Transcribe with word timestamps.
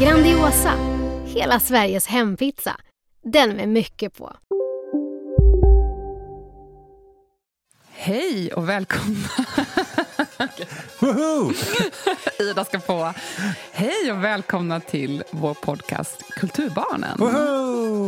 Grandiosa, 0.00 0.72
hela 1.26 1.60
Sveriges 1.60 2.06
hempizza. 2.06 2.76
Den 3.24 3.56
med 3.56 3.68
mycket 3.68 4.18
på. 4.18 4.32
Hej 7.90 8.52
och 8.52 8.68
välkomna. 8.68 9.28
Ida 12.38 12.64
ska 12.64 12.80
få. 12.80 13.12
Hej 13.72 14.12
och 14.12 14.24
välkomna 14.24 14.80
till 14.80 15.22
vår 15.30 15.54
podcast 15.54 16.22
Kulturbarnen. 16.30 17.18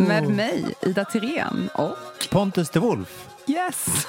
Med 0.09 0.29
mig, 0.29 0.75
Ida 0.83 1.05
Tirén 1.05 1.69
och 1.75 1.97
Pontus 2.31 2.71
de 2.71 2.79
Wolf. 2.79 3.29
yes, 3.47 4.07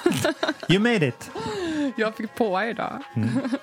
You 0.70 0.80
made 0.80 1.08
it. 1.08 1.32
jag 1.96 2.16
fick 2.16 2.36
på 2.36 2.64
idag. 2.64 3.04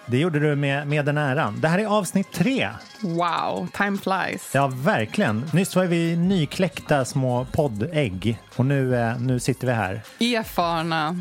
Det 0.06 0.18
gjorde 0.18 0.38
du 0.40 0.56
med, 0.56 0.86
med 0.86 1.04
den 1.04 1.18
äran. 1.18 1.60
Det 1.60 1.68
här 1.68 1.78
är 1.78 1.86
avsnitt 1.86 2.32
tre. 2.32 2.68
Wow, 3.00 3.68
time 3.72 3.98
flies. 3.98 4.50
Ja, 4.54 4.66
verkligen. 4.74 5.44
Nyss 5.52 5.76
var 5.76 5.84
vi 5.84 6.16
nykläckta 6.16 7.04
små 7.04 7.46
poddägg 7.52 8.38
och 8.56 8.66
nu, 8.66 8.96
eh, 8.96 9.20
nu 9.20 9.40
sitter 9.40 9.66
vi 9.66 9.72
här. 9.72 10.02
Erfarna. 10.20 11.18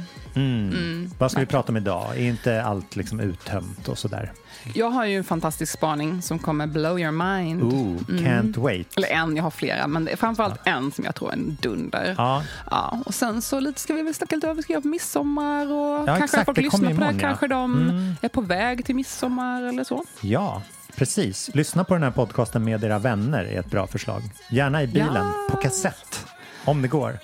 Vad 1.18 1.32
ska 1.32 1.40
vi 1.40 1.46
prata 1.46 1.72
om 1.72 1.78
idag? 1.78 2.18
Är 2.18 2.22
inte 2.22 2.64
allt 2.64 2.96
liksom 2.96 3.20
uttömt 3.20 3.88
och 3.88 3.98
sådär? 3.98 4.32
Jag 4.74 4.90
har 4.90 5.06
ju 5.06 5.18
en 5.18 5.24
fantastisk 5.24 5.74
spaning 5.74 6.22
som 6.22 6.40
kommer 6.40 6.68
blow 6.68 7.00
your 7.00 7.12
mind. 7.12 7.64
Ooh, 7.64 7.98
can't 8.08 8.58
wait. 8.60 8.98
Eller 8.98 9.08
en, 9.08 9.36
jag 9.36 9.44
har 9.44 9.52
flera, 9.52 9.88
men 9.88 10.06
det 10.06 10.12
är 10.12 10.16
framförallt 10.18 10.60
en 10.64 10.92
som 10.92 11.06
jag 11.06 11.16
tror 11.16 11.30
är 11.30 11.34
en 11.34 11.58
dunder. 11.62 12.16
Ja, 12.18 12.44
Ja, 12.72 13.02
och 13.06 13.14
sen 13.14 13.42
så 13.42 13.60
lite 13.60 13.80
ska 13.82 13.94
vi 13.94 14.02
väl 14.02 14.14
snacka 14.14 14.36
lite 14.36 14.48
om 14.48 14.50
vad 14.50 14.58
vi 14.58 14.64
ska 14.64 14.74
göra 14.74 14.82
på 14.82 14.88
midsommar 14.88 15.72
och 15.72 16.06
kanske 16.06 16.24
exakt, 16.24 16.46
folk 16.46 16.58
lyssnar 16.58 16.90
på 16.94 17.00
det 17.00 17.06
här. 17.06 17.14
ja. 17.14 17.20
Kanske 17.20 17.48
de 17.48 17.76
Mm. 17.90 18.16
är 18.22 18.30
på 18.30 18.42
väg 18.42 18.86
till 18.86 18.96
midsommar 18.96 19.62
eller 19.64 19.84
så. 19.84 20.04
ja, 20.22 20.62
precis. 20.96 21.50
Lyssna 21.54 21.84
på 21.84 21.94
den 21.94 22.04
här 22.04 22.12
podcasten 22.12 22.64
med 22.64 22.84
era 22.84 23.00
vänner 23.00 23.44
är 23.44 23.60
ett 23.60 23.72
bra 23.72 23.88
förslag. 23.88 24.22
Gärna 24.50 24.84
i 24.84 24.88
bilen, 24.88 25.16
Ja. 25.16 25.48
på 25.52 25.58
kassett, 25.58 26.26
om 26.66 26.82
det 26.82 26.88
går. 26.88 27.20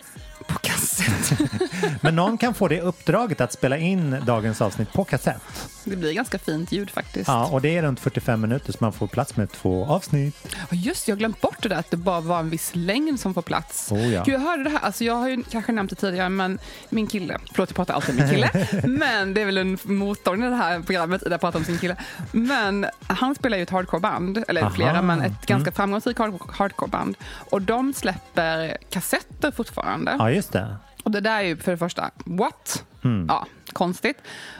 På 0.48 0.60
kassett. 0.60 1.40
Men 2.02 2.16
någon 2.16 2.38
kan 2.38 2.54
få 2.54 2.68
det 2.68 2.82
uppdraget 2.82 3.42
att 3.42 3.54
spela 3.54 3.78
in 3.78 4.22
dagens 4.26 4.62
avsnitt 4.62 4.94
på 4.94 5.04
kassett. 5.04 5.70
Det 5.86 5.96
blir 5.96 6.14
ganska 6.14 6.40
fint 6.40 6.72
ljud 6.72 6.90
faktiskt. 6.90 7.28
Ja, 7.28 7.46
och 7.46 7.62
det 7.62 7.78
är 7.78 7.82
runt 7.84 8.00
45 8.00 8.42
minuter 8.42 8.72
så 8.72 8.78
man 8.82 8.94
får 8.94 9.08
plats 9.08 9.38
med 9.38 9.52
två 9.52 9.86
avsnitt. 9.86 10.56
Just 10.72 11.08
jag 11.08 11.16
har 11.16 11.20
glömt 11.20 11.42
bort 11.42 11.58
det 11.62 11.70
där 11.70 11.76
att 11.76 11.92
det 11.92 11.98
bara 11.98 12.22
var 12.22 12.40
en 12.40 12.50
viss 12.50 12.72
längd 12.74 13.20
som 13.20 13.34
får 13.34 13.42
plats. 13.42 13.92
Oh, 13.92 14.08
ja. 14.14 14.24
Gud, 14.26 14.36
jag 14.36 14.40
hörde 14.40 14.64
det 14.64 14.70
här, 14.70 14.80
alltså 14.80 15.04
jag 15.04 15.16
har 15.16 15.30
ju 15.30 15.44
kanske 15.52 15.72
nämnt 15.72 15.90
det 15.90 15.96
tidigare, 15.96 16.30
men 16.30 16.60
min 16.90 17.08
kille, 17.08 17.38
förlåt 17.52 17.70
jag 17.70 17.76
pratar 17.76 17.94
alltid 17.94 18.10
om 18.10 18.16
min 18.22 18.30
kille, 18.30 18.68
men 18.88 19.34
det 19.34 19.42
är 19.42 19.46
väl 19.46 19.58
en 19.58 19.78
motor 19.84 20.46
i 20.46 20.50
det 20.50 20.56
här 20.56 20.80
programmet, 20.80 21.24
jag 21.30 21.42
pratar 21.42 21.60
om 21.60 21.66
sin 21.66 21.78
kille. 21.78 21.96
Men 22.32 22.86
han 23.08 23.36
spelar 23.36 23.58
ju 23.58 23.64
ett 23.64 23.70
hardcoreband, 23.70 24.44
eller 24.48 24.62
Aha. 24.62 24.68
Mm. 24.70 24.76
flera, 24.76 25.02
men 25.02 25.22
ett 25.22 25.46
ganska 25.46 25.72
framgångsrikt 25.72 26.20
hard- 26.20 26.52
hardcoreband. 26.54 27.16
Och 27.50 27.62
de 27.62 27.94
släpper 27.94 28.78
kassetter 28.90 29.52
fortfarande. 29.52 30.16
Ja, 30.20 30.32
just 30.32 30.52
det. 30.52 30.76
Och 31.04 31.12
det 31.12 31.20
där 31.20 31.38
är 31.38 31.42
ju 31.44 31.58
för 31.58 31.72
det 31.72 31.78
första, 31.78 32.12
what? 32.26 32.86
Mm. 33.04 33.26
Ja, 33.30 33.48
konstigt. 33.74 34.18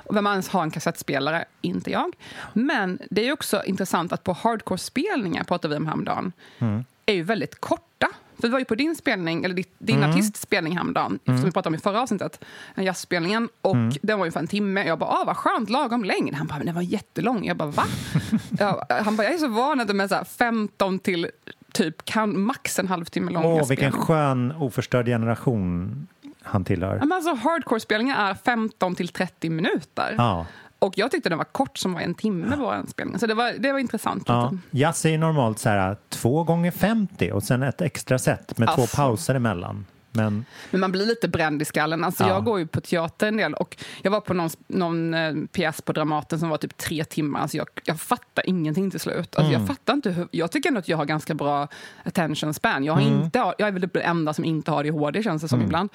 Vem 0.10 0.28
ens 0.28 0.50
har 0.50 0.64
en 0.64 0.72
kassettspelare? 0.72 1.46
Inte 1.62 1.92
jag. 1.92 2.14
Men 2.54 3.00
det 3.10 3.28
är 3.28 3.32
också 3.34 3.64
intressant 3.66 4.12
att 4.14 4.24
på 4.24 4.34
hardcore-spelningar, 4.34 5.44
pratade 5.44 5.74
vi 5.74 5.78
om 5.78 5.86
häromdagen, 5.88 6.32
Mm. 6.60 6.86
är 7.06 7.14
ju 7.14 7.24
väldigt 7.24 7.62
korta. 7.62 8.08
För 8.42 8.48
vi 8.48 8.52
var 8.52 8.60
ju 8.60 8.66
på 8.66 8.76
din 8.76 8.96
spelning, 8.96 9.44
eller 9.46 9.64
din 9.80 9.98
Mm. 9.98 10.10
artistspelning 10.10 10.74
häromdagen, 10.78 11.20
som 11.26 11.36
vi 11.42 11.52
pratade 11.52 11.68
om 11.68 11.76
i 11.76 11.78
förra 11.78 12.02
avsnittet, 12.02 12.44
en 12.76 12.84
jazzspelningen, 12.84 13.50
och 13.62 13.76
Mm. 13.76 13.94
den 14.02 14.20
var 14.20 14.26
ju 14.26 14.32
för 14.32 14.40
en 14.40 14.48
timme. 14.48 14.84
Jag 14.88 15.00
bara, 15.00 15.10
ah, 15.10 15.24
vad 15.26 15.38
skönt, 15.38 15.70
lagom 15.70 16.04
längd. 16.04 16.34
Han 16.36 16.48
bara, 16.48 16.58
men 16.58 16.66
den 16.66 16.76
var 16.76 16.82
jättelång. 16.82 17.46
Jag 17.46 17.58
bara, 17.58 17.70
va? 17.70 17.84
ja, 18.60 18.86
han 18.90 19.16
bara, 19.16 19.24
jag 19.24 19.34
är 19.34 19.38
så 19.38 19.48
van 19.48 19.80
att 19.80 19.88
de 19.88 20.00
är 20.02 20.08
så 20.08 20.16
här 20.16 20.24
15 20.24 21.00
till 21.00 21.28
typ 21.74 22.06
kan, 22.06 22.42
max 22.42 22.80
en 22.80 22.88
halvtimme 22.88 23.32
långa 23.32 23.48
Åh, 23.48 23.68
vilken 23.70 23.92
skön 23.92 24.52
oförstörd 24.52 25.06
generation 25.06 26.08
han 26.44 26.64
tillhör. 26.66 26.96
Ja, 26.96 27.06
men 27.06 27.12
alltså, 27.12 27.34
hardcore-spelningar 27.50 28.30
är 28.30 28.34
15 28.34 28.96
till 28.96 29.08
30 29.08 29.50
minuter. 29.50 30.16
Ja. 30.18 30.46
Och 30.80 30.98
jag 30.98 31.12
tyckte 31.12 31.30
den 31.30 31.38
var 31.38 31.46
kort 31.46 31.78
som 31.78 31.94
var 31.94 32.02
en 32.02 32.16
timme 32.16 32.56
var 32.56 32.74
en 32.74 32.88
spelning. 32.88 33.20
Så 33.20 33.28
det 33.28 33.34
var, 33.34 33.52
det 33.60 33.72
var 33.72 33.80
intressant. 33.80 34.24
Ja. 34.28 34.52
Jazz 34.72 35.06
är 35.06 35.18
normalt 35.18 35.60
så 35.60 35.70
här 35.70 35.98
två 36.10 36.44
gånger 36.44 36.72
50 36.72 37.32
och 37.32 37.44
sen 37.44 37.64
ett 37.64 37.82
extra 37.82 38.20
set 38.20 38.58
med 38.58 38.68
två 38.68 38.82
Alltså. 38.82 38.98
pauser 38.98 39.36
emellan. 39.36 39.86
Men 40.14 40.46
Men 40.72 40.82
man 40.82 40.92
blir 40.92 41.06
lite 41.06 41.28
bränd 41.28 41.62
i 41.62 41.66
skallen. 41.66 42.04
Alltså, 42.04 42.24
Ja. 42.24 42.30
Jag 42.30 42.44
går 42.46 42.60
ju 42.60 42.68
på 42.68 42.82
teater 42.82 43.28
en 43.28 43.38
del 43.38 43.54
och 43.54 43.78
jag 44.02 44.12
var 44.12 44.22
på 44.22 44.34
någon, 44.34 44.50
någon 44.68 45.14
eh, 45.14 45.34
pjäs 45.52 45.82
på 45.82 45.94
Dramaten 45.94 46.40
som 46.40 46.50
var 46.50 46.58
typ 46.58 46.78
tre 46.78 47.04
timmar. 47.06 47.40
Alltså 47.40 47.58
jag, 47.58 47.68
jag 47.84 48.00
fattar 48.00 48.50
ingenting 48.50 48.92
till 48.92 49.00
slut. 49.00 49.36
Alltså 49.36 49.42
Mm. 49.42 49.52
jag, 49.62 49.68
fattar 49.68 49.94
inte 49.94 50.10
hur, 50.12 50.28
jag 50.32 50.52
tycker 50.52 50.70
ändå 50.70 50.80
att 50.80 50.88
jag 50.88 50.98
har 50.98 51.06
ganska 51.06 51.34
bra 51.34 51.68
attention 52.04 52.54
span. 52.54 52.84
Jag, 52.84 52.94
har 52.94 53.02
Mm. 53.02 53.22
inte, 53.24 53.40
jag 53.40 53.68
är 53.68 53.72
väl 53.72 53.82
den 53.94 54.02
enda 54.02 54.34
som 54.34 54.46
inte 54.46 54.72
har 54.72 54.80
ADHD 54.80 55.24
känns 55.24 55.42
det 55.42 55.48
som 55.48 55.62
ibland. 55.62 55.90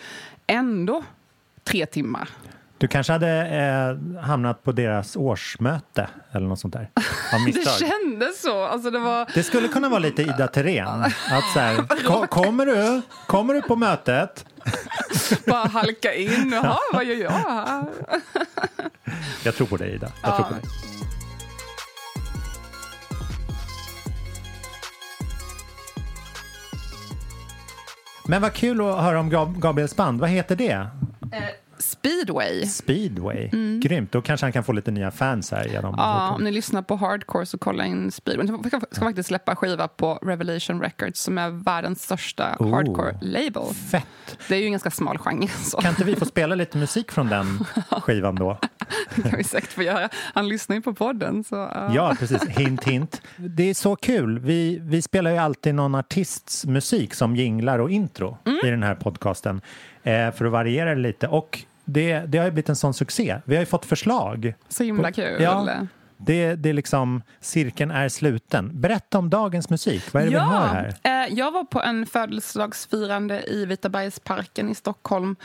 Ändå 0.46 1.02
tre 1.64 1.86
timmar. 1.86 2.28
Du 2.78 2.88
kanske 2.88 3.12
hade 3.12 3.46
eh, 3.46 4.20
hamnat 4.22 4.62
på 4.64 4.72
deras 4.72 5.16
årsmöte 5.16 6.08
eller 6.32 6.46
något 6.46 6.60
sånt 6.60 6.74
där. 6.74 6.90
Det 7.46 7.64
kändes 7.86 8.42
så. 8.42 8.64
Alltså 8.64 8.90
det 8.90 8.98
var... 8.98 9.26
Det 9.34 9.42
skulle 9.42 9.68
kunna 9.68 9.88
vara 9.88 9.98
lite 9.98 10.22
Ida 10.22 10.48
Thirén. 10.48 10.88
Att 11.30 11.44
så 11.54 11.60
här, 11.60 11.76
ko- 12.06 12.26
kommer, 12.26 12.66
du, 12.66 13.02
kommer 13.26 13.54
du 13.54 13.62
på 13.62 13.76
mötet? 13.76 14.44
bara 15.46 15.68
halka 15.68 16.14
in. 16.14 16.50
Jaha, 16.52 16.78
vad 16.92 17.04
gör 17.04 17.14
jag 17.16 17.30
här? 17.30 17.84
Jag 19.44 19.54
tror 19.56 19.66
på 19.66 19.76
dig 19.76 19.94
Ida. 19.94 20.12
Jag 20.22 20.36
tror 20.36 20.46
på 20.46 20.54
dig. 20.54 20.62
Men 28.26 28.42
vad 28.42 28.52
kul 28.52 28.80
att 28.80 29.00
höra 29.02 29.20
om 29.20 29.30
Gab- 29.32 29.58
Gabriels 29.60 29.96
band. 29.96 30.20
Vad 30.20 30.30
heter 30.30 30.56
det? 30.56 30.86
Speedway. 31.78 32.66
Speedway. 32.66 33.48
Grymt. 33.82 34.12
Då 34.12 34.22
kanske 34.22 34.46
han 34.46 34.52
kan 34.52 34.64
få 34.64 34.72
lite 34.72 34.90
nya 34.90 35.10
fans 35.10 35.50
här 35.50 35.64
genom 35.64 35.94
Mm. 35.94 35.98
Ja, 35.98 36.30
om 36.34 36.44
ni 36.44 36.50
lyssnar 36.50 36.82
på 36.82 36.96
hardcore 36.96 37.46
så 37.46 37.58
kolla 37.58 37.84
in 37.86 38.10
Speedway. 38.12 38.46
De 38.46 38.64
ska, 38.64 38.80
ska 38.90 39.00
faktiskt 39.04 39.26
släppa 39.26 39.56
skiva 39.56 39.88
på 39.88 40.14
Revelation 40.22 40.80
Records 40.80 41.20
som 41.20 41.38
är 41.38 41.50
världens 41.50 42.02
största 42.02 42.56
Oh. 42.58 42.70
hardcore-label. 42.74 43.74
Fett. 43.90 44.38
Det 44.48 44.54
är 44.54 44.58
ju 44.58 44.64
en 44.64 44.70
ganska 44.72 44.90
smal 44.90 45.18
genre. 45.18 45.48
Så 45.48 45.76
Kan 45.80 45.90
inte 45.90 46.04
vi 46.04 46.16
få 46.16 46.24
spela 46.24 46.54
lite 46.54 46.78
musik 46.78 47.12
från 47.12 47.28
den 47.28 47.46
skivan 48.02 48.34
då? 48.34 48.58
det 49.14 49.22
kan 49.22 49.38
vi 49.38 49.44
säkert 49.44 49.72
få 49.72 49.82
göra. 49.82 50.08
Han 50.34 50.48
lyssnar 50.48 50.76
ju 50.76 50.82
på 50.82 50.94
podden. 50.94 51.44
Så, 51.44 51.54
ja. 51.56 51.94
Ja, 51.94 52.16
precis. 52.18 52.42
Hint, 52.48 52.84
hint. 52.84 53.22
Det 53.36 53.70
är 53.70 53.74
så 53.74 53.96
kul. 53.96 54.38
Vi, 54.38 54.78
vi 54.82 55.02
spelar 55.02 55.30
ju 55.30 55.36
alltid 55.36 55.74
någon 55.74 55.94
artists 55.94 56.66
musik 56.66 57.14
som 57.14 57.36
jinglar 57.36 57.78
och 57.78 57.90
intro 57.90 58.38
Mm. 58.44 58.58
i 58.64 58.70
den 58.70 58.82
här 58.82 58.94
podcasten 58.94 59.60
eh, 60.02 60.30
för 60.32 60.44
att 60.44 60.52
variera 60.52 60.94
det 60.94 61.00
lite. 61.00 61.28
Och 61.28 61.62
det, 61.88 62.20
det 62.20 62.38
har 62.38 62.44
ju 62.44 62.50
blivit 62.50 62.68
en 62.68 62.76
sån 62.76 62.94
succé. 62.94 63.40
Vi 63.44 63.56
har 63.56 63.62
ju 63.62 63.66
fått 63.66 63.84
förslag. 63.84 64.54
Så 64.68 64.84
himla 64.84 65.12
kul. 65.12 65.42
Ja. 65.42 65.68
Det, 66.20 66.54
det 66.54 66.68
är 66.68 66.72
liksom, 66.72 67.22
cirkeln 67.40 67.90
är 67.90 68.08
sluten. 68.08 68.80
Berätta 68.80 69.18
om 69.18 69.30
dagens 69.30 69.70
musik. 69.70 70.12
Vad 70.12 70.22
är 70.22 70.26
det 70.26 70.32
vi 70.32 70.38
hör 70.38 70.66
här? 70.66 70.94
eh, 71.02 71.34
jag 71.34 71.52
var 71.52 71.64
på 71.64 71.82
en 71.82 72.06
födelsedagsfirande 72.06 73.42
i 73.50 73.66
Vitabergsparken 73.66 74.70
i 74.70 74.74
Stockholm 74.74 75.36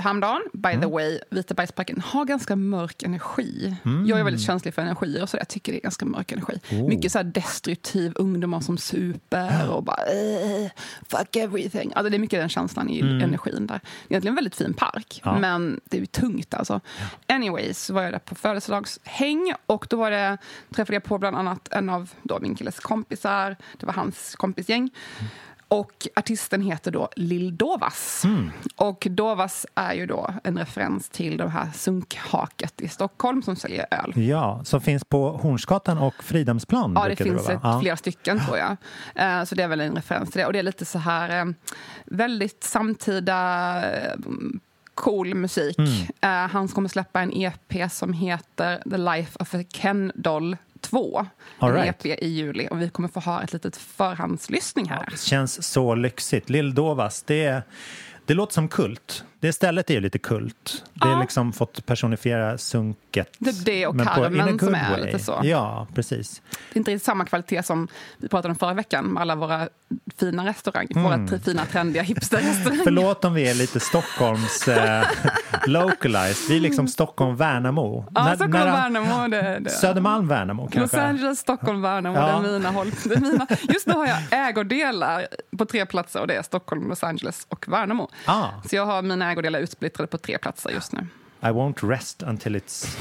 häromdagen. 0.00 0.40
By 0.52 0.68
Mm. 0.68 0.80
the 0.80 0.86
way, 0.86 1.18
Vitabergsparken 1.30 2.00
har 2.00 2.24
ganska 2.24 2.56
mörk 2.56 3.02
energi. 3.02 3.76
Mm. 3.84 4.06
Jag 4.06 4.20
är 4.20 4.24
väldigt 4.24 4.42
känslig 4.42 4.74
för 4.74 4.82
energier 4.82 5.22
och 5.22 5.28
så 5.28 5.36
jag 5.36 5.48
tycker 5.48 5.72
det 5.72 5.78
är 5.78 5.82
ganska 5.82 6.04
mörk 6.06 6.32
energi. 6.32 6.60
Oh. 6.70 6.88
Mycket 6.88 7.12
så 7.12 7.18
här 7.18 7.24
destruktiv 7.24 8.12
ungdomar 8.16 8.60
som 8.60 8.78
super 8.78 9.70
och 9.70 9.82
bara 9.84 9.96
eh, 10.06 10.70
fuck 11.08 11.36
everything. 11.36 11.92
Alltså 11.94 12.10
det 12.10 12.16
är 12.16 12.18
mycket 12.18 12.40
den 12.40 12.48
känslan 12.48 12.90
i 12.90 13.00
energin 13.00 13.66
där. 13.66 13.80
Egentligen 14.08 14.32
en 14.32 14.34
väldigt 14.34 14.54
fin 14.56 14.74
park, 14.74 15.20
Mm. 15.24 15.34
Ja. 15.34 15.40
men 15.40 15.80
det 15.84 15.96
är 15.96 16.00
ju 16.00 16.06
tungt 16.06 16.54
alltså. 16.54 16.80
Anyways, 17.26 17.84
så 17.84 17.94
var 17.94 18.02
jag 18.02 18.12
där 18.12 18.18
på 18.18 18.34
födelsedagshäng 18.34 19.52
och 19.66 19.86
då 19.90 19.96
var 19.96 20.10
det, 20.10 20.38
träffade 20.74 20.94
jag 20.96 21.04
på 21.04 21.18
bland 21.18 21.36
annat 21.36 21.68
en 21.72 21.90
av 21.90 22.10
då 22.22 22.38
min 22.40 22.54
killes 22.54 22.80
kompisar. 22.80 23.56
Det 23.80 23.86
var 23.86 23.92
hans 23.92 24.34
kompisgäng. 24.36 24.90
Och 25.68 26.08
artisten 26.16 26.62
heter 26.62 26.90
då 26.90 27.08
Lill 27.16 27.56
Dovas. 27.56 28.24
Och 28.76 29.06
Dovas 29.10 29.66
är 29.74 29.94
ju 29.94 30.06
då 30.06 30.30
en 30.44 30.58
referens 30.58 31.08
till 31.08 31.36
det 31.36 31.48
här 31.48 31.70
sunkhaket 31.74 32.80
i 32.80 32.88
Stockholm 32.88 33.42
som 33.42 33.56
säljer 33.56 33.86
öl. 33.90 34.12
Ja, 34.16 34.60
som 34.64 34.80
finns 34.80 35.04
på 35.04 35.30
Hornsgatan 35.30 35.98
och 35.98 36.24
Fridhemsplan. 36.24 36.92
Ja, 36.96 37.08
det 37.08 37.16
finns 37.16 37.48
vara, 37.48 37.76
ett, 37.76 37.80
flera 37.80 37.96
stycken 37.96 38.40
tror 38.46 38.58
jag. 38.58 38.76
Eh, 39.14 39.44
så 39.44 39.54
det 39.54 39.62
är 39.62 39.68
väl 39.68 39.80
en 39.80 39.94
referens 39.94 40.30
till 40.30 40.38
det. 40.38 40.46
Och 40.46 40.52
det 40.52 40.58
är 40.58 40.62
lite 40.62 40.84
så 40.84 40.98
här 40.98 41.40
eh, 41.40 41.52
väldigt 42.04 42.64
samtida 42.64 43.76
eh, 43.92 44.12
cool 44.94 45.34
musik. 45.34 45.78
Mm. 45.78 46.50
Han 46.50 46.68
kommer 46.68 46.88
släppa 46.88 47.20
en 47.20 47.32
EP 47.32 47.92
som 47.92 48.12
heter 48.12 48.82
The 48.90 48.96
Life 48.96 49.38
of 49.40 49.54
a 49.54 49.64
Ken 49.72 50.12
Doll 50.14 50.56
2. 50.84 51.26
All 51.58 51.72
right. 51.72 52.06
EP 52.06 52.22
i 52.22 52.26
juli 52.28 52.68
och 52.70 52.80
vi 52.80 52.90
kommer 52.90 53.08
få 53.08 53.20
ha 53.20 53.42
ett 53.42 53.52
litet 53.52 53.76
förhandslyssning 53.76 54.88
här. 54.88 55.08
Det 55.10 55.18
känns 55.20 55.66
så 55.68 55.94
lyxigt. 55.94 56.50
Lill 56.50 56.74
Dovas, 56.74 57.22
det, 57.22 57.62
det 58.26 58.34
låter 58.34 58.52
som 58.54 58.68
kult. 58.68 59.24
Det 59.40 59.52
stället 59.52 59.90
är 59.90 59.94
ju 59.94 60.00
lite 60.00 60.18
kult. 60.18 60.84
Det 60.94 61.04
har 61.06 61.12
Ja. 61.14 61.20
liksom 61.20 61.52
fått 61.52 61.86
personifiera 61.86 62.58
sunket. 62.58 63.34
Det 63.38 63.64
det 63.64 63.86
och 63.86 64.00
Carmen 64.00 64.58
som 64.58 64.74
är 64.74 64.90
way. 64.90 65.04
lite 65.06 65.18
så. 65.18 65.40
Ja, 65.42 65.86
precis. 65.94 66.42
Det 66.50 66.76
är 66.76 66.78
inte 66.78 66.90
riktigt 66.90 67.04
samma 67.06 67.24
kvalitet 67.24 67.62
som 67.62 67.88
vi 68.18 68.28
pratade 68.28 68.52
om 68.52 68.58
förra 68.58 68.74
veckan 68.74 69.04
med 69.04 69.20
alla 69.20 69.34
våra 69.34 69.68
fina 70.20 70.44
restauranger. 70.46 70.96
Mm. 70.96 71.26
Våra 71.28 71.38
fina 71.38 71.64
trendiga 71.66 72.02
hipsterrestauranger. 72.02 72.84
Förlåt 72.84 73.24
om 73.24 73.34
vi 73.34 73.50
är 73.50 73.54
lite 73.54 73.80
Stockholms 73.80 74.68
eh, 74.68 75.04
localized. 75.66 76.48
Vi 76.48 76.56
är 76.56 76.60
liksom 76.60 76.88
Stockholm-Värnamo. 76.88 78.04
Ja, 78.14 78.24
När- 78.24 78.34
Stockholm, 78.34 78.52
när- 78.52 78.72
Värnamo. 78.72 79.28
Det, 79.28 79.58
det. 79.60 79.70
Södermalm-Värnamo 79.70 80.62
Los 80.64 80.72
kanske? 80.72 81.00
Angeles, 81.02 81.38
Stockholm, 81.38 81.82
Värnamo. 81.82 82.16
Ja. 82.18 82.26
Det 82.40 82.48
är 82.48 82.52
mina 82.52 82.70
håll. 82.70 82.90
Det 83.04 83.14
är 83.14 83.20
mina. 83.20 83.46
Just 83.68 83.86
nu 83.86 83.92
har 83.94 84.06
jag 84.06 84.18
ägodelar 84.30 85.26
på 85.58 85.64
tre 85.64 85.86
platser 85.86 86.20
och 86.20 86.26
det 86.26 86.34
är 86.34 86.42
Stockholm, 86.42 86.88
Los 86.88 87.02
Angeles 87.04 87.46
och 87.48 87.68
Värnamo. 87.68 88.10
Ah, 88.26 88.46
Så 88.68 88.76
jag 88.76 88.86
har 88.86 89.02
mina 89.02 89.30
ägodelar 89.30 89.60
utsplittrade 89.60 90.06
på 90.06 90.18
tre 90.18 90.38
platser 90.38 90.70
just 90.70 90.92
nu. 90.92 91.06
I 91.44 91.52
won't 91.52 91.88
rest 91.88 92.22
until 92.22 92.56
it's 92.56 92.96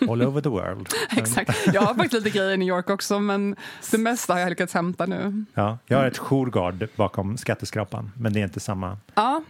all 0.00 0.22
over 0.22 0.40
the 0.40 0.48
world. 0.48 0.88
Exakt. 1.16 1.74
Jag 1.74 1.82
har 1.82 1.94
faktiskt 1.94 2.24
lite 2.24 2.38
grejer 2.38 2.50
i 2.50 2.56
New 2.56 2.68
York 2.68 2.90
också 2.90 3.18
men 3.18 3.56
det 3.90 3.98
mesta 3.98 4.32
har 4.32 4.40
jag 4.40 4.50
lyckats 4.50 4.74
hämta 4.74 5.06
nu. 5.06 5.44
Ja, 5.54 5.78
jag 5.86 5.98
har 5.98 6.06
ett 6.06 6.18
jourgard 6.18 6.88
bakom 6.96 7.36
skatteskrapan, 7.36 8.12
men 8.16 8.32
det 8.32 8.40
är 8.40 8.44
inte 8.44 8.60
samma. 8.60 8.98
Ja, 9.14 9.42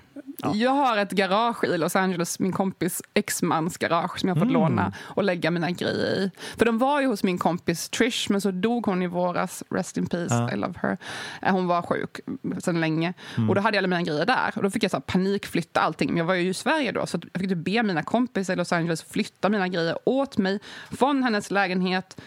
jag 0.54 0.70
har 0.70 0.96
ett 0.96 1.10
garage 1.10 1.64
i 1.64 1.78
Los 1.78 1.96
Angeles, 1.96 2.38
min 2.40 2.52
kompis 2.52 3.02
exmans 3.14 3.76
garage 3.78 4.18
som 4.20 4.28
jag 4.28 4.36
har 4.36 4.40
fått 4.40 4.48
Mm. 4.50 4.60
låna 4.62 4.92
och 5.00 5.24
lägga 5.24 5.50
mina 5.50 5.70
grejer 5.70 6.06
i. 6.16 6.30
För 6.56 6.64
de 6.64 6.78
var 6.78 7.00
ju 7.00 7.06
hos 7.06 7.22
min 7.24 7.38
kompis 7.38 7.88
Trish 7.88 8.26
men 8.30 8.40
så 8.40 8.50
dog 8.50 8.86
hon 8.86 9.02
i 9.02 9.06
våras, 9.06 9.62
rest 9.70 9.96
in 9.96 10.06
peace, 10.06 10.34
Ja. 10.34 10.52
I 10.52 10.56
love 10.56 10.74
her. 10.82 10.98
Eh, 11.42 11.52
Hon 11.52 11.66
var 11.66 11.82
sjuk 11.82 12.20
sedan 12.58 12.80
länge 12.80 13.14
Mm. 13.36 13.48
och 13.48 13.54
då 13.54 13.60
hade 13.60 13.76
jag 13.76 13.80
alla 13.80 13.88
mina 13.88 14.02
grejer 14.02 14.26
där 14.26 14.52
och 14.56 14.62
då 14.62 14.70
fick 14.70 14.82
jag 14.82 14.90
så 14.90 15.00
panikflytta 15.00 15.80
allting. 15.80 16.08
Men 16.08 16.16
jag 16.16 16.24
var 16.24 16.34
ju 16.34 16.48
i 16.48 16.54
Sverige 16.54 16.92
då 16.92 17.06
så 17.06 17.18
jag 17.32 17.40
fick 17.40 17.50
typ 17.50 17.58
be 17.58 17.82
mina 17.82 18.02
kompisar 18.02 18.52
i 18.52 18.56
Los 18.56 18.72
Angeles 18.72 19.02
flytta 19.02 19.48
mina 19.48 19.68
grejer 19.68 19.98
åt 20.04 20.38
mig 20.38 20.58
från 20.90 21.22
hennes 21.22 21.50
lägenhet 21.50 22.20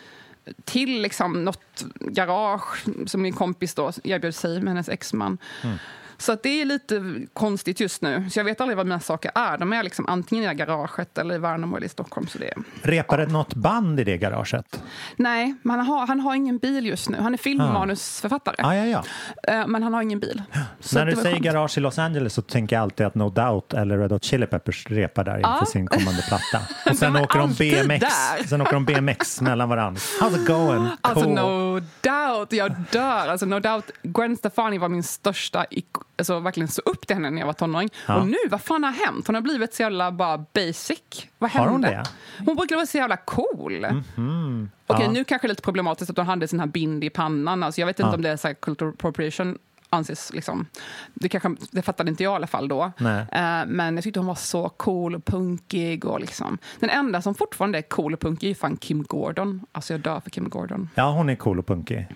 till 0.66 1.02
liksom 1.02 1.44
något 1.44 1.86
garage 2.00 2.84
som 3.06 3.22
min 3.22 3.34
kompis 3.34 3.76
då 3.76 3.92
erbjöd 4.04 4.36
sig 4.36 4.60
med 4.62 4.68
hennes 4.74 4.90
exman. 4.90 5.38
Mm. 5.64 5.78
Så 6.22 6.32
att 6.32 6.44
det 6.44 6.62
är 6.62 6.66
lite 6.66 7.04
konstigt 7.34 7.80
just 7.80 8.02
nu. 8.02 8.30
Så 8.30 8.40
jag 8.40 8.44
vet 8.44 8.62
aldrig 8.62 8.78
vad 8.78 8.86
mina 8.86 9.00
saker 9.00 9.32
är. 9.36 9.58
De 9.58 9.74
är 9.74 9.84
liksom 9.84 10.06
antingen 10.08 10.52
i 10.52 10.56
garaget 10.56 11.18
eller 11.18 11.36
i 11.36 11.38
Värnamo 11.38 11.78
eller 11.78 11.86
i 11.86 11.90
Stockholm. 11.90 12.28
Så 12.28 12.38
det 12.38 12.48
är... 12.48 12.58
Repar 12.82 13.18
det 13.18 13.26
något 13.26 13.54
band 13.54 14.00
i 14.00 14.04
det 14.04 14.18
garaget? 14.18 14.84
Nej, 15.16 15.56
han 15.64 15.80
har, 15.80 16.08
han 16.08 16.20
har 16.20 16.36
ingen 16.36 16.58
bil 16.58 16.86
just 16.86 17.10
nu. 17.10 17.18
Han 17.18 17.34
är 17.34 17.38
filmmanusförfattare. 17.38 18.56
Ah, 18.60 18.76
ja, 18.76 18.86
ja. 18.86 19.04
Eh, 19.54 19.68
Men 19.68 19.84
han 19.84 19.94
har 19.94 20.02
ingen 20.02 20.20
bil. 20.20 20.42
När 20.94 21.06
du 21.06 21.16
säger 21.16 21.32
skönt. 21.32 21.44
garage 21.46 21.78
i 21.78 21.82
Los 21.82 22.00
Angeles 22.00 22.34
så 22.34 22.42
tänker 22.42 22.76
jag 22.76 22.84
alltid 22.84 23.06
att 23.06 23.16
No 23.16 23.30
Doubt 23.30 23.74
eller 23.74 23.98
Red 23.98 24.12
Hot 24.12 24.24
Chili 24.24 24.46
Peppers 24.48 24.86
repar 24.90 25.24
där 25.24 25.38
inför 25.38 25.50
Ja. 25.60 25.66
sin 25.66 25.88
kommande 25.88 26.22
platta. 26.28 26.60
Och 26.92 26.98
sen 26.98 27.16
åker 27.16 27.40
de 27.40 27.54
BMX, 27.54 28.00
där. 28.00 28.48
sen 28.48 28.62
åker 28.62 28.74
de 28.74 28.86
BMX 28.86 29.42
mellan 29.42 29.70
varandra. 29.70 30.00
How's 30.22 30.42
it 30.42 30.48
going? 30.48 30.90
Alltså 31.02 31.24
Cool. 31.26 31.34
no 31.36 31.80
doubt, 32.02 32.54
jag 32.54 32.72
dör. 32.92 33.28
Alltså 33.28 33.46
no 33.46 33.60
doubt, 33.60 33.92
Gwen 34.04 34.38
Stefani 34.38 34.78
var 34.78 34.90
min 34.90 35.04
största, 35.04 35.66
ik- 35.70 35.86
alltså 36.22 36.40
verkligen 36.40 36.68
så 36.68 36.82
upp 36.86 37.08
till 37.08 37.16
henne 37.16 37.30
när 37.30 37.40
jag 37.40 37.46
var 37.46 37.54
tonåring. 37.54 37.90
Ja. 38.08 38.16
Och 38.22 38.28
nu, 38.28 38.38
vad 38.50 38.62
fan 38.62 38.84
har 38.84 38.92
hänt? 38.92 39.28
Hon 39.28 39.36
har 39.36 39.42
blivit 39.42 39.74
så 39.74 39.82
jävla 39.82 40.12
bara 40.12 40.38
basic. 40.54 41.02
Vad 41.38 41.52
Har 41.52 41.68
hon 41.68 41.82
det? 41.82 42.04
Hon 42.46 42.56
brukar 42.56 42.76
vara 42.76 42.86
så 42.86 42.98
jävla 42.98 43.18
cool. 43.18 43.86
Okej, 44.88 45.06
Ja. 45.06 45.12
nu 45.12 45.24
kanske 45.24 45.48
det 45.48 45.50
är 45.50 45.54
lite 45.54 45.62
problematiskt 45.62 46.12
att 46.12 46.18
hon 46.18 46.26
hade 46.26 46.48
sån 46.48 46.60
här 46.60 46.68
bind 46.68 47.04
i 47.04 47.10
pannan. 47.10 47.64
Alltså, 47.64 47.82
jag 47.82 47.86
vet 47.88 48.00
inte 48.00 48.10
Ja. 48.10 48.16
om 48.16 48.22
det 48.22 48.30
är 48.30 48.38
så 48.38 48.48
här 48.48 48.54
cultural 48.56 48.94
appropriation 48.94 49.58
anses 49.90 50.34
liksom. 50.34 50.66
Det, 51.14 51.30
kanske, 51.30 51.56
det 51.72 51.82
fattade 51.82 52.10
inte 52.10 52.24
jag 52.24 52.34
i 52.34 52.36
alla 52.36 52.48
fall 52.48 52.68
då. 52.68 52.82
Eh, 53.32 53.66
men 53.68 53.96
jag 53.96 54.04
tyckte 54.04 54.20
hon 54.20 54.28
var 54.28 54.36
så 54.36 54.70
cool 54.70 55.16
och 55.16 55.26
punkig. 55.26 56.06
Och 56.06 56.20
liksom. 56.20 56.58
Den 56.80 56.90
enda 56.90 57.22
som 57.22 57.36
fortfarande 57.36 57.78
är 57.78 57.82
cool 57.82 58.14
och 58.14 58.20
punkig 58.20 58.50
är 58.52 58.56
fan 58.56 58.78
Kim 58.78 59.04
Gordon. 59.04 59.62
Alltså 59.72 59.94
jag 59.94 60.02
dör 60.02 60.20
för 60.20 60.30
Kim 60.30 60.50
Gordon. 60.50 60.90
Ja, 60.96 61.12
hon 61.12 61.30
är 61.30 61.36
cool 61.36 61.60
och 61.60 61.66
punkig. 61.68 62.08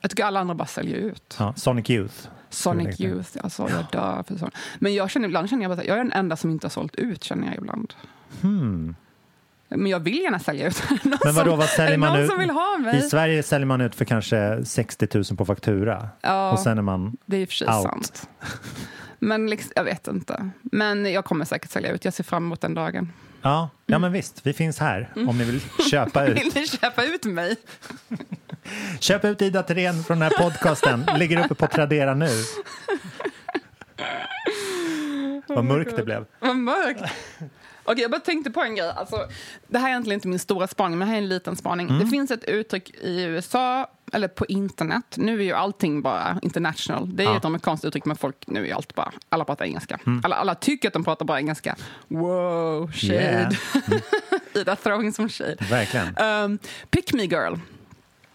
Jag 0.00 0.10
tycker 0.10 0.24
alla 0.24 0.40
andra 0.40 0.54
bara 0.54 0.66
säljer 0.66 0.96
ut. 0.96 1.36
Ja, 1.38 1.54
Sonic 1.56 1.90
Youth. 1.90 2.14
Sonic 2.54 3.00
Youth, 3.00 3.30
alltså 3.40 3.68
jag 3.68 3.84
dör 3.92 4.22
för 4.28 4.36
sånt. 4.36 4.54
Men 4.78 4.94
jag 4.94 5.10
känner 5.10 5.28
ibland, 5.28 5.50
känner 5.50 5.62
jag, 5.62 5.70
bara, 5.70 5.80
här, 5.80 5.88
jag 5.88 5.98
är 5.98 6.04
den 6.04 6.12
enda 6.12 6.36
som 6.36 6.50
inte 6.50 6.66
har 6.66 6.70
sålt 6.70 6.94
ut 6.94 7.24
känner 7.24 7.46
jag 7.46 7.56
ibland. 7.56 7.94
Men 9.68 9.86
jag 9.86 10.00
vill 10.00 10.20
gärna 10.22 10.38
sälja 10.38 10.68
ut. 10.68 10.82
Någon 10.90 10.98
Hmm. 11.02 11.18
Men 11.24 11.34
vadå, 11.34 11.56
vad 11.56 11.68
säljer 11.68 11.98
man 11.98 12.20
ut? 12.20 12.94
I 12.94 13.00
Sverige 13.00 13.42
säljer 13.42 13.66
man 13.66 13.80
ut 13.80 13.94
för 13.94 14.04
kanske 14.04 14.64
60 14.64 15.08
000 15.14 15.24
på 15.36 15.44
faktura. 15.44 16.08
Ja. 16.20 16.52
Och 16.52 16.58
sen 16.58 16.78
är 16.78 16.82
man 16.82 17.16
Det 17.26 17.36
är 17.36 17.40
i 17.40 17.44
och 17.44 17.48
för 17.48 17.54
sig 17.54 17.68
out. 17.68 17.82
sant. 17.82 18.28
Men 19.18 19.50
liksom, 19.50 19.72
jag 19.76 19.84
vet 19.84 20.08
inte. 20.08 20.50
Men 20.62 21.12
jag 21.12 21.24
kommer 21.24 21.44
säkert 21.44 21.70
sälja 21.70 21.92
ut. 21.92 22.04
Jag 22.04 22.14
ser 22.14 22.24
fram 22.24 22.44
emot 22.44 22.60
den 22.60 22.74
dagen. 22.74 23.12
Ja, 23.44 23.70
ja 23.86 23.98
men 23.98 24.12
visst, 24.12 24.46
vi 24.46 24.52
finns 24.52 24.78
här 24.78 25.10
om 25.28 25.38
ni 25.38 25.44
vill 25.44 25.60
köpa 25.90 26.26
ut. 26.26 26.36
Vill 26.38 26.52
ni 26.54 26.66
köpa 26.66 27.04
ut 27.04 27.24
mig? 27.24 27.56
Köp 29.00 29.24
ut 29.24 29.42
Ida 29.42 29.62
Thirén 29.62 30.04
från 30.04 30.18
den 30.18 30.32
här 30.32 30.42
podcasten. 30.42 31.06
Ligger 31.16 31.44
uppe 31.44 31.54
på 31.54 31.66
Tradera 31.66 32.14
nu. 32.14 32.28
Vad 35.46 35.64
mörkt 35.64 35.96
det 35.96 36.02
blev. 36.04 36.24
Vad 36.40 36.56
mörkt. 36.56 37.02
Okej, 37.84 38.02
jag 38.02 38.10
bara 38.10 38.20
tänkte 38.20 38.50
på 38.50 38.60
en 38.60 38.74
grej. 38.76 38.90
Alltså, 38.96 39.28
det 39.68 39.78
här 39.78 39.86
är 39.86 39.90
egentligen 39.90 40.16
inte 40.18 40.28
min 40.28 40.38
stora 40.38 40.66
spaning, 40.66 40.98
men 40.98 41.08
det 41.08 41.12
här 41.12 41.18
är 41.18 41.22
en 41.22 41.28
liten 41.28 41.56
spaning. 41.56 41.88
Mm. 41.88 42.00
Det 42.00 42.06
finns 42.06 42.30
ett 42.30 42.44
uttryck 42.44 42.90
i 42.90 43.22
USA, 43.22 43.90
eller 44.14 44.28
på 44.28 44.46
internet. 44.46 45.04
Nu 45.16 45.38
är 45.40 45.44
ju 45.44 45.52
allting 45.52 46.02
bara 46.02 46.38
international. 46.42 47.16
Det 47.16 47.22
är 47.22 47.26
Ja. 47.26 47.36
ett 47.36 47.44
amerikanskt 47.44 47.84
uttryck, 47.84 48.04
men 48.04 48.16
folk, 48.16 48.36
nu 48.46 48.68
är 48.68 48.74
allt 48.74 48.94
bara... 48.94 49.12
Alla 49.28 49.44
pratar 49.44 49.64
engelska. 49.64 49.98
Mm. 50.06 50.20
Alla, 50.24 50.36
alla 50.36 50.54
tycker 50.54 50.88
att 50.88 50.92
de 50.94 51.04
pratar 51.04 51.24
bara 51.24 51.38
engelska. 51.38 51.76
Wow, 52.08 52.92
shade. 52.92 53.14
Yeah. 53.14 53.52
Ida 54.54 54.76
throwing 54.76 55.12
some 55.12 55.28
shade. 55.28 55.56
Verkligen. 55.70 56.18
Um, 56.18 56.58
pick 56.90 57.12
me 57.12 57.22
girl. 57.24 57.54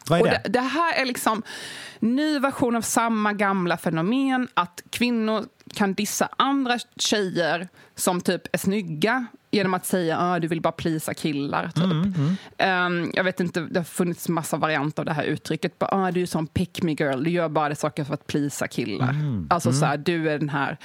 Vad 0.10 0.20
är 0.20 0.24
Och 0.24 0.30
det? 0.30 0.42
det, 0.44 0.50
det 0.50 0.60
här 0.60 1.02
är 1.02 1.06
liksom 1.06 1.44
ny 2.00 2.40
version 2.40 2.76
av 2.76 2.82
samma 2.82 3.34
gamla 3.34 3.78
fenomen 3.78 4.48
att 4.54 4.84
kvinnor 4.90 5.46
kan 5.74 5.94
dissa 5.94 6.30
andra 6.38 6.80
tjejer 6.96 7.68
som 7.96 8.22
typ 8.22 8.56
är 8.56 8.58
snygga 8.58 9.26
genom 9.52 9.74
att 9.74 9.86
säga 9.86 10.18
att 10.18 10.42
du 10.42 10.48
vill 10.48 10.62
bara 10.62 10.72
plisa 10.72 11.14
killar. 11.14 11.68
Typ. 11.68 12.18
Um, 12.68 13.12
jag 13.14 13.24
vet 13.24 13.40
inte, 13.40 13.62
det 13.62 13.80
har 13.80 13.84
funnits 13.84 14.30
massa 14.30 14.58
varianter 14.58 15.02
av 15.02 15.06
det 15.06 15.14
här 15.14 15.24
uttrycket. 15.24 15.80
Bara, 15.80 15.90
ah, 15.92 16.12
du 16.12 16.22
är 16.22 16.26
som 16.26 16.48
pick 16.48 16.84
me 16.84 16.92
girl, 16.92 17.24
du 17.24 17.30
gör 17.30 17.50
bara 17.50 17.70
det 17.70 17.76
saker 17.76 18.04
för 18.04 18.14
att 18.14 18.28
plisa 18.28 18.68
killar. 18.68 19.16
Alltså 19.50 19.74
så 19.74 19.86
här, 19.86 19.98
du 19.98 20.30
är 20.30 20.40
den 20.40 20.50
här, 20.50 20.78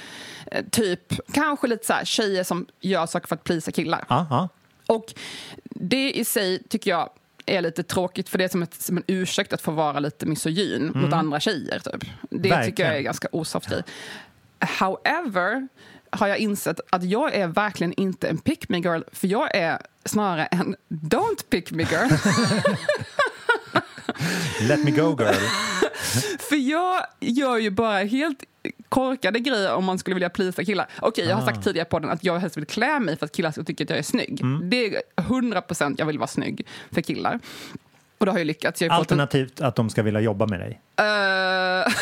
eh, 0.51 0.65
typ, 0.71 1.33
kanske 1.33 1.67
lite 1.67 1.85
så 1.85 1.93
här, 1.93 2.05
tjejer 2.05 2.43
som 2.43 2.65
gör 2.81 3.05
saker 3.05 3.27
för 3.27 3.35
att 3.35 3.43
plisa 3.43 3.71
killar. 3.71 4.05
Ja. 4.09 4.49
Och 4.87 5.13
det 5.63 6.11
i 6.11 6.25
sig 6.25 6.63
tycker 6.69 6.91
jag 6.91 7.09
är 7.45 7.61
lite 7.61 7.83
tråkigt 7.83 8.29
för 8.29 8.37
det 8.37 8.43
är 8.43 8.47
som, 8.49 8.63
ett, 8.63 8.73
som 8.73 8.97
en 8.97 9.03
ursäkt 9.07 9.53
att 9.53 9.61
få 9.61 9.71
vara 9.71 9.99
lite 9.99 10.25
misogyn 10.25 10.91
mot 10.95 11.13
andra 11.13 11.39
tjejer. 11.39 11.79
Typ. 11.79 11.93
Det 12.29 12.37
tycker 12.37 12.49
Verkligen. 12.49 12.91
jag 12.91 12.99
är 12.99 13.03
ganska 13.03 13.27
osoft 13.31 13.69
grej. 13.69 13.83
However 14.79 15.67
har 16.09 16.27
jag 16.27 16.37
insett 16.37 16.79
att 16.89 17.03
jag 17.03 17.35
är 17.35 17.47
verkligen 17.47 17.93
inte 17.93 18.27
en 18.27 18.37
pick 18.37 18.69
me 18.69 18.77
girl 18.77 19.01
för 19.11 19.27
jag 19.27 19.55
är 19.55 19.79
snarare 20.05 20.45
en 20.45 20.75
don't 20.89 21.49
pick 21.49 21.71
me 21.71 21.83
girl. 21.83 22.09
Let 24.61 24.83
me 24.83 24.91
go 24.91 25.15
girl. 25.19 25.35
För 26.39 26.55
jag 26.55 27.05
gör 27.19 27.57
ju 27.57 27.69
bara 27.69 27.97
helt 27.97 28.43
korkade 28.89 29.39
grejer 29.39 29.73
om 29.73 29.85
man 29.85 29.99
skulle 29.99 30.13
vilja 30.13 30.29
plisa 30.29 30.63
killar. 30.63 30.87
Okej, 31.01 31.25
jag 31.25 31.35
har 31.35 31.45
sagt 31.45 31.63
tidigare 31.63 31.85
på 31.85 31.99
den 31.99 32.09
att 32.09 32.23
jag 32.23 32.39
helst 32.39 32.57
vill 32.57 32.65
klä 32.65 32.99
mig 32.99 33.17
för 33.17 33.25
att 33.25 33.31
killar 33.31 33.51
ska 33.51 33.63
tycka 33.63 33.83
att 33.83 33.89
jag 33.89 33.99
är 33.99 34.03
snygg. 34.03 34.41
Det 34.63 34.95
är 34.95 35.01
100 35.15 35.61
procent 35.61 35.99
jag 35.99 36.05
vill 36.05 36.17
vara 36.17 36.27
snygg 36.27 36.67
för 36.91 37.01
killar. 37.01 37.39
Och 38.17 38.25
det 38.25 38.31
har 38.31 38.39
ju 38.39 38.45
lyckats. 38.45 38.81
Jag 38.81 38.89
har 38.89 38.97
fått 38.97 39.11
en- 39.11 39.19
Alternativt 39.19 39.61
att 39.61 39.75
de 39.75 39.89
ska 39.89 40.03
vilja 40.03 40.19
jobba 40.19 40.45
med 40.47 40.59
dig. 40.59 40.81
Eh, 40.99 41.93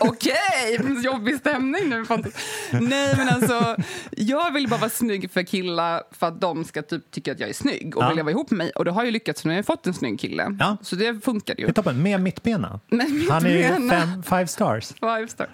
Okej, 0.00 1.02
jobbig 1.04 1.36
stämning 1.36 1.88
nu 1.88 2.04
Pontus. 2.04 2.34
Nej 2.72 3.14
men 3.16 3.28
alltså, 3.28 3.76
jag 4.10 4.52
vill 4.52 4.68
bara 4.68 4.80
vara 4.80 4.90
snygg 4.90 5.30
för 5.30 5.42
killar 5.42 6.02
för 6.10 6.26
att 6.26 6.40
de 6.40 6.64
ska 6.64 6.82
typ 6.82 7.10
tycka 7.10 7.32
att 7.32 7.40
jag 7.40 7.48
är 7.48 7.52
snygg 7.54 7.96
och 7.96 8.02
Ja. 8.04 8.08
vilja 8.08 8.22
vara 8.24 8.30
ihop 8.32 8.50
med 8.50 8.58
mig. 8.58 8.70
Och 8.70 8.84
det 8.84 8.90
har 8.90 9.04
ju 9.04 9.10
lyckats, 9.10 9.44
nu 9.44 9.50
har 9.50 9.56
jag 9.56 9.66
fått 9.66 9.86
en 9.86 9.94
snygg 9.94 10.20
kille. 10.20 10.56
Ja. 10.60 10.76
Så 10.82 10.96
det 10.96 11.24
funkar 11.24 11.54
ju. 11.58 11.64
Det 11.64 11.70
är 11.70 11.74
toppen. 11.74 12.02
Med 12.02 12.20
mittbena. 12.20 12.80
Med 12.86 13.06
Han 13.30 13.46
är 13.46 13.50
ju 13.50 13.56
mittbena. 13.56 13.90
fem, 14.00 14.22
five 14.22 14.46
stars. 14.46 14.88
Five 15.00 15.28
star. 15.28 15.48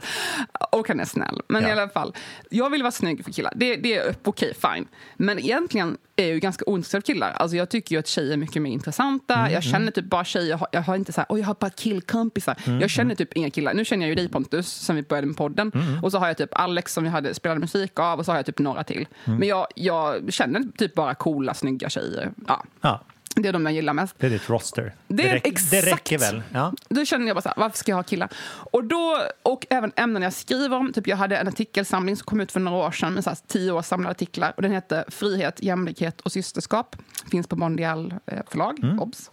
Och 0.72 0.88
han 0.88 1.00
är 1.00 1.04
snäll. 1.04 1.40
Men 1.48 1.62
Ja. 1.62 1.68
i 1.68 1.72
alla 1.72 1.88
fall, 1.88 2.14
jag 2.50 2.70
vill 2.70 2.82
vara 2.82 2.92
snygg 2.92 3.24
för 3.24 3.32
killar. 3.32 3.52
Det, 3.56 3.76
det 3.76 3.94
är 3.96 4.14
okej, 4.24 4.54
fine. 4.74 4.86
Men 5.16 5.38
egentligen 5.38 5.96
är 6.22 6.26
jag 6.26 6.34
ju 6.34 6.40
ganska 6.40 6.64
ointresserad 6.66 7.00
av 7.00 7.04
killar. 7.04 7.30
Alltså 7.30 7.56
jag 7.56 7.68
tycker 7.68 7.94
ju 7.94 7.98
att 7.98 8.06
tjejer 8.06 8.32
är 8.32 8.36
mycket 8.36 8.62
mer 8.62 8.70
intressanta. 8.70 9.34
Mm, 9.34 9.52
jag 9.52 9.62
känner 9.62 9.92
typ 9.92 10.04
bara 10.04 10.24
tjejer. 10.24 10.50
Jag 10.50 10.58
har, 10.58 10.68
jag 10.72 10.82
har 10.82 10.96
inte 10.96 11.12
så 11.12 11.20
här, 11.20 11.26
"Oj, 11.28 11.40
jag 11.40 11.46
har 11.46 11.56
bara 11.60 11.70
killkompisar. 11.70 12.56
Mm, 12.66 12.80
jag 12.80 12.90
känner 12.90 13.14
typ 13.14 13.32
inga 13.32 13.50
killar. 13.50 13.74
Nu 13.74 13.84
känner 13.84 14.02
jag 14.06 14.08
ju 14.08 14.14
dig 14.14 14.28
Pontus, 14.28 14.68
sen 14.72 14.96
vi 14.96 15.02
började 15.02 15.26
med 15.26 15.36
podden. 15.36 15.72
Mm, 15.74 16.04
Och 16.04 16.12
så 16.12 16.18
har 16.18 16.26
jag 16.28 16.36
typ 16.36 16.50
Alex 16.52 16.92
som 16.92 17.04
vi 17.04 17.10
hade 17.10 17.34
spelade 17.34 17.60
musik 17.60 17.98
av 17.98 18.18
och 18.18 18.24
så 18.24 18.32
har 18.32 18.36
jag 18.36 18.46
typ 18.46 18.58
några 18.58 18.84
till. 18.84 19.06
Mm. 19.24 19.38
Men 19.38 19.48
jag, 19.48 19.66
jag 19.74 20.32
känner 20.32 20.62
typ 20.78 20.94
bara 20.94 21.14
coola, 21.14 21.54
snygga 21.54 21.88
tjejer. 21.88 22.30
Ja, 22.48 22.64
Ja, 22.80 23.00
det 23.36 23.48
är 23.48 23.52
de 23.52 23.66
jag 23.66 23.74
gillar 23.74 23.92
mest. 23.92 24.14
det 24.18 24.26
är 24.26 24.30
ditt 24.30 24.50
roster. 24.50 24.94
Det 25.08 25.28
är 25.28 25.34
räck- 25.34 25.40
exakt. 25.44 25.70
det 25.70 25.80
räcker 25.80 26.18
väl? 26.18 26.42
Ja. 26.52 26.72
Då 26.88 27.04
känner 27.04 27.26
jag 27.26 27.36
bara 27.36 27.40
så 27.42 27.48
här, 27.48 27.56
varför 27.56 27.78
ska 27.78 27.92
jag 27.92 27.96
ha 27.96 28.02
killar? 28.02 28.28
Och, 28.46 28.84
då, 28.84 29.22
och 29.42 29.66
även 29.70 29.92
ämnen 29.96 30.22
jag 30.22 30.32
skriver 30.32 30.76
om. 30.76 30.92
Typ 30.92 31.06
jag 31.06 31.16
hade 31.16 31.36
en 31.36 31.48
artikelsamling 31.48 32.16
som 32.16 32.24
kom 32.24 32.40
ut 32.40 32.52
för 32.52 32.60
några 32.60 32.86
år 32.86 32.90
sedan 32.90 33.14
med 33.14 33.24
så 33.24 33.30
här 33.30 33.38
tio 33.46 33.72
år 33.72 33.82
samlade 33.82 34.10
artiklar. 34.10 34.52
Och 34.56 34.62
den 34.62 34.72
heter 34.72 35.04
Frihet, 35.08 35.62
jämlikhet 35.62 36.20
och 36.20 36.32
systerskap. 36.32 36.96
Finns 37.30 37.46
på 37.46 37.56
Mondial 37.56 38.14
eh, 38.26 38.38
förlag, 38.50 38.96
obs. 39.00 39.30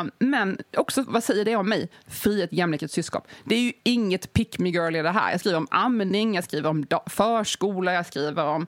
Um, 0.00 0.10
men 0.18 0.58
också, 0.76 1.04
vad 1.08 1.24
säger 1.24 1.44
det 1.44 1.56
om 1.56 1.68
mig? 1.68 1.88
Frihet, 2.08 2.52
jämlikhet 2.52 2.90
och 2.90 2.94
systerskap. 2.94 3.28
Det 3.44 3.54
är 3.54 3.60
ju 3.60 3.72
inget 3.82 4.32
pick 4.32 4.58
me 4.58 4.68
girl 4.68 4.96
i 4.96 5.02
det 5.02 5.10
här. 5.10 5.30
Jag 5.30 5.40
skriver 5.40 5.58
om 5.58 5.68
amning, 5.70 6.34
jag 6.34 6.44
skriver 6.44 6.70
om 6.70 6.86
förskola, 7.06 7.92
jag 7.92 8.06
skriver 8.06 8.44
om 8.44 8.66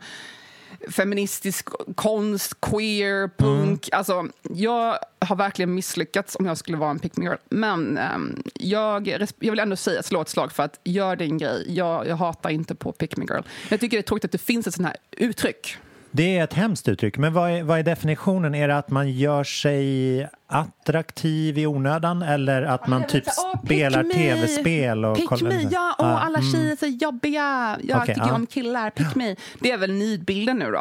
feministisk 0.89 1.69
konst, 1.95 2.61
queer, 2.61 3.31
punk. 3.39 3.89
Alltså, 3.93 4.29
jag 4.43 4.99
har 5.19 5.37
verkligen 5.37 5.75
misslyckats 5.75 6.37
om 6.37 6.47
jag 6.47 6.59
skulle 6.59 6.77
vara 6.77 6.91
en 6.91 6.99
pick 6.99 7.17
me 7.17 7.25
girl. 7.25 7.37
Men 7.49 7.99
ehm, 7.99 8.43
jag, 8.55 9.09
jag 9.09 9.51
vill 9.51 9.59
ändå 9.59 9.77
säga, 9.77 10.03
slå 10.03 10.21
ett 10.21 10.29
slag 10.29 10.53
för 10.53 10.63
att 10.63 10.81
gör 10.85 11.17
din 11.17 11.39
grej. 11.39 11.65
Jag, 11.69 12.07
jag 12.07 12.17
hatar 12.17 12.51
inte 12.51 12.75
på 12.75 12.93
pick 12.93 13.17
me 13.17 13.25
girl. 13.25 13.43
Jag 13.69 13.81
tycker 13.81 13.97
det 13.97 14.01
är 14.01 14.03
tråkigt 14.03 14.25
att 14.25 14.33
det 14.33 14.39
finns 14.39 14.67
ett 14.67 14.75
sånt 14.75 14.89
här 14.89 14.97
uttryck. 15.11 15.77
Det 16.13 16.39
är 16.39 16.45
ett 16.45 16.55
hemskt 16.55 16.89
uttryck, 16.89 17.19
men 17.19 17.33
vad 17.33 17.51
är, 17.51 17.63
vad 17.63 17.79
är 17.79 17.83
definitionen? 17.83 18.55
Är 18.55 18.69
det 18.69 18.79
att 18.79 18.91
man 18.91 19.11
gör 19.13 19.45
sig 19.45 20.29
attraktiv 20.47 21.59
i 21.59 21.67
onödan 21.67 22.23
eller 22.23 22.63
att 22.63 22.87
man 22.87 23.03
typ 23.07 23.25
pick 23.25 23.33
spelar 23.65 24.03
tv-spel? 24.03 25.05
och 25.05 25.17
Pick 25.17 25.29
kollar- 25.29 25.51
me, 25.51 25.63
ja, 25.71 25.95
Ja, 25.99 26.19
alla 26.21 26.39
mm. 26.39 26.53
tjejer 26.53 26.73
är 26.73 26.77
så 26.77 26.87
jobbiga. 26.87 27.79
Jag 27.83 28.03
Okej, 28.03 28.15
tycker 28.15 28.29
ja. 28.29 28.35
om 28.35 28.47
killar, 28.47 28.91
pick 28.91 29.15
me. 29.15 29.37
Det 29.61 29.71
är 29.73 29.79
väl 29.79 29.93
nidbilden 29.93 30.59
nu 30.59 30.71
då. 30.71 30.79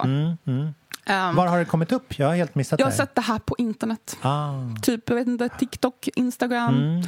Ehm, 1.05 1.35
Var 1.35 1.47
har 1.47 1.59
det 1.59 1.65
kommit 1.65 1.91
upp? 1.91 2.19
Jag 2.19 2.27
har 2.27 2.35
helt 2.35 2.55
missat 2.55 2.79
jag 2.79 2.85
har 2.87 2.91
det. 2.91 2.97
sett 2.97 3.15
det 3.15 3.21
här 3.21 3.39
på 3.39 3.55
internet. 3.57 4.17
Ah. 4.21 4.51
Typ, 4.81 5.09
jag 5.09 5.15
vet 5.15 5.27
inte, 5.27 5.49
TikTok, 5.49 6.07
Instagram. 6.15 6.75
Mm. 6.77 7.01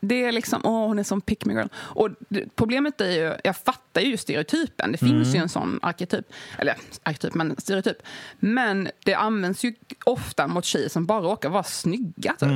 Det 0.00 0.24
är 0.24 0.32
liksom, 0.32 0.60
åh 0.64 0.86
hon 0.86 0.98
är 0.98 1.02
som 1.02 1.20
pick 1.20 1.44
me 1.44 1.52
girl. 1.54 1.66
Och 1.76 2.08
problemet 2.56 3.00
är 3.00 3.10
ju, 3.10 3.34
jag 3.44 3.56
fattar 3.56 4.00
ju 4.00 4.16
stereotypen. 4.16 4.92
Det 4.92 4.98
finns 4.98 5.12
Mm. 5.12 5.34
ju 5.34 5.38
en 5.38 5.48
sån 5.48 5.78
arketyp. 5.82 6.26
Eller 6.58 6.74
arketyp, 7.02 7.34
men 7.34 7.54
stereotyp. 7.58 7.96
Men 8.38 8.88
det 9.04 9.14
används 9.14 9.64
ju 9.64 9.74
ofta 10.04 10.46
mot 10.46 10.64
tjejer 10.64 10.88
som 10.88 11.06
bara 11.06 11.20
råkar 11.20 11.48
vara 11.48 11.62
snygga. 11.62 12.34
Typ. 12.38 12.48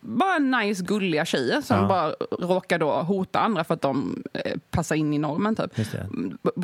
Bara 0.00 0.38
nice, 0.38 0.84
gulliga 0.84 1.24
tjejer 1.24 1.60
som 1.60 1.74
Mm, 1.78 1.90
Ja. 1.90 2.14
bara 2.38 2.46
råkar 2.48 2.78
då 2.78 2.92
hota 2.92 3.40
andra 3.40 3.64
för 3.64 3.74
att 3.74 3.80
de 3.82 4.22
eh, 4.32 4.52
passar 4.70 4.96
in 4.96 5.14
i 5.14 5.18
normen. 5.18 5.56
Typ. 5.56 5.76
Det. 5.76 6.06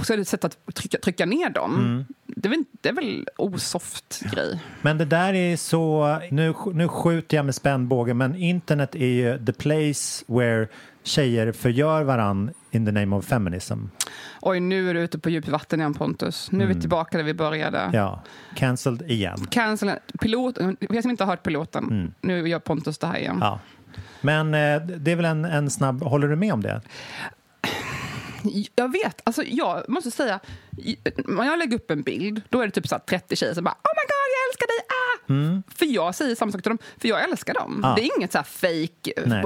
Så 0.05 0.13
är 0.13 0.17
det 0.17 0.21
ett 0.21 0.29
sätt 0.29 0.45
att 0.45 0.75
trycka, 0.75 0.99
trycka 0.99 1.27
ner 1.27 1.51
dem. 1.51 1.75
Mm. 1.75 2.05
Det, 2.27 2.49
är 2.49 2.51
väl, 2.51 2.65
det 2.81 2.89
är 2.89 2.93
väl 2.93 3.27
osoft 3.37 4.21
grej. 4.33 4.61
Men 4.83 4.99
det 4.99 5.05
där 5.05 5.35
är 5.35 5.57
så, 5.57 6.19
nu, 6.31 6.55
nu 6.75 6.89
skjuter 6.89 7.37
jag 7.37 7.45
med 7.47 7.55
spänd 7.55 7.89
båge, 7.89 8.15
men 8.15 8.37
internet 8.37 8.95
är 8.95 9.07
ju 9.07 9.47
the 9.47 9.53
place 9.53 9.90
where 10.27 10.69
tjejer 11.03 11.53
förgör 11.53 12.03
varann 12.03 12.51
in 12.71 12.87
the 12.87 12.93
name 12.93 13.17
of 13.17 13.25
feminism. 13.25 13.75
Oj, 14.41 14.61
nu 14.61 14.91
är 14.91 14.95
du 14.95 15.01
ute 15.01 15.19
på 15.19 15.31
djupt 15.31 15.49
vatten 15.49 15.81
igen 15.81 15.95
Pontus. 15.95 16.49
Nu 16.53 16.65
är 16.65 16.69
vi 16.69 16.81
tillbaka 16.81 17.17
där 17.19 17.25
vi 17.25 17.35
började. 17.35 17.79
Mm. 17.79 17.95
Ja, 17.95 18.23
cancelled 18.55 19.11
igen. 19.11 19.47
Cancel, 19.51 19.91
pilot, 20.21 20.59
er 20.59 21.03
som 21.03 21.11
inte 21.11 21.25
har 21.25 21.31
hört 21.31 21.43
piloten, 21.43 21.85
Mm. 21.85 22.15
nu 22.21 22.49
gör 22.49 22.59
Pontus 22.59 22.99
det 22.99 23.07
här 23.07 23.19
igen. 23.19 23.39
Ja. 23.41 23.61
Men 24.21 24.47
eh, 24.55 24.83
det 24.83 25.13
är 25.13 25.17
väl 25.17 25.25
en, 25.25 25.45
en 25.45 25.71
snabb, 25.71 26.03
håller 26.03 26.29
du 26.29 26.37
med 26.37 26.53
om 26.53 26.63
det? 26.63 26.81
Jag 28.77 28.93
vet, 28.93 29.21
alltså 29.25 29.43
jag 29.47 29.89
måste 29.89 30.11
säga, 30.11 30.41
när 31.29 31.45
jag 31.45 31.59
lägger 31.59 31.77
upp 31.77 31.91
en 31.91 32.03
bild, 32.03 32.43
då 32.49 32.61
är 32.61 32.67
det 32.67 32.71
typ 32.73 32.89
så 32.89 32.95
här 32.95 33.01
30 33.03 33.37
tjejer 33.37 33.55
som 33.55 33.65
bara 33.65 33.73
Oh 33.75 33.91
my 33.97 34.07
god, 34.07 34.20
älskar 34.51 34.67
dig! 34.67 34.87
Ah! 34.89 35.63
För 35.79 35.87
jag 35.87 36.15
säger 36.15 36.35
samma 36.35 36.53
sak 36.53 36.63
till 36.63 36.71
dem, 36.71 36.79
för 37.01 37.09
jag 37.09 37.25
älskar 37.31 37.55
dem. 37.55 37.73
Mm. 37.73 37.91
Ja. 37.91 37.95
Det 37.97 38.03
är 38.03 38.17
inget 38.19 38.33
så 38.33 38.39
här 38.39 38.45
fake, 38.45 39.13
Nej. 39.27 39.45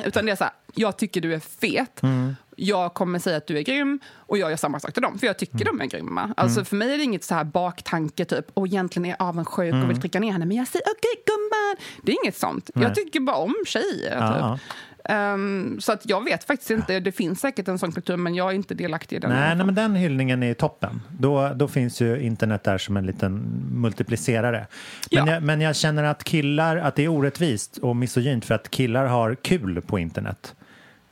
äh, 0.00 0.08
utan 0.08 0.26
det 0.26 0.32
är 0.32 0.36
så 0.36 0.44
här, 0.44 0.52
jag 0.74 0.96
tycker 0.96 1.20
du 1.20 1.34
är 1.34 1.40
fet. 1.40 2.02
Mm. 2.02 2.36
Jag 2.56 2.94
kommer 2.94 3.18
säga 3.18 3.36
att 3.36 3.46
du 3.46 3.58
är 3.58 3.62
grym 3.62 4.00
och 4.16 4.38
jag 4.38 4.50
gör 4.50 4.56
samma 4.56 4.80
sak 4.80 4.92
till 4.92 5.02
dem, 5.02 5.18
för 5.18 5.26
jag 5.26 5.38
tycker 5.38 5.60
Mm. 5.66 5.78
de 5.78 5.84
är 5.84 5.88
grymma. 5.88 6.34
Alltså 6.36 6.64
för 6.64 6.76
mig 6.76 6.94
är 6.94 6.98
det 6.98 7.04
inget 7.04 7.24
så 7.24 7.34
här 7.34 7.44
baktanke, 7.44 8.24
typ, 8.24 8.46
och 8.54 8.66
egentligen 8.66 9.04
är 9.06 9.10
jag 9.18 9.22
avundsjuk 9.28 9.72
Mm. 9.72 9.82
och 9.84 9.90
vill 9.90 10.00
trycka 10.00 10.20
ner 10.20 10.32
henne, 10.32 10.46
men 10.46 10.56
jag 10.56 10.68
säger 10.68 10.86
okej 10.86 11.22
gumman. 11.26 11.76
Det 12.02 12.12
är 12.12 12.16
inget 12.24 12.36
sånt. 12.36 12.70
Nej. 12.74 12.84
Jag 12.84 12.94
tycker 12.94 13.20
bara 13.20 13.36
om 13.36 13.54
tjejer. 13.66 14.54
Typ. 14.56 14.62
Ehm, 15.08 15.80
så 15.80 15.92
att 15.92 16.08
jag 16.08 16.24
vet 16.24 16.44
faktiskt 16.44 16.70
inte. 16.70 17.00
Det 17.00 17.12
finns 17.12 17.40
säkert 17.40 17.68
en 17.68 17.78
sån 17.78 17.92
kultur, 17.92 18.16
men 18.16 18.34
jag 18.34 18.50
är 18.50 18.54
inte 18.54 18.74
delaktig 18.74 19.16
i 19.16 19.18
den. 19.18 19.30
Nej, 19.30 19.56
nej, 19.56 19.66
men 19.66 19.74
den 19.74 19.94
hyllningen 19.94 20.42
är 20.42 20.54
toppen. 20.54 21.02
Då, 21.18 21.48
då 21.54 21.68
finns 21.68 22.00
ju 22.00 22.20
internet 22.20 22.64
där 22.64 22.78
som 22.78 22.96
en 22.96 23.06
liten 23.06 23.32
multiplicerare. 23.72 24.66
Men, 25.12 25.26
Ja. 25.26 25.32
jag, 25.34 25.42
men 25.42 25.60
jag 25.60 25.76
känner 25.76 26.04
att 26.04 26.24
killar, 26.24 26.76
att 26.76 26.94
det 26.96 27.04
är 27.04 27.08
orättvist 27.08 27.78
och 27.78 27.96
misogynt 27.96 28.44
för 28.44 28.54
att 28.54 28.70
killar 28.70 29.06
har 29.06 29.34
kul 29.34 29.80
på 29.80 29.98
internet. 29.98 30.54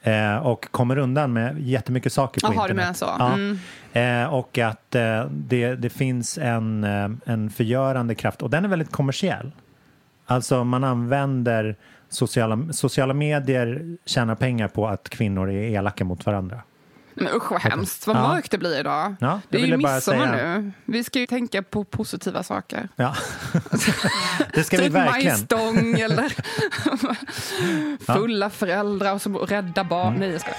Eh, 0.03 0.37
och 0.37 0.69
kommer 0.71 0.99
undan 0.99 1.33
med 1.33 1.61
jättemycket 1.61 2.13
saker 2.13 2.41
på 2.41 2.47
Jaha, 2.47 2.53
du 2.53 2.73
internet. 2.73 2.77
menar 2.77 2.93
så. 2.95 3.05
Ja. 3.19 3.33
Mm. 3.35 3.59
Eh, 4.23 4.35
och 4.35 4.59
att 4.59 4.95
eh, 4.95 5.25
det, 5.31 5.75
det 5.75 5.91
finns 5.91 6.39
en, 6.39 6.85
eh, 6.85 7.11
en 7.25 7.51
förgörande 7.51 8.15
kraft 8.15 8.43
och 8.43 8.51
den 8.51 8.65
är 8.65 8.69
väldigt 8.69 8.93
kommersiell. 8.93 9.53
Alltså 10.27 10.65
man 10.65 10.85
använder 10.85 11.77
sociala, 12.15 12.73
sociala 12.73 13.15
medier 13.15 13.97
tjänar 14.07 14.35
pengar 14.35 14.69
på 14.69 14.89
att 14.89 15.09
kvinnor 15.09 15.51
är 15.51 15.63
elaka 15.63 16.05
mot 16.05 16.27
varandra. 16.27 16.63
Men 17.15 17.29
usch 17.35 17.51
vad 17.53 17.61
hemskt, 17.61 18.07
vad 18.07 18.17
Ja. 18.17 18.29
mörkt 18.29 18.51
det 18.51 18.59
blir 18.59 18.81
idag. 18.81 19.15
Ja, 19.21 19.41
det 19.49 19.59
är 19.63 19.67
ju 19.67 19.77
midsommar 19.77 20.01
säga- 20.01 20.59
nu. 20.59 20.73
Vi 20.85 21.05
ska 21.05 21.19
ju 21.19 21.27
tänka 21.27 21.63
på 21.63 21.85
positiva 21.85 22.43
saker. 22.43 22.89
Ja, 22.97 23.15
det 24.55 24.65
ska 24.65 24.77
vi 24.77 24.83
typ 24.83 24.93
verkligen. 24.93 25.33
majstång 25.39 26.01
eller 26.01 26.35
fulla 28.15 28.51
föräldrar 28.51 29.19
som 29.19 29.37
rädda 29.37 29.85
barn. 29.85 30.09
Mm. 30.09 30.21
Nej, 30.21 30.31
jag 30.31 30.41
skojar. 30.41 30.59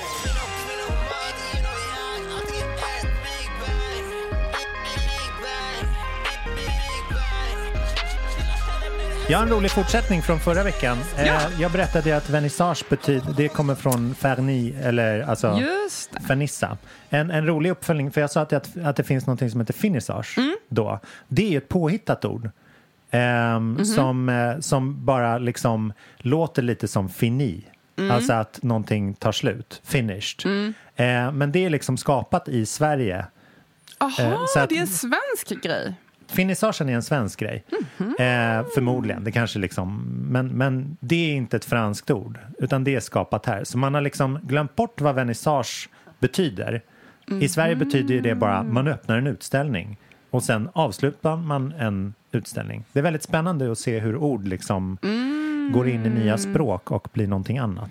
Jag 9.30 9.38
har 9.38 9.44
en 9.46 9.52
rolig 9.52 9.72
fortsättning 9.72 10.22
från 10.22 10.40
förra 10.40 10.64
veckan. 10.64 10.98
Eh, 11.18 11.28
Ja. 11.28 11.40
Jag 11.60 11.72
berättade 11.72 12.18
att 12.18 12.30
vernissage 12.30 12.86
betyder, 12.90 13.34
det 13.38 13.48
kommer 13.48 13.76
från 13.76 14.16
ferni, 14.16 14.76
eller 14.82 15.22
alltså 15.22 15.60
fernissa. 16.28 16.78
En, 17.10 17.32
en 17.32 17.46
rolig 17.48 17.70
uppföljning, 17.70 18.12
för 18.12 18.22
jag 18.22 18.32
sa 18.32 18.42
att, 18.42 18.50
det- 18.50 18.78
att 18.86 18.96
det 18.96 19.04
finns 19.04 19.28
något 19.28 19.52
som 19.52 19.60
heter 19.60 19.74
finissage 19.74 20.38
Mm. 20.38 20.56
då. 20.70 21.00
Det 21.28 21.54
är 21.54 21.58
ett 21.58 21.70
påhittat 21.70 22.26
ord. 22.26 22.50
ehm, 23.16 23.72
Mhm. 23.74 23.86
som, 23.86 24.30
eh, 24.30 24.60
som 24.60 25.06
bara 25.06 25.38
liksom 25.38 25.94
låter 26.18 26.62
lite 26.62 26.88
som 26.88 27.10
fini. 27.10 27.66
Mm. 27.98 28.12
Alltså 28.12 28.34
att 28.34 28.64
någonting 28.64 29.14
tar 29.14 29.32
slut, 29.32 29.82
finished. 29.84 30.46
Eh, 30.96 31.32
men 31.32 31.52
det 31.52 31.66
är 31.66 31.70
liksom 31.70 31.98
skapat 31.98 32.48
i 32.50 32.66
Sverige. 32.66 33.26
Jaha, 34.00 34.12
Eh, 34.20 34.62
att- 34.64 34.70
det 34.70 34.78
är 34.78 34.82
en 34.82 34.88
svensk 34.88 35.64
grej. 35.64 35.94
Finissagen 36.34 36.90
är 36.90 36.94
en 36.94 37.04
svensk 37.04 37.40
grej. 37.40 37.64
Mhm. 37.98 38.10
Eh, 38.10 38.66
förmodligen. 38.74 39.24
Det 39.24 39.32
kanske 39.32 39.60
liksom, 39.60 40.04
men, 40.30 40.48
men 40.48 40.98
det 41.00 41.32
är 41.32 41.36
inte 41.36 41.58
ett 41.58 41.66
franskt 41.66 42.12
ord, 42.12 42.40
utan 42.60 42.84
det 42.84 42.96
är 42.96 43.00
skapat 43.00 43.46
här. 43.46 43.64
Så 43.64 43.78
man 43.78 43.94
har 43.94 44.02
liksom 44.02 44.40
glömt 44.44 44.76
bort 44.76 45.02
vad 45.02 45.16
vernissage 45.16 45.90
betyder. 46.20 46.82
I 47.42 47.50
Sverige 47.50 47.76
betyder 47.76 48.22
det 48.22 48.36
bara 48.36 48.64
man 48.64 48.88
öppnar 48.88 49.18
en 49.18 49.28
utställning 49.28 49.98
och 50.30 50.44
sen 50.44 50.70
avslutar 50.74 51.36
man 51.38 51.72
en 51.72 52.14
utställning. 52.32 52.84
Det 52.94 53.00
är 53.00 53.04
väldigt 53.04 53.24
spännande 53.24 53.72
att 53.72 53.80
se 53.80 54.00
hur 54.00 54.16
ord 54.16 54.48
liksom 54.48 54.98
går 55.74 55.90
in 55.90 56.06
i 56.06 56.10
nya 56.10 56.38
språk 56.38 56.92
och 56.92 57.08
blir 57.14 57.28
någonting 57.28 57.58
annat. 57.58 57.90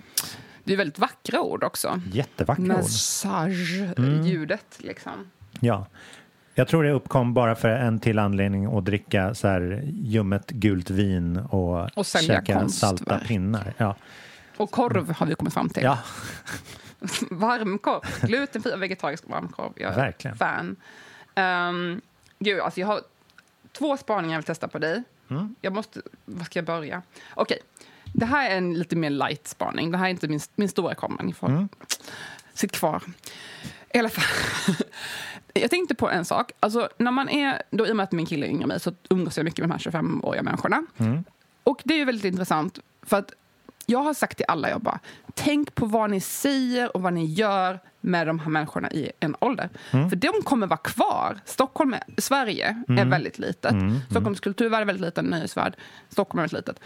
Det 0.63 0.73
är 0.73 0.77
väldigt 0.77 0.99
vackra 0.99 1.41
ord 1.41 1.63
också. 1.63 2.01
Jättevackra 2.11 2.63
ord. 2.63 2.69
Massage-ljudet 2.69 4.65
liksom. 4.77 5.11
Ja. 5.59 5.87
Jag 6.55 6.67
tror 6.67 6.83
det 6.83 6.91
uppkom 6.91 7.33
bara 7.33 7.55
för 7.55 7.69
en 7.69 7.99
till 7.99 8.19
anledning 8.19 8.77
att 8.77 8.85
dricka 8.85 9.33
så 9.35 9.47
här 9.47 9.81
ljummet 9.85 10.49
gult 10.49 10.89
vin 10.89 11.37
och, 11.37 11.97
Och 11.97 12.05
käka 12.05 12.59
konstverk. 12.59 12.97
salta 12.99 13.19
pinnar. 13.19 13.73
Ja. 13.77 13.95
Och 14.57 14.71
korv 14.71 15.11
har 15.11 15.25
vi 15.25 15.35
kommit 15.35 15.53
fram 15.53 15.69
till. 15.69 15.83
ja, 15.83 15.97
Varmkorv. 17.31 18.01
Glutenfri 18.27 18.73
och 18.75 18.81
vegetarisk 18.81 19.23
varmkorv. 19.27 19.71
Jag 19.75 19.91
är 19.91 19.95
Verkligen. 19.95 20.37
fan. 20.37 20.75
Um, 21.35 22.01
gud, 22.39 22.59
alltså 22.59 22.79
jag 22.79 22.87
har 22.87 23.01
två 23.71 23.97
spaningar 23.97 24.33
jag 24.33 24.39
vill 24.39 24.45
testa 24.45 24.67
på 24.67 24.79
dig. 24.79 25.03
Mm. 25.29 25.55
Jag 25.61 25.73
måste... 25.73 26.01
Var 26.25 26.45
ska 26.45 26.59
jag 26.59 26.65
börja? 26.65 27.01
Okej. 27.33 27.57
Det 28.13 28.25
här 28.25 28.49
är 28.51 28.57
en 28.57 28.73
lite 28.73 28.95
mer 28.95 29.09
light 29.09 29.47
spaning. 29.47 29.91
Det 29.91 29.97
här 29.97 30.05
är 30.05 30.09
inte 30.09 30.27
min, 30.27 30.39
min 30.55 30.69
stora 30.69 30.95
kommer. 30.95 31.23
Ni 31.23 31.33
får... 31.33 31.47
Mm. 31.47 31.69
Sitt 32.53 32.71
kvar. 32.71 33.03
I 33.93 33.99
alla 33.99 34.09
fall. 34.09 34.75
jag 35.53 35.69
tänkte 35.69 35.95
på 35.95 36.09
en 36.09 36.25
sak. 36.25 36.51
Alltså, 36.59 36.89
när 36.97 37.11
man 37.11 37.29
är, 37.29 37.61
då, 37.71 37.87
I 37.87 37.91
och 37.91 37.95
med 37.95 38.03
att 38.03 38.11
min 38.11 38.25
kille 38.25 38.45
är 38.45 38.49
yngre 38.49 38.63
än 38.63 38.67
mig 38.67 38.79
så 38.79 38.93
umgås 39.09 39.37
jag 39.37 39.43
mycket 39.43 39.59
med 39.59 39.69
de 39.69 39.73
här 39.73 40.01
25-åriga 40.01 40.43
människorna. 40.43 40.85
Mm. 40.97 41.23
Och 41.63 41.81
det 41.83 41.93
är 41.93 41.97
ju 41.97 42.05
väldigt 42.05 42.25
intressant. 42.25 42.79
För 43.01 43.17
att 43.17 43.31
jag 43.85 43.99
har 43.99 44.13
sagt 44.13 44.37
till 44.37 44.45
alla, 44.47 44.69
jag 44.69 44.81
bara, 44.81 44.99
tänk 45.33 45.75
på 45.75 45.85
vad 45.85 46.09
ni 46.09 46.19
säger 46.19 46.95
och 46.95 47.01
vad 47.01 47.13
ni 47.13 47.25
gör 47.25 47.79
med 48.01 48.27
de 48.27 48.39
här 48.39 48.49
människorna 48.49 48.91
i 48.91 49.11
en 49.19 49.35
ålder. 49.39 49.69
Mm. 49.91 50.09
För 50.09 50.15
de 50.15 50.31
kommer 50.43 50.67
vara 50.67 50.77
kvar. 50.77 51.39
Stockholm, 51.45 51.93
är, 51.93 52.03
Sverige 52.17 52.83
är 52.87 53.05
väldigt 53.05 53.39
litet. 53.39 53.71
Mm. 53.71 53.99
Stockholms 54.09 54.39
kulturvärld 54.39 54.81
är 54.81 54.85
väldigt 54.85 55.05
liten, 55.05 55.25
nöjesvärld. 55.25 55.75
Stockholm 56.09 56.39
är 56.39 56.43
väldigt 56.43 56.67
litet. 56.67 56.79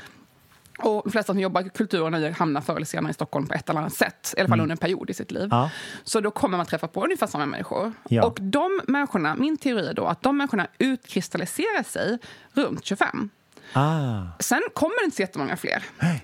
Och 0.78 1.02
de 1.04 1.12
flesta 1.12 1.34
som 1.34 1.40
jobbar 1.40 1.62
i 1.62 1.70
kulturen 1.70 2.34
hamnar 2.34 2.62
förr 2.62 2.76
eller 2.76 2.86
senare 2.86 3.12
i 3.12 3.14
Stockholm 3.14 3.48
på 3.48 3.54
ett 3.54 3.70
eller 3.70 3.80
annat 3.80 3.94
sätt. 3.94 4.34
I 4.38 4.40
alla 4.40 4.50
fall 4.50 4.60
under 4.60 4.74
en 4.74 4.78
period 4.78 5.10
i 5.10 5.14
sitt 5.14 5.32
liv. 5.32 5.44
Mm. 5.44 5.58
Ja. 5.58 5.70
Så 6.04 6.20
då 6.20 6.32
kommer 6.32 6.58
man 6.58 6.66
träffa 6.66 6.88
på 6.88 7.04
ungefär 7.04 7.28
samma 7.28 7.46
människor. 7.46 7.94
Ja. 8.10 8.26
Och 8.26 8.38
de 8.42 8.82
människorna, 8.88 9.36
min 9.36 9.58
teori 9.58 9.88
är 9.88 9.94
då 9.94 10.06
att 10.06 10.22
de 10.22 10.38
människorna 10.38 10.68
utkristalliserar 10.78 11.84
sig 11.84 12.18
runt 12.54 12.86
25. 12.86 13.30
Ah, 13.74 14.22
Sen 14.40 14.62
kommer 14.74 15.00
det 15.02 15.06
inte 15.06 15.16
så 15.16 15.22
jättemånga 15.22 15.58
fler. 15.58 15.84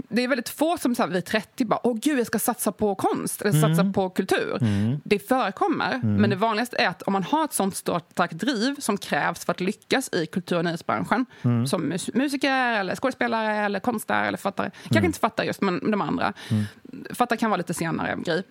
Det 0.10 0.24
är 0.24 0.28
väldigt 0.28 0.50
få 0.50 0.78
som 0.78 0.96
så 0.96 1.04
här, 1.04 1.10
vid 1.10 1.26
30 1.26 1.66
bara, 1.66 1.80
åh 1.88 1.98
gud, 2.02 2.20
jag 2.20 2.28
ska 2.28 2.40
satsa 2.40 2.72
på 2.72 2.96
konst 2.96 3.42
eller 3.42 3.52
satsa 3.62 3.92
på 3.94 4.10
kultur. 4.10 4.58
Det 5.04 5.20
förekommer, 5.28 6.00
men 6.04 6.30
det 6.30 6.36
vanligaste 6.36 6.78
är 6.78 6.88
att 6.88 7.02
om 7.02 7.14
man 7.14 7.24
har 7.24 7.46
ett 7.46 7.54
sånt 7.54 7.76
stort 7.76 8.12
starkt 8.12 8.34
driv 8.34 8.76
som 8.80 8.98
krävs 8.98 9.46
för 9.46 9.52
att 9.52 9.60
lyckas 9.62 10.10
i 10.14 10.26
kultur 10.26 10.58
och 10.58 10.64
nöjesbranschen, 10.66 11.26
som 11.68 11.82
mus- 11.94 12.10
musiker, 12.14 12.52
eller 12.80 12.96
skådespelare, 12.96 13.56
eller 13.66 13.80
konstnär 13.80 14.28
eller 14.28 14.38
författare. 14.38 14.72
Kanske 14.90 15.06
inte 15.06 15.20
författare 15.20 15.48
just, 15.48 15.62
men 15.62 15.92
de 15.92 16.02
andra. 16.02 16.34
Författare 17.10 17.40
kan 17.40 17.50
vara 17.50 17.58
lite 17.58 17.74
senare 17.74 18.18
grej. 18.26 18.44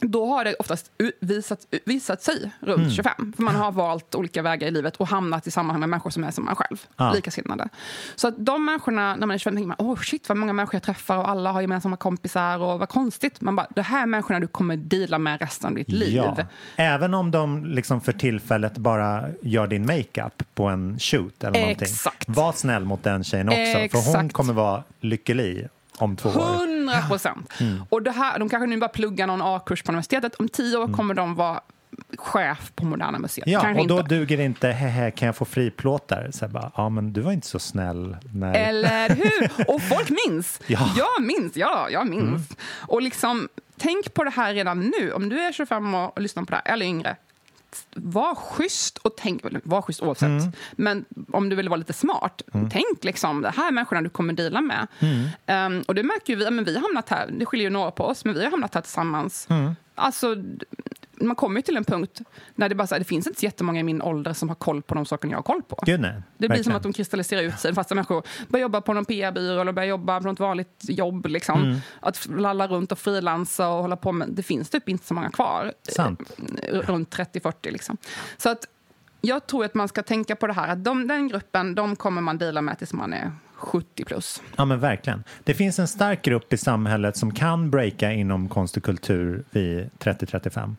Då 0.00 0.26
har 0.26 0.44
det 0.44 0.54
oftast 0.54 0.90
visat, 1.20 1.66
visat 1.84 2.22
sig 2.22 2.50
runt 2.60 2.92
25. 2.92 3.32
För 3.36 3.42
man 3.42 3.54
har 3.54 3.72
valt 3.72 4.14
olika 4.14 4.42
vägar 4.42 4.68
i 4.68 4.70
livet 4.70 4.96
och 4.96 5.08
hamnat 5.08 5.46
i 5.46 5.50
sammanhang 5.50 5.80
med 5.80 5.88
människor 5.88 6.10
som 6.10 6.24
är 6.24 6.30
som 6.30 6.44
man 6.44 6.56
själv. 6.56 6.76
Ja. 6.96 7.12
Likasinnade. 7.12 7.68
Så 8.16 8.28
att 8.28 8.34
de 8.38 8.64
människorna, 8.64 9.16
när 9.16 9.26
man 9.26 9.34
är 9.34 9.38
25, 9.38 9.54
tänker 9.54 9.68
man 9.68 9.76
åh 9.78 9.96
shit 10.00 10.28
vad 10.28 10.38
många 10.38 10.52
människor 10.52 10.74
jag 10.74 10.82
träffar 10.82 11.18
och 11.18 11.28
alla 11.28 11.52
har 11.52 11.60
gemensamma 11.60 11.96
kompisar 11.96 12.58
och 12.58 12.78
vad 12.78 12.88
konstigt. 12.88 13.40
Man 13.40 13.56
bara, 13.56 13.66
det 13.74 13.82
här 13.82 14.02
är 14.02 14.06
människorna 14.06 14.40
du 14.40 14.46
kommer 14.46 14.76
deala 14.76 15.18
med 15.18 15.40
resten 15.40 15.68
av 15.68 15.74
ditt 15.74 15.88
liv. 15.92 16.14
ja. 16.14 16.36
Även 16.76 17.14
om 17.14 17.30
de 17.30 17.64
liksom 17.66 18.00
för 18.00 18.12
tillfället 18.12 18.76
bara 18.78 19.24
gör 19.42 19.66
din 19.66 19.86
makeup 19.86 20.42
på 20.54 20.64
en 20.64 20.98
shoot 20.98 21.44
eller 21.44 21.60
någonting. 21.60 21.84
Exakt. 21.84 22.28
Var 22.28 22.52
snäll 22.52 22.84
mot 22.84 23.02
den 23.02 23.24
tjejen 23.24 23.48
också, 23.48 23.58
för 23.64 24.06
hon 24.06 24.14
Exakt. 24.16 24.32
kommer 24.32 24.52
vara 24.52 24.82
lycklig 25.00 25.68
om 25.98 26.16
två 26.16 26.28
år. 26.28 26.54
100 26.54 27.02
procent. 27.08 27.52
Mm. 27.60 27.82
Och 27.88 28.02
det 28.02 28.10
här, 28.10 28.38
de 28.38 28.48
kanske 28.48 28.66
nu 28.66 28.76
bara 28.76 28.88
pluggar 28.88 29.26
någon 29.26 29.42
A-kurs 29.42 29.82
på 29.82 29.92
universitetet. 29.92 30.34
Om 30.34 30.48
tio 30.48 30.76
år 30.76 30.92
kommer 30.92 31.14
de 31.14 31.34
vara 31.34 31.60
chef 32.16 32.72
på 32.74 32.84
Moderna 32.86 33.18
Museet. 33.18 33.46
Mm. 33.46 33.52
Ja, 33.52 33.60
Kanske 33.60 33.82
och 33.82 33.88
då 33.88 33.98
inte. 33.98 34.14
duger 34.14 34.36
det 34.36 34.44
inte, 34.44 34.68
hehe, 34.68 35.10
kan 35.10 35.26
jag 35.26 35.36
få 35.36 35.44
friplåtar? 35.44 36.30
Så 36.32 36.48
bara, 36.48 36.72
ja 36.76 36.88
men 36.88 37.12
du 37.12 37.20
var 37.20 37.32
inte 37.32 37.46
så 37.46 37.58
snäll. 37.58 38.16
När... 38.32 38.54
Eller 38.54 39.08
hur? 39.08 39.70
Och 39.74 39.82
folk 39.82 40.10
minns. 40.26 40.60
Ja. 40.66 40.78
Mm. 40.78 40.90
Jag 40.96 41.22
minns, 41.26 41.56
ja, 41.56 41.88
jag 41.90 42.06
minns. 42.08 42.48
Och 42.86 43.02
liksom, 43.02 43.48
tänk 43.76 44.14
på 44.14 44.24
det 44.24 44.30
här 44.30 44.54
redan 44.54 44.80
nu. 45.00 45.12
Om 45.12 45.28
du 45.28 45.40
är 45.40 45.52
25 45.52 45.94
år 45.94 46.10
och 46.14 46.20
lyssnar 46.20 46.42
på 46.44 46.50
det 46.50 46.56
här, 46.64 46.72
eller 46.74 46.86
yngre. 46.86 47.16
Var 47.94 48.34
schysst 48.34 48.98
och 48.98 49.16
tänk, 49.16 49.44
eller 49.44 49.60
var 49.64 49.82
schysst 49.82 50.02
oavsett. 50.02 50.28
Mm. 50.28 50.52
Men 50.72 51.04
om 51.32 51.48
du 51.48 51.56
vill 51.56 51.68
vara 51.68 51.78
lite 51.78 51.92
smart, 51.92 52.42
tänk 52.70 53.04
liksom 53.04 53.42
det 53.42 53.50
här 53.50 53.68
är 53.68 53.72
människorna 53.72 54.02
du 54.02 54.08
kommer 54.08 54.32
dela 54.32 54.60
med. 54.60 54.86
Mm. 54.98 55.28
Ehm, 55.46 55.82
och 55.88 55.94
det 55.94 56.02
märker 56.02 56.32
ju 56.32 56.38
vi, 56.38 56.50
men 56.50 56.64
vi 56.64 56.74
har 56.74 56.82
hamnat 56.82 57.08
här, 57.08 57.30
det 57.38 57.46
skiljer 57.46 57.66
ju 57.66 57.70
några 57.70 57.90
på 57.90 58.04
oss, 58.04 58.24
men 58.24 58.34
vi 58.34 58.44
har 58.44 58.50
hamnat 58.50 58.74
här 58.74 58.82
tillsammans. 58.82 59.46
Mm. 59.50 59.76
Alltså, 59.94 60.36
man 61.20 61.36
kommer 61.36 61.56
ju 61.56 61.62
till 61.62 61.76
en 61.76 61.84
punkt 61.84 62.20
när 62.54 62.68
det 62.68 62.74
bara 62.74 62.86
så 62.86 62.94
här, 62.94 62.98
det 62.98 63.04
finns 63.04 63.26
inte 63.26 63.40
så 63.40 63.46
jättemånga 63.46 63.80
i 63.80 63.82
min 63.82 64.02
ålder 64.02 64.32
som 64.32 64.48
har 64.48 64.56
koll 64.56 64.82
på 64.82 64.94
de 64.94 65.06
sakerna 65.06 65.32
jag 65.32 65.38
har 65.38 65.42
koll 65.42 65.62
på. 65.62 65.78
Gud 65.86 66.00
nej. 66.00 66.10
Det 66.12 66.22
blir 66.38 66.48
verkligen. 66.48 66.64
som 66.64 66.74
att 66.74 66.82
de 66.82 66.92
kristalliserar 66.92 67.42
ut 67.42 67.58
sig. 67.58 67.74
Fast 67.74 67.90
människor 67.90 68.22
börjar 68.48 68.62
jobba 68.62 68.80
på 68.80 68.92
någon 68.92 69.04
PR-byrå 69.04 69.60
eller 69.60 69.72
börjar 69.72 69.88
jobba 69.88 70.20
på 70.20 70.26
något 70.26 70.40
vanligt 70.40 70.80
jobb. 70.80 71.26
Liksom. 71.26 71.62
Mm. 71.62 71.78
Att 72.00 72.28
lalla 72.36 72.66
runt 72.66 72.92
och 72.92 72.98
frilansa 72.98 73.68
och 73.68 73.82
hålla 73.82 73.96
på 73.96 74.12
med... 74.12 74.28
Det 74.28 74.42
finns 74.42 74.70
typ 74.70 74.88
inte 74.88 75.06
så 75.06 75.14
många 75.14 75.30
kvar. 75.30 75.72
Sant. 75.88 76.20
Eh, 76.62 76.78
Runt 76.78 77.16
30-40 77.16 77.70
liksom. 77.70 77.96
Så 78.36 78.50
att 78.50 78.64
jag 79.20 79.46
tror 79.46 79.64
att 79.64 79.74
man 79.74 79.88
ska 79.88 80.02
tänka 80.02 80.36
på 80.36 80.46
det 80.46 80.52
här. 80.52 80.68
Att 80.68 80.84
de, 80.84 81.08
den 81.08 81.28
gruppen, 81.28 81.74
de 81.74 81.96
kommer 81.96 82.20
man 82.20 82.38
dela 82.38 82.62
med 82.62 82.78
tills 82.78 82.92
man 82.92 83.12
är 83.12 83.32
70 83.54 84.04
plus. 84.04 84.42
Ja 84.56 84.64
men 84.64 84.80
verkligen. 84.80 85.24
Det 85.44 85.54
finns 85.54 85.78
en 85.78 85.88
stark 85.88 86.22
grupp 86.22 86.52
i 86.52 86.56
samhället 86.56 87.16
som 87.16 87.34
kan 87.34 87.70
breaka 87.70 88.12
inom 88.12 88.48
konst 88.48 88.76
och 88.76 88.82
kultur 88.82 89.44
vid 89.50 89.90
30-35. 89.98 90.76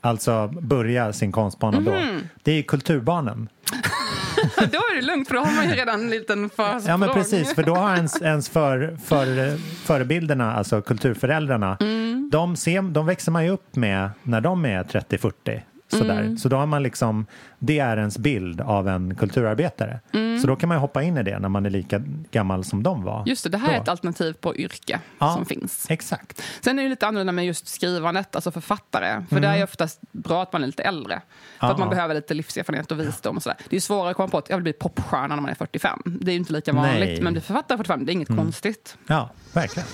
Alltså 0.00 0.48
börja 0.48 1.12
sin 1.12 1.32
konstbana 1.32 1.80
då. 1.80 1.90
Mhm. 1.92 2.28
Det 2.42 2.52
är 2.52 2.62
kulturbarnen. 2.62 3.48
då 4.56 4.62
är 4.78 4.96
det 4.96 5.02
lugnt, 5.02 5.28
för 5.28 5.34
då 5.34 5.40
har 5.40 5.52
man 5.56 5.68
ju 5.68 5.74
redan 5.74 6.00
en 6.00 6.10
liten 6.10 6.50
försprång. 6.50 6.82
Ja 6.86 6.96
men 6.96 7.08
precis, 7.08 7.54
för 7.54 7.62
då 7.62 7.74
har 7.74 7.94
ens, 7.96 8.22
ens 8.22 8.48
för, 8.48 8.96
för, 9.04 9.56
förebilderna, 9.86 10.52
alltså 10.54 10.82
kulturföräldrarna, 10.82 11.76
Mm. 11.80 12.30
de, 12.32 12.56
ser, 12.56 12.82
de 12.82 13.06
växer 13.06 13.32
man 13.32 13.44
ju 13.44 13.50
upp 13.50 13.76
med 13.76 14.10
när 14.22 14.40
de 14.40 14.64
är 14.64 14.82
30-40. 14.84 15.60
Sådär. 15.90 16.20
Mm. 16.20 16.38
Så 16.38 16.48
då 16.48 16.56
har 16.56 16.66
man 16.66 16.82
liksom, 16.82 17.26
det 17.58 17.78
är 17.78 17.96
ens 17.96 18.18
bild 18.18 18.60
av 18.60 18.88
en 18.88 19.14
kulturarbetare. 19.14 20.00
Mm. 20.12 20.40
Så 20.40 20.46
då 20.46 20.56
kan 20.56 20.68
man 20.68 20.78
hoppa 20.78 21.02
in 21.02 21.18
i 21.18 21.22
det 21.22 21.38
när 21.38 21.48
man 21.48 21.66
är 21.66 21.70
lika 21.70 22.02
gammal 22.30 22.64
som 22.64 22.82
de 22.82 23.02
var. 23.02 23.22
Just 23.26 23.44
det, 23.44 23.50
det 23.50 23.58
här 23.58 23.72
är 23.72 23.76
då. 23.76 23.82
ett 23.82 23.88
alternativ 23.88 24.32
på 24.32 24.56
yrke 24.56 25.00
Ja. 25.18 25.34
som 25.34 25.46
finns. 25.46 25.86
Exakt. 25.90 26.42
Sen 26.60 26.78
är 26.78 26.82
det 26.82 26.88
lite 26.88 27.06
annorlunda 27.06 27.32
med 27.32 27.46
just 27.46 27.68
skrivandet, 27.68 28.34
alltså 28.34 28.50
författare. 28.50 29.24
För 29.30 29.40
det 29.40 29.48
är 29.48 29.56
ju 29.56 29.62
oftast 29.64 30.00
bra 30.12 30.42
att 30.42 30.52
man 30.52 30.62
är 30.62 30.66
lite 30.66 30.82
äldre. 30.82 31.20
För 31.60 31.66
Ja, 31.66 31.72
att 31.72 31.78
man 31.78 31.88
ja. 31.88 31.94
behöver 31.94 32.14
lite 32.14 32.34
livserfarenhet 32.34 32.90
och 32.92 33.00
visdom 33.00 33.36
och 33.36 33.42
sådär. 33.42 33.58
Det 33.68 33.76
är 33.76 33.80
svårare 33.80 34.10
att 34.10 34.16
komma 34.16 34.28
på 34.28 34.38
att 34.38 34.50
jag 34.50 34.56
vill 34.56 34.62
bli 34.62 34.72
popstjärna 34.72 35.34
när 35.34 35.42
man 35.42 35.50
är 35.50 35.54
45. 35.54 36.02
Det 36.04 36.30
är 36.30 36.32
ju 36.32 36.38
inte 36.38 36.52
lika 36.52 36.72
vanligt. 36.72 37.08
Nej. 37.08 37.22
Men 37.22 37.32
bli 37.32 37.42
författare 37.42 37.76
45, 37.78 38.04
det 38.06 38.12
är 38.12 38.14
inget 38.14 38.28
konstigt. 38.28 38.96
Ja, 39.06 39.30
verkligen. 39.52 39.88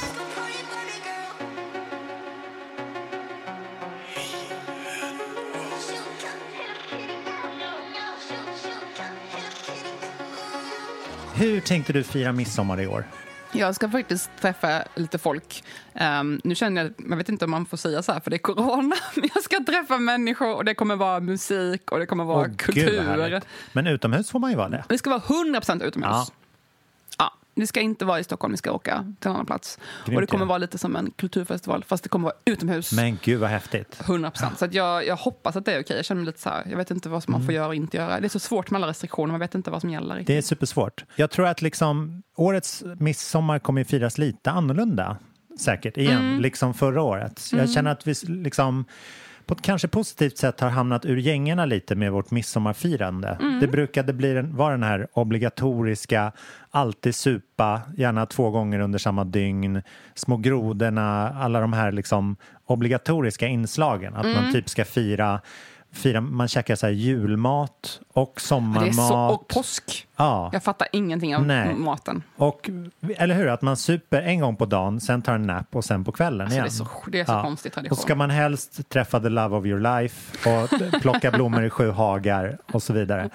Hur 11.38 11.60
tänkte 11.60 11.92
du 11.92 12.02
fira 12.02 12.32
midsommar 12.32 12.80
i 12.80 12.86
år? 12.86 13.04
Jag 13.52 13.74
ska 13.74 13.88
faktiskt 13.88 14.30
träffa 14.40 14.82
lite 14.94 15.18
folk. 15.18 15.64
Ehm, 15.94 16.40
nu 16.44 16.54
känner 16.54 16.82
jag, 16.82 17.10
jag 17.10 17.16
vet 17.16 17.28
inte 17.28 17.44
om 17.44 17.50
man 17.50 17.66
får 17.66 17.76
säga 17.76 18.02
så 18.02 18.12
här 18.12 18.20
för 18.20 18.30
det 18.30 18.36
är 18.36 18.38
corona, 18.38 18.96
men 19.14 19.28
jag 19.34 19.42
ska 19.42 19.64
träffa 19.66 19.98
människor 19.98 20.54
och 20.54 20.64
det 20.64 20.74
kommer 20.74 20.96
vara 20.96 21.20
musik 21.20 21.92
och 21.92 21.98
det 21.98 22.06
kommer 22.06 22.24
vara 22.24 22.38
vad 22.38 22.58
kultur. 22.58 23.40
Men 23.72 23.86
utomhus 23.86 24.30
får 24.30 24.38
man 24.38 24.50
ju 24.50 24.56
vara 24.56 24.68
det. 24.68 24.84
Det 24.88 24.98
ska 24.98 25.10
vara 25.10 25.20
100% 25.20 25.84
utomhus. 25.84 26.10
Ja. 26.10 26.26
Ja. 27.56 27.60
det 27.60 27.66
ska 27.66 27.80
inte 27.80 28.04
vara 28.04 28.20
i 28.20 28.24
Stockholm, 28.24 28.52
vi 28.52 28.56
ska 28.56 28.72
åka 28.72 29.14
till 29.20 29.28
en 29.28 29.34
annan 29.34 29.46
plats. 29.46 29.78
Grymt 30.04 30.16
och 30.16 30.20
det 30.20 30.26
kommer 30.26 30.44
ju. 30.44 30.48
vara 30.48 30.58
lite 30.58 30.78
som 30.78 30.96
en 30.96 31.10
kulturfestival, 31.10 31.84
fast 31.84 32.02
det 32.02 32.08
kommer 32.08 32.24
vara 32.24 32.36
utomhus. 32.44 32.92
Men 32.92 33.18
gud 33.22 33.40
vad 33.40 33.50
häftigt. 33.50 33.98
100%. 34.04 34.56
Så 34.56 34.64
att 34.64 34.74
jag, 34.74 35.06
jag 35.06 35.16
hoppas 35.16 35.56
att 35.56 35.64
det 35.64 35.72
är 35.74 35.82
okej. 35.82 35.96
Jag 35.96 36.04
känner 36.04 36.20
mig 36.20 36.26
lite 36.26 36.40
så 36.40 36.48
här, 36.48 36.66
jag 36.70 36.76
vet 36.76 36.90
inte 36.90 37.08
vad 37.08 37.22
som 37.22 37.32
man 37.32 37.44
får 37.44 37.54
göra 37.54 37.66
och 37.66 37.74
inte 37.74 37.96
göra. 37.96 38.20
Det 38.20 38.26
är 38.26 38.28
så 38.28 38.38
svårt 38.38 38.70
med 38.70 38.78
alla 38.78 38.86
restriktioner, 38.90 39.32
man 39.32 39.40
vet 39.40 39.54
inte 39.54 39.70
vad 39.70 39.80
som 39.80 39.90
gäller. 39.90 40.14
riktigt. 40.14 40.26
Det 40.26 40.38
är 40.38 40.42
supersvårt. 40.42 41.04
Jag 41.16 41.30
tror 41.30 41.46
att 41.46 41.62
liksom, 41.62 42.22
årets 42.36 42.84
midsommar 42.98 43.58
kommer 43.58 43.80
ju 43.80 43.84
firas 43.84 44.18
lite 44.18 44.50
annorlunda 44.50 45.16
säkert 45.58 45.96
igen, 45.96 46.22
Mm. 46.26 46.40
liksom 46.40 46.74
förra 46.74 47.02
året. 47.02 47.42
Jag 47.52 47.70
känner 47.70 47.90
att 47.90 48.06
vi 48.06 48.14
liksom 48.28 48.84
på 49.46 49.54
ett 49.54 49.62
kanske 49.62 49.88
positivt 49.88 50.38
sätt 50.38 50.60
har 50.60 50.68
hamnat 50.70 51.04
ur 51.04 51.16
gängerna 51.16 51.64
lite 51.64 51.94
med 51.94 52.12
vårt 52.12 52.30
midsommarfirande. 52.30 53.28
Mm. 53.40 53.60
Det 53.60 53.66
brukade 53.66 54.12
bli 54.12 54.40
vara 54.42 54.70
den 54.72 54.82
här 54.82 55.06
obligatoriska, 55.12 56.32
alltid 56.70 57.14
supa, 57.14 57.80
gärna 57.96 58.26
två 58.26 58.50
gånger 58.50 58.78
under 58.78 58.98
samma 58.98 59.24
dygn, 59.24 59.82
små 60.14 60.36
grodorna, 60.36 61.28
alla 61.28 61.60
de 61.60 61.72
här 61.72 61.92
liksom 61.92 62.36
obligatoriska 62.66 63.46
inslagen. 63.46 64.14
Att 64.14 64.24
Mm. 64.24 64.42
man 64.42 64.52
typ 64.52 64.68
ska 64.68 64.84
fira 64.84 65.40
firar, 65.96 66.20
man 66.20 66.48
käkar 66.48 66.76
så 66.76 66.86
här 66.86 66.92
julmat 66.92 68.00
och 68.12 68.32
Det 68.34 68.40
sommarmat. 68.40 68.94
så, 68.94 69.14
och 69.16 69.48
påsk. 69.48 70.06
Ja, 70.16 70.50
Jag 70.52 70.62
fattar 70.62 70.88
ingenting 70.92 71.36
av 71.36 71.46
Nej. 71.46 71.74
maten. 71.74 72.22
och, 72.36 72.70
eller 73.16 73.34
hur? 73.34 73.48
Att 73.48 73.62
man 73.62 73.76
super 73.76 74.22
en 74.22 74.40
gång 74.40 74.56
på 74.56 74.66
dagen, 74.66 75.00
sen 75.00 75.22
tar 75.22 75.34
en 75.34 75.42
nap 75.46 75.76
och 75.76 75.84
sen 75.84 76.04
på 76.04 76.12
kvällen 76.12 76.40
Alltså, 76.40 76.54
det 76.54 76.56
igen. 76.56 76.66
är 76.66 76.70
så, 76.70 77.10
det 77.10 77.20
är 77.20 77.24
så 77.24 77.32
Ja. 77.32 77.42
konstig 77.42 77.70
Och 77.70 77.74
tradition. 77.74 77.96
ska 77.98 78.14
man 78.14 78.30
helst 78.30 78.88
träffa 78.88 79.20
the 79.20 79.28
love 79.28 79.56
of 79.56 79.66
your 79.66 79.80
life 80.00 80.48
och 80.50 81.00
plocka 81.02 81.30
blommor 81.30 81.64
i 81.64 81.70
sju 81.70 81.90
hagar 81.90 82.58
och 82.72 82.82
så 82.82 82.92
vidare. 82.92 83.30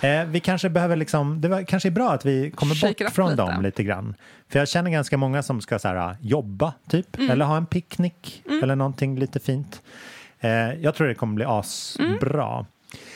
Eh, 0.00 0.24
vi 0.24 0.40
kanske 0.40 0.70
behöver 0.70 0.96
liksom, 0.96 1.40
det 1.40 1.48
var, 1.48 1.62
kanske 1.62 1.88
är 1.88 1.90
bra 1.90 2.10
att 2.12 2.24
vi 2.24 2.50
kommer 2.50 2.74
Shake 2.74 3.04
bort 3.04 3.12
från 3.12 3.30
lite. 3.30 3.42
dem 3.42 3.62
lite 3.62 3.82
grann. 3.82 4.14
För 4.48 4.58
jag 4.58 4.68
känner 4.68 4.90
ganska 4.90 5.16
många 5.16 5.42
som 5.42 5.60
ska 5.60 5.78
så 5.78 5.88
här, 5.88 6.16
jobba 6.20 6.72
typ, 6.88 7.18
Mm. 7.18 7.30
eller 7.30 7.44
ha 7.44 7.56
en 7.56 7.66
picknick 7.66 8.42
eller 8.62 8.76
någonting 8.76 9.18
lite 9.18 9.40
fint. 9.40 9.82
Eh, 10.40 10.74
jag 10.74 10.94
tror 10.94 11.06
det 11.06 11.14
kommer 11.14 11.34
bli 11.34 11.44
asbra. 11.44 12.52
Mm. 12.52 12.66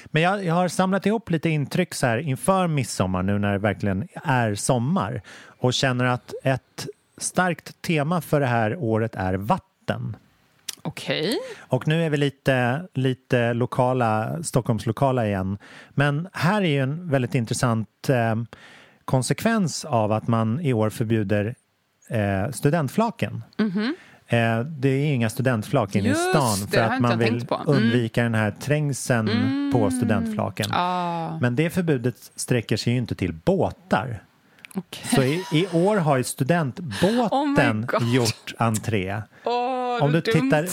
Men 0.04 0.22
jag, 0.22 0.44
jag 0.44 0.54
har 0.54 0.68
samlat 0.68 1.06
ihop 1.06 1.30
lite 1.30 1.48
intryck 1.48 1.94
så 1.94 2.06
här 2.06 2.18
inför 2.18 2.66
midsommar 2.66 3.22
nu 3.22 3.38
när 3.38 3.52
det 3.52 3.58
verkligen 3.58 4.08
är 4.24 4.54
sommar 4.54 5.22
och 5.58 5.74
känner 5.74 6.04
att 6.04 6.34
ett 6.44 6.86
starkt 7.18 7.82
tema 7.82 8.20
för 8.20 8.40
det 8.40 8.46
här 8.46 8.76
året 8.76 9.14
är 9.14 9.34
vatten. 9.34 10.16
Okej. 10.82 11.38
Och 11.58 11.88
nu 11.88 12.04
är 12.04 12.10
vi 12.10 12.16
lite, 12.16 12.86
lite 12.94 13.54
lokala, 13.54 14.42
Stockholmslokala 14.42 15.26
igen. 15.26 15.58
Men 15.90 16.28
här 16.32 16.62
är 16.62 16.66
ju 16.66 16.80
en 16.80 17.08
väldigt 17.08 17.34
intressant 17.34 18.08
eh, 18.08 18.34
konsekvens 19.04 19.84
av 19.84 20.12
att 20.12 20.28
man 20.28 20.60
i 20.60 20.72
år 20.72 20.90
förbjuder 20.90 21.54
eh, 22.08 22.50
studentflaken. 22.50 23.42
Eh, 23.58 23.66
det 24.66 24.88
är 24.88 25.14
inga 25.14 25.30
studentflak 25.30 25.96
inne 25.96 26.08
i 26.10 26.14
stan 26.14 26.56
det, 26.70 26.76
för 26.76 26.82
att 26.82 27.00
man 27.00 27.18
vill. 27.18 27.28
Mm. 27.50 27.62
undvika 27.66 28.22
den 28.22 28.34
här 28.34 28.50
trängseln 28.50 29.70
på 29.72 29.90
studentflaken. 29.90 30.66
Ah, 30.72 31.38
Men 31.40 31.56
det 31.56 31.70
förbudet 31.70 32.16
sträcker 32.36 32.76
sig 32.76 32.92
ju 32.92 32.98
inte 32.98 33.14
till 33.14 33.32
båtar. 33.32 34.22
okej. 34.74 35.04
Så 35.14 35.22
i, 35.22 35.44
i 35.52 35.66
år 35.72 35.96
har 35.96 36.16
ju 36.16 36.20
Oh 36.20 36.24
studentbåten 36.26 37.86
God. 37.86 38.14
gjort 38.14 38.54
entré. 38.58 39.22
Åh, 39.44 40.02
Om 40.02 40.12
du 40.12 40.20
tittar 40.20 40.66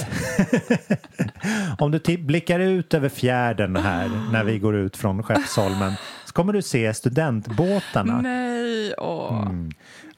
Om 1.80 1.92
du 1.92 2.18
blickar 2.18 2.60
ut 2.60 2.94
över 2.94 3.10
fjärden 3.10 3.76
här 3.76 4.10
när 4.32 4.44
vi 4.44 4.60
går 4.60 4.76
ut 4.76 4.98
från 4.98 5.24
Skeppsholmen 5.24 5.94
så 6.26 6.34
kommer 6.34 6.54
du 6.54 6.62
se 6.62 6.94
studentbåtarna. 6.94 8.22
Nej, 8.22 8.94
åh. 8.98 9.42
Mm. 9.42 9.72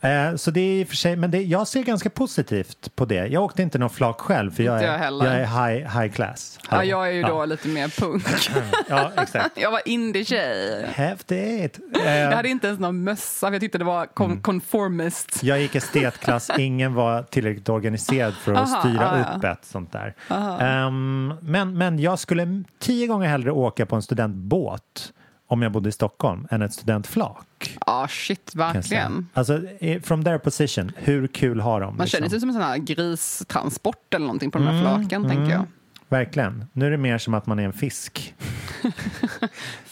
Eh, 0.03 0.35
så 0.35 0.51
det 0.51 0.59
är 0.61 0.81
i 0.81 0.83
och 0.83 0.87
för 0.87 0.95
sig, 0.95 1.15
men 1.15 1.31
det, 1.31 1.41
jag 1.41 1.67
ser 1.67 1.83
ganska 1.83 2.09
positivt 2.09 2.95
på 2.95 3.05
det. 3.05 3.27
Jag 3.27 3.43
åkte 3.43 3.61
inte 3.63 3.77
någon 3.79 3.89
flak 3.89 4.21
själv 4.21 4.51
för 4.55 4.63
jag 4.63 4.83
är, 4.83 4.87
jag 4.87 5.11
jag 5.13 5.35
är 5.35 5.45
high, 5.45 5.99
high 6.01 6.13
class. 6.13 6.59
Ja, 6.63 6.67
Hallå. 6.69 6.83
jag 6.89 7.07
är 7.07 7.11
ju 7.11 7.21
då 7.23 7.29
Ja. 7.29 7.45
lite 7.45 7.67
mer 7.67 7.87
punk. 7.87 8.23
Ja, 8.89 9.11
exakt. 9.21 9.57
Jag 9.57 9.71
var 9.71 9.81
indie-tjej. 9.85 10.85
Häftigt. 10.93 11.79
Jag 11.93 12.29
Eh, 12.31 12.35
hade 12.35 12.49
inte 12.49 12.67
ens 12.67 12.79
någon 12.79 13.03
mössa, 13.03 13.47
för 13.47 13.53
jag 13.53 13.61
tyckte 13.61 13.77
det 13.77 13.83
var 13.83 14.07
Mm. 14.19 14.41
conformist. 14.41 15.43
jag 15.43 15.61
gick 15.61 15.75
estetklass, 15.75 16.51
ingen 16.57 16.93
var 16.93 17.23
tillräckligt 17.23 17.69
organiserad 17.69 18.33
för 18.33 18.53
att 18.53 18.57
Aha, 18.71 18.79
styra 18.79 19.11
ah, 19.11 19.17
ja. 19.17 19.37
upp 19.37 19.43
ett 19.43 19.65
sånt 19.65 19.91
där. 19.91 20.13
Ehm, 20.59 21.33
men, 21.41 21.77
men 21.77 21.99
jag 21.99 22.19
skulle 22.19 22.63
tio 22.79 23.07
gånger 23.07 23.27
hellre 23.27 23.51
åka 23.51 23.85
på 23.85 23.95
en 23.95 24.01
studentbåt 24.01 25.13
om 25.51 25.61
jag 25.61 25.71
bodde 25.71 25.89
i 25.89 25.91
Stockholm 25.91 26.47
än 26.51 26.61
ett 26.61 26.73
studentflak. 26.73 27.77
Ja, 27.85 28.07
shit, 28.09 28.51
jag 28.53 28.53
säga. 28.53 28.73
verkligen. 28.73 29.27
Alltså, 29.33 29.61
from 30.03 30.23
their 30.23 30.37
position, 30.37 30.91
hur 30.95 31.27
kul 31.27 31.59
har 31.59 31.81
de? 31.81 31.97
Man 31.97 32.07
känner 32.07 32.29
sig 32.29 32.39
som 32.39 32.49
en 32.49 32.53
sån 32.53 32.63
här 32.63 32.77
gristransport 32.77 34.13
eller 34.13 34.25
någonting 34.25 34.51
på 34.51 34.57
de 34.57 34.67
här 34.67 34.81
flaken, 34.81 35.29
tänker 35.29 35.51
jag. 35.51 35.65
Verkligen. 36.09 36.65
Nu 36.73 36.85
är 36.85 36.91
det 36.91 36.97
mer 36.97 37.17
som 37.17 37.33
att 37.33 37.45
man 37.45 37.59
är 37.59 37.63
en 37.63 37.73
fisk. 37.73 38.35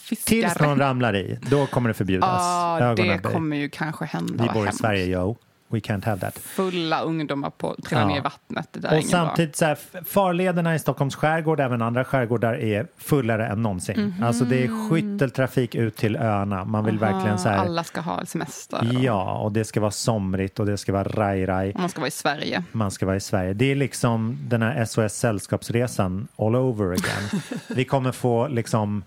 Tills 0.25 0.59
någon 0.59 0.79
ramlar 0.79 1.15
i, 1.15 1.39
då 1.49 1.65
kommer 1.65 1.87
det 1.87 1.93
förbjudas. 1.93 2.29
Ja, 2.29 2.79
Ögonen 2.79 3.19
det 3.23 3.29
kommer 3.29 3.57
ju 3.57 3.69
kanske 3.69 4.05
hända. 4.05 4.43
Vi 4.43 4.49
bor 4.49 4.69
i. 4.69 4.71
Sverige, 4.71 5.05
yo. 5.05 5.37
We 5.71 5.79
can't 5.79 6.05
have 6.05 6.21
that. 6.21 6.37
Fulla 6.37 7.01
ungdomar 7.01 7.49
på 7.49 7.75
trillar 7.83 8.01
Ja. 8.01 8.07
ner 8.07 8.17
i 8.17 8.21
vattnet. 8.21 8.67
Det 8.71 8.79
där 8.79 8.89
är 8.89 8.95
Och 8.97 9.01
bra. 9.03 9.09
samtidigt 9.11 9.55
så 9.55 9.65
här, 9.65 9.77
farlederna 10.05 10.75
i 10.75 10.79
Stockholms 10.79 11.15
skärgård, 11.15 11.59
även 11.59 11.81
andra 11.81 12.05
skärgårdar, 12.05 12.53
är 12.53 12.87
fullare 12.97 13.47
än 13.47 13.61
någonsin. 13.63 14.15
Alltså 14.23 14.45
det 14.45 14.63
är 14.63 14.89
skytteltrafik 14.89 15.75
ut 15.75 15.95
till 15.97 16.15
öarna. 16.15 16.65
Man 16.65 16.85
vill 16.85 16.99
verkligen 16.99 17.39
så 17.39 17.49
här, 17.49 17.57
Alla 17.57 17.83
ska 17.83 18.01
ha 18.01 18.25
semester. 18.25 18.77
och- 18.79 18.85
ja, 19.03 19.37
och 19.37 19.51
det 19.51 19.65
ska 19.65 19.79
vara 19.79 19.91
somrigt 19.91 20.59
och 20.59 20.65
det 20.65 20.77
ska 20.77 20.93
vara 20.93 21.03
raj-raj. 21.03 21.73
Man 21.77 21.89
ska 21.89 21.99
vara 22.01 22.07
i 22.07 22.11
Sverige. 22.11 22.63
Man 22.71 22.91
ska 22.91 23.05
vara 23.05 23.15
i 23.15 23.19
Sverige. 23.19 23.53
Det 23.53 23.71
är 23.71 23.75
liksom 23.75 24.37
den 24.41 24.61
här 24.61 24.85
SOS 24.85 25.13
Sällskapsresan 25.13 26.27
all 26.37 26.55
over 26.55 26.85
again. 26.91 27.41
Vi 27.67 27.85
kommer 27.85 28.11
få 28.11 28.47
liksom 28.47 29.03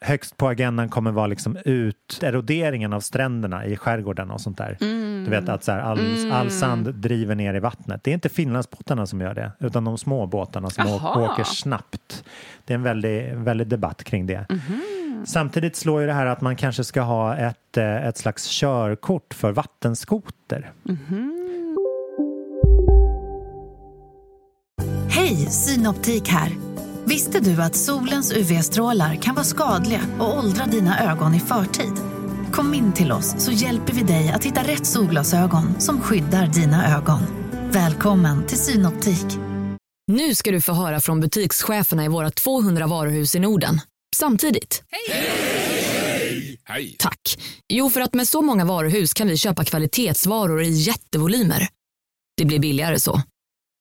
Högst 0.00 0.36
på 0.36 0.48
agendan 0.48 0.88
kommer 0.88 1.10
vara 1.10 1.26
liksom 1.26 1.56
ut 1.64 2.18
eroderingen 2.22 2.92
av 2.92 3.00
stränderna 3.00 3.66
i 3.66 3.76
skärgården 3.76 4.30
och 4.30 4.40
sånt 4.40 4.58
där. 4.58 4.76
Du 5.24 5.30
vet 5.30 5.48
att 5.48 5.64
så 5.64 5.72
här, 5.72 5.78
all, 5.80 6.32
all 6.32 6.50
sand 6.50 6.94
driver 6.94 7.34
ner 7.34 7.54
i 7.54 7.60
vattnet. 7.60 8.04
Det 8.04 8.10
är 8.10 8.14
inte 8.14 8.28
Finlandsbåtarna 8.28 9.06
som 9.06 9.20
gör 9.20 9.34
det, 9.34 9.52
utan 9.60 9.84
de 9.84 9.98
små 9.98 10.26
båtarna 10.26 10.70
som 10.70 10.86
Jaha. 10.86 11.32
åker 11.32 11.44
snabbt. 11.44 12.24
Det 12.64 12.72
är 12.72 12.74
en 12.74 12.82
väldig, 12.82 13.34
väldig 13.34 13.66
debatt 13.66 14.04
kring 14.04 14.26
det. 14.26 14.46
Samtidigt 15.24 15.76
slår 15.76 16.00
ju 16.00 16.06
det 16.06 16.12
här 16.12 16.26
att 16.26 16.40
man 16.40 16.56
kanske 16.56 16.84
ska 16.84 17.00
ha 17.00 17.36
ett, 17.36 17.76
eh, 17.76 18.06
ett 18.06 18.18
slags 18.18 18.48
körkort 18.48 19.34
för 19.34 19.52
vattenskoter. 19.52 20.72
Hej, 25.08 25.36
Synoptik 25.36 26.28
här. 26.28 26.52
Visste 27.06 27.40
du 27.40 27.62
att 27.62 27.76
solens 27.76 28.32
UV-strålar 28.32 29.14
kan 29.14 29.34
vara 29.34 29.44
skadliga 29.44 30.00
och 30.20 30.38
åldra 30.38 30.66
dina 30.66 31.12
ögon 31.12 31.34
i 31.34 31.40
förtid? 31.40 31.92
Kom 32.52 32.74
in 32.74 32.92
till 32.92 33.12
oss 33.12 33.34
så 33.38 33.52
hjälper 33.52 33.92
vi 33.92 34.02
dig 34.02 34.30
att 34.30 34.44
hitta 34.44 34.62
rätt 34.62 34.86
solglasögon 34.86 35.80
som 35.80 36.00
skyddar 36.00 36.46
dina 36.46 36.96
ögon. 36.96 37.20
Välkommen 37.70 38.46
till 38.46 38.58
Synoptik. 38.58 39.26
Nu 40.06 40.34
ska 40.34 40.50
du 40.50 40.60
få 40.60 40.72
höra 40.72 41.00
från 41.00 41.20
butikscheferna 41.20 42.04
i 42.04 42.08
våra 42.08 42.30
200 42.30 42.86
varuhus 42.86 43.34
i 43.34 43.38
Norden. 43.38 43.80
Samtidigt. 44.16 44.82
Hej! 44.90 46.96
Tack. 46.98 47.38
Jo, 47.68 47.90
för 47.90 48.00
att 48.00 48.14
med 48.14 48.28
så 48.28 48.42
många 48.42 48.64
varuhus 48.64 49.14
kan 49.14 49.28
vi 49.28 49.36
köpa 49.36 49.64
kvalitetsvaror 49.64 50.62
i 50.62 50.70
jättevolymer. 50.70 51.68
Det 52.36 52.44
blir 52.44 52.58
billigare 52.58 53.00
så. 53.00 53.22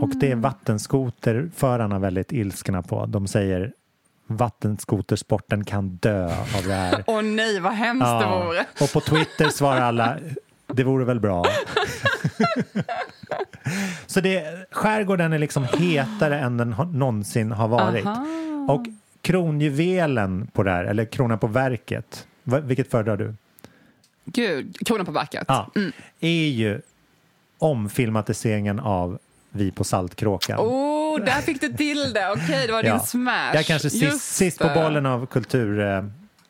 Och 0.00 0.10
det 0.20 0.30
är 0.30 0.36
vattenskoterförarna 0.36 1.98
väldigt 1.98 2.32
ilskna 2.32 2.82
på. 2.82 3.06
De 3.06 3.26
säger 3.26 3.72
vattenskotersporten 4.26 5.64
kan 5.64 5.88
dö 5.88 6.24
av 6.24 6.62
det 6.66 6.74
här. 6.74 7.04
Åh 7.06 7.22
nej, 7.22 7.60
vad 7.60 7.72
hemskt 7.72 8.06
det 8.06 8.26
vore. 8.26 8.66
Och 8.80 8.92
på 8.92 9.00
Twitter 9.00 9.48
svarar 9.48 9.80
alla 9.80 10.18
det 10.66 10.84
vore 10.84 11.04
väl 11.04 11.20
bra. 11.20 11.44
Så 14.06 14.20
det, 14.20 14.66
skärgården 14.70 15.32
är 15.32 15.38
liksom 15.38 15.64
hetare 15.64 16.40
än 16.40 16.56
den 16.56 16.74
någonsin 16.92 17.52
har 17.52 17.68
varit. 17.68 18.06
Aha. 18.06 18.26
Och 18.68 18.86
kronjuvelen 19.22 20.46
på 20.52 20.62
det 20.62 20.70
här, 20.70 20.84
eller 20.84 21.04
kronan 21.04 21.38
på 21.38 21.46
verket, 21.46 22.26
vilket 22.44 22.90
föredrar 22.90 23.16
du? 23.16 23.34
Gud, 24.24 24.86
kronan 24.86 25.06
på 25.06 25.12
verket. 25.12 25.44
Ja, 25.48 25.70
är 26.20 26.48
ju 26.48 26.80
omfilmatiseringen 27.58 28.80
av 28.80 29.18
Vi 29.50 29.70
på 29.70 29.84
Saltkråkan. 29.84 30.58
Oh, 30.58 31.24
där 31.24 31.40
fick 31.40 31.60
du 31.60 31.68
till 31.72 32.12
det. 32.12 32.30
Okej, 32.30 32.66
det 32.66 32.72
var 32.72 32.82
din 32.92 33.00
smash. 33.00 33.54
Jag 33.54 33.66
kanske 33.66 33.90
sist, 33.90 34.34
sist 34.34 34.58
på 34.58 34.68
bollen 34.74 35.06
av 35.06 35.26
kultur 35.26 35.80
eh, 35.80 36.04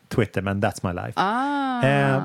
Twitter, 0.08 0.42
men 0.42 0.62
that's 0.62 0.86
my 0.88 0.92
life. 1.02 1.12
Ah. 1.16 1.82
Eh, 1.86 2.22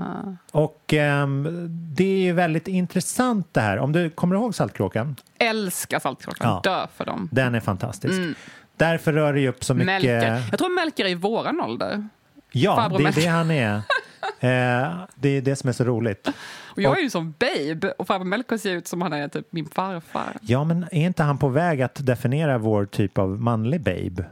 och 0.51 0.93
ehm, 0.93 1.67
det 1.95 2.03
är 2.03 2.17
ju 2.19 2.33
väldigt 2.33 2.67
intressant 2.67 3.47
det 3.51 3.61
här. 3.61 3.79
Om 3.79 3.91
du 3.91 4.09
kommer 4.09 4.35
ihåg 4.35 4.55
Saltkråkan? 4.55 5.15
Älskar 5.37 5.99
Saltkråkan. 5.99 6.47
Ja. 6.63 6.71
Dö 6.71 6.87
för 6.95 7.05
dem. 7.05 7.29
Den 7.31 7.55
är 7.55 7.59
fantastisk. 7.59 8.13
Mm. 8.13 8.35
Därför 8.77 9.13
rör 9.13 9.33
det 9.33 9.39
ju 9.39 9.47
upp 9.47 9.63
så 9.63 9.73
mycket... 9.73 9.85
Melker. 9.87 10.43
Jag 10.51 10.59
tror 10.59 10.75
Melker 10.75 11.05
är 11.05 11.09
i 11.09 11.15
våran 11.15 11.61
ålder. 11.61 12.07
Ja, 12.51 12.75
Farbror 12.75 12.97
det 12.97 13.01
är 13.01 13.03
Melker. 13.03 13.21
det 13.21 13.27
han 13.27 13.51
är. 13.51 13.81
Eh, 14.39 14.93
det 15.15 15.29
är 15.29 15.41
det 15.41 15.55
som 15.55 15.67
är 15.69 15.73
så 15.73 15.83
roligt. 15.83 16.27
Och 16.75 16.81
jag 16.81 16.91
Och- 16.91 16.97
är 16.97 17.01
ju 17.01 17.09
som 17.09 17.33
babe 17.39 17.91
och 17.91 18.07
farbror 18.07 18.25
Melker 18.25 18.57
ser 18.57 18.71
ut 18.73 18.87
som 18.87 19.01
han 19.01 19.13
är 19.13 19.27
typ 19.27 19.47
min 19.49 19.65
farfar. 19.65 20.37
Ja, 20.41 20.63
men 20.63 20.83
är 20.83 21.05
inte 21.05 21.23
han 21.23 21.37
på 21.37 21.47
väg 21.47 21.81
att 21.81 22.05
definiera 22.05 22.57
vår 22.57 22.85
typ 22.85 23.17
av 23.17 23.29
manlig 23.41 23.81
babe? 23.81 24.25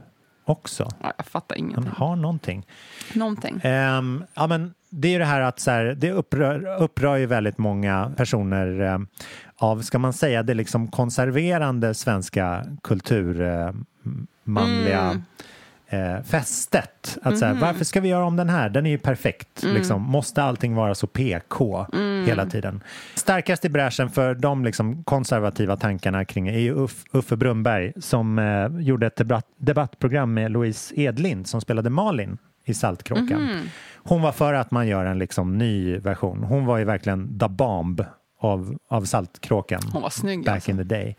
också. 0.46 0.88
Ja, 1.02 1.12
jag 1.16 1.26
fattar 1.26 1.56
Han 1.56 1.64
ingenting. 1.68 1.92
har 1.96 2.16
någonting. 2.16 2.66
Någonting. 3.12 3.60
Ehm, 3.62 4.24
ja, 4.34 4.46
men 4.46 4.74
det 4.90 5.08
är 5.08 5.12
ju 5.12 5.18
det 5.18 5.24
här 5.24 5.40
att 5.40 5.60
så 5.60 5.70
här, 5.70 5.84
det 5.84 6.10
upprör, 6.12 6.82
upprör 6.82 7.16
ju 7.16 7.26
väldigt 7.26 7.58
många 7.58 8.12
personer 8.16 8.80
eh, 8.80 8.98
av, 9.56 9.82
ska 9.82 9.98
man 9.98 10.12
säga, 10.12 10.42
det 10.42 10.54
liksom 10.54 10.88
konserverande 10.88 11.94
svenska 11.94 12.64
kulturmanliga 12.82 13.84
Mm. 15.00 15.22
Eh, 15.94 16.22
fästet. 16.22 17.18
Att 17.22 17.38
så 17.38 17.44
här, 17.44 17.52
Mhm. 17.52 17.60
varför 17.60 17.84
ska 17.84 18.00
vi 18.00 18.08
göra 18.08 18.24
om 18.24 18.36
den 18.36 18.48
här? 18.48 18.68
Den 18.70 18.86
är 18.86 18.90
ju 18.90 18.98
perfekt. 18.98 19.62
Mm. 19.62 19.74
Liksom. 19.76 20.02
Måste 20.02 20.42
allting 20.42 20.74
vara 20.74 20.94
så 20.94 21.06
PK 21.06 21.86
Mm. 21.92 22.26
hela 22.26 22.46
tiden? 22.46 22.82
Starkast 23.14 23.64
i 23.64 23.68
bräschen 23.68 24.10
för 24.10 24.34
de 24.34 24.64
liksom 24.64 25.04
konservativa 25.04 25.76
tankarna 25.76 26.24
kring 26.24 26.48
är 26.48 26.58
ju 26.58 26.74
Uff, 26.74 27.04
Uffe 27.12 27.36
Brunnberg 27.36 27.92
som 27.96 28.38
eh, 28.38 28.66
gjorde 28.80 29.06
ett 29.06 29.16
debatt, 29.16 29.46
debattprogram 29.58 30.34
med 30.34 30.50
Louise 30.52 30.94
Edlind 31.00 31.46
som 31.46 31.60
spelade 31.60 31.90
Malin 31.90 32.38
i 32.64 32.74
Saltkråkan. 32.74 33.42
Mhm. 33.42 33.60
Hon 33.96 34.22
var 34.22 34.32
för 34.32 34.54
att 34.54 34.70
man 34.70 34.86
gör 34.88 35.04
en 35.04 35.18
liksom 35.18 35.58
ny 35.58 35.98
version. 35.98 36.42
Hon 36.42 36.66
var 36.66 36.78
ju 36.78 36.84
verkligen 36.84 37.38
the 37.38 37.48
bomb 37.48 38.04
av, 38.40 38.76
av 38.88 39.04
Saltkråkan. 39.04 39.80
Hon 39.92 40.02
var 40.02 40.10
snygg, 40.10 40.44
Back 40.44 40.54
alltså. 40.54 40.70
in 40.70 40.76
the 40.76 40.82
day. 40.84 41.16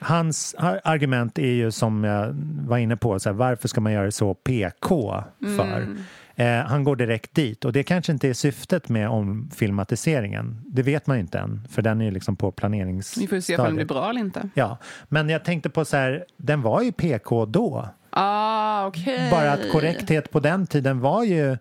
Hans 0.00 0.54
ar- 0.58 0.80
argument 0.84 1.38
är 1.38 1.52
ju 1.52 1.70
som 1.70 2.04
jag 2.04 2.34
var 2.66 2.78
inne 2.78 2.96
på, 2.96 3.20
så 3.20 3.28
här, 3.28 3.34
varför 3.34 3.68
ska 3.68 3.80
man 3.80 3.92
göra 3.92 4.04
det 4.04 4.12
så 4.12 4.34
PK 4.34 5.24
för? 5.40 5.76
Mm. 5.76 5.98
Eh, 6.36 6.66
han 6.66 6.84
går 6.84 6.96
direkt 6.96 7.34
dit 7.34 7.64
och 7.64 7.72
det 7.72 7.82
kanske 7.82 8.12
inte 8.12 8.28
är 8.28 8.34
syftet 8.34 8.88
med 8.88 9.08
omfilmatiseringen. 9.08 10.60
Det 10.66 10.82
vet 10.82 11.06
man 11.06 11.16
ju 11.16 11.20
inte 11.20 11.38
än, 11.38 11.68
för 11.70 11.82
den 11.82 12.00
är 12.00 12.04
ju 12.04 12.10
liksom 12.10 12.36
på 12.36 12.50
planeringsstadiet. 12.50 13.24
Vi 13.24 13.28
får 13.28 13.36
ju 13.36 13.42
se 13.42 13.56
om 13.56 13.64
den 13.64 13.74
blir 13.74 13.84
bra 13.84 14.10
eller 14.10 14.20
inte. 14.20 14.48
Ja, 14.54 14.78
men 15.08 15.28
jag 15.28 15.44
tänkte 15.44 15.70
på 15.70 15.84
så 15.84 15.96
här, 15.96 16.24
den 16.36 16.62
var 16.62 16.82
ju 16.82 16.92
PK 16.92 17.46
då. 17.46 17.88
Ah, 18.10 18.86
okej. 18.86 19.30
Bara 19.30 19.52
att 19.52 19.72
korrekthet 19.72 20.30
på 20.30 20.40
den 20.40 20.66
tiden 20.66 21.00
var 21.00 21.24
ju 21.24 21.58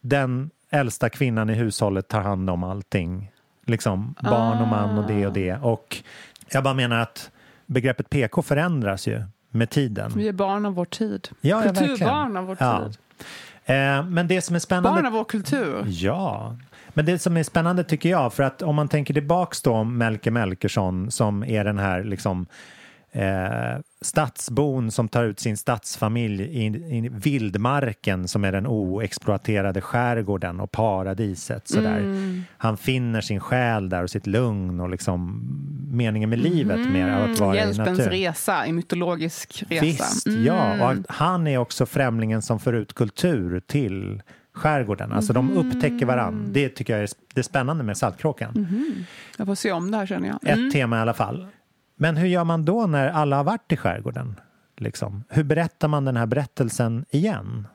den 0.00 0.50
äldsta 0.70 1.08
kvinnan 1.08 1.50
i 1.50 1.54
hushållet 1.54 2.08
tar 2.08 2.20
hand 2.20 2.50
om 2.50 2.64
allting. 2.64 3.30
Liksom 3.66 4.14
barn 4.22 4.62
och 4.62 4.68
man 4.68 4.98
och 4.98 5.06
det 5.06 5.26
och 5.26 5.32
det. 5.32 5.56
Och 5.56 5.96
jag 6.50 6.64
bara 6.64 6.74
menar 6.74 6.98
att 7.00 7.30
begreppet 7.66 8.10
PK 8.10 8.42
förändras 8.42 9.06
ju 9.06 9.22
med 9.50 9.70
tiden. 9.70 10.12
Vi 10.16 10.28
är 10.28 10.32
barn 10.32 10.66
av 10.66 10.74
vår 10.74 10.84
tid. 10.84 11.28
Ja, 11.40 11.64
ja. 11.64 11.74
Kulturbarn 11.74 12.36
av 12.36 12.44
vår 12.46 12.56
Ja. 12.60 12.82
tid. 12.84 12.96
Eh, 13.64 14.04
men 14.06 14.28
det 14.28 14.42
som 14.42 14.56
är 14.56 14.60
spännande... 14.60 14.88
Barn 14.90 15.06
av 15.06 15.12
vår 15.12 15.24
kultur. 15.24 15.84
Ja, 15.88 16.56
men 16.94 17.04
det 17.06 17.18
som 17.18 17.36
är 17.36 17.42
spännande 17.42 17.84
tycker 17.84 18.08
jag, 18.08 18.32
för 18.32 18.42
att 18.42 18.62
om 18.62 18.74
man 18.74 18.88
tänker 18.88 19.14
tillbaks 19.14 19.62
då 19.62 19.72
om 19.72 19.98
Melker 19.98 20.30
Melkersson 20.30 21.10
som 21.10 21.44
är 21.44 21.64
den 21.64 21.78
här 21.78 22.04
liksom 22.04 22.46
eh, 23.14 23.80
stadsbon 24.00 24.90
som 24.90 25.08
tar 25.08 25.24
ut 25.24 25.40
sin 25.40 25.56
stadsfamilj 25.56 26.42
i, 26.42 26.66
i 26.66 27.08
vildmarken 27.12 28.28
som 28.28 28.44
är 28.44 28.52
den 28.52 28.66
oexploaterade 28.66 29.80
skärgården 29.80 30.60
och 30.60 30.70
paradiset. 30.72 31.68
Sådär. 31.68 31.98
Mm. 31.98 32.42
Han 32.58 32.76
finner 32.76 33.20
sin 33.20 33.40
själ 33.40 33.88
där 33.88 34.02
och 34.02 34.10
sitt 34.10 34.26
lugn 34.26 34.80
och 34.80 34.88
liksom 34.90 35.42
meningen 35.90 36.30
med 36.30 36.38
livet 36.38 36.90
mer 36.90 37.10
av 37.12 37.30
att 37.30 37.38
vara 37.40 37.54
i 37.54 37.58
Hjälpens 37.58 37.78
naturen. 37.78 38.10
resa, 38.10 38.64
en 38.64 38.74
mytologisk 38.76 39.64
resa. 39.68 39.84
Visst, 39.84 40.26
Mm. 40.26 40.44
ja. 40.44 40.90
Och 40.90 40.96
han 41.08 41.46
är 41.46 41.58
också 41.58 41.86
främlingen 41.86 42.42
som 42.42 42.60
för 42.60 42.72
ut 42.72 42.92
kultur 42.94 43.60
till 43.66 44.22
skärgården. 44.54 45.12
Alltså 45.12 45.32
de 45.32 45.50
upptäcker 45.56 46.06
varann. 46.06 46.48
Det 46.52 46.68
tycker 46.68 46.92
jag 46.92 47.02
är 47.02 47.08
det 47.34 47.42
spännande 47.42 47.84
med 47.84 47.96
Saltkråkan. 47.96 48.52
Mhm. 48.54 49.04
Jag 49.38 49.46
får 49.46 49.54
se 49.54 49.72
om 49.72 49.90
det 49.90 49.96
här 49.96 50.06
känner 50.06 50.28
jag. 50.28 50.36
Ett 50.50 50.58
Mm. 50.58 50.70
tema 50.72 50.98
i 50.98 51.00
alla 51.00 51.14
fall. 51.14 51.46
Men 52.04 52.16
hur 52.16 52.26
gör 52.26 52.44
man 52.44 52.64
då 52.64 52.86
när 52.86 53.08
alla 53.08 53.36
har 53.36 53.44
varit 53.44 53.72
i 53.72 53.76
skärgården? 53.76 54.40
Liksom? 54.76 55.24
Hur 55.28 55.44
berättar 55.44 55.88
man 55.88 56.04
den 56.04 56.16
här 56.16 56.26
berättelsen 56.26 57.04
igen? 57.10 57.68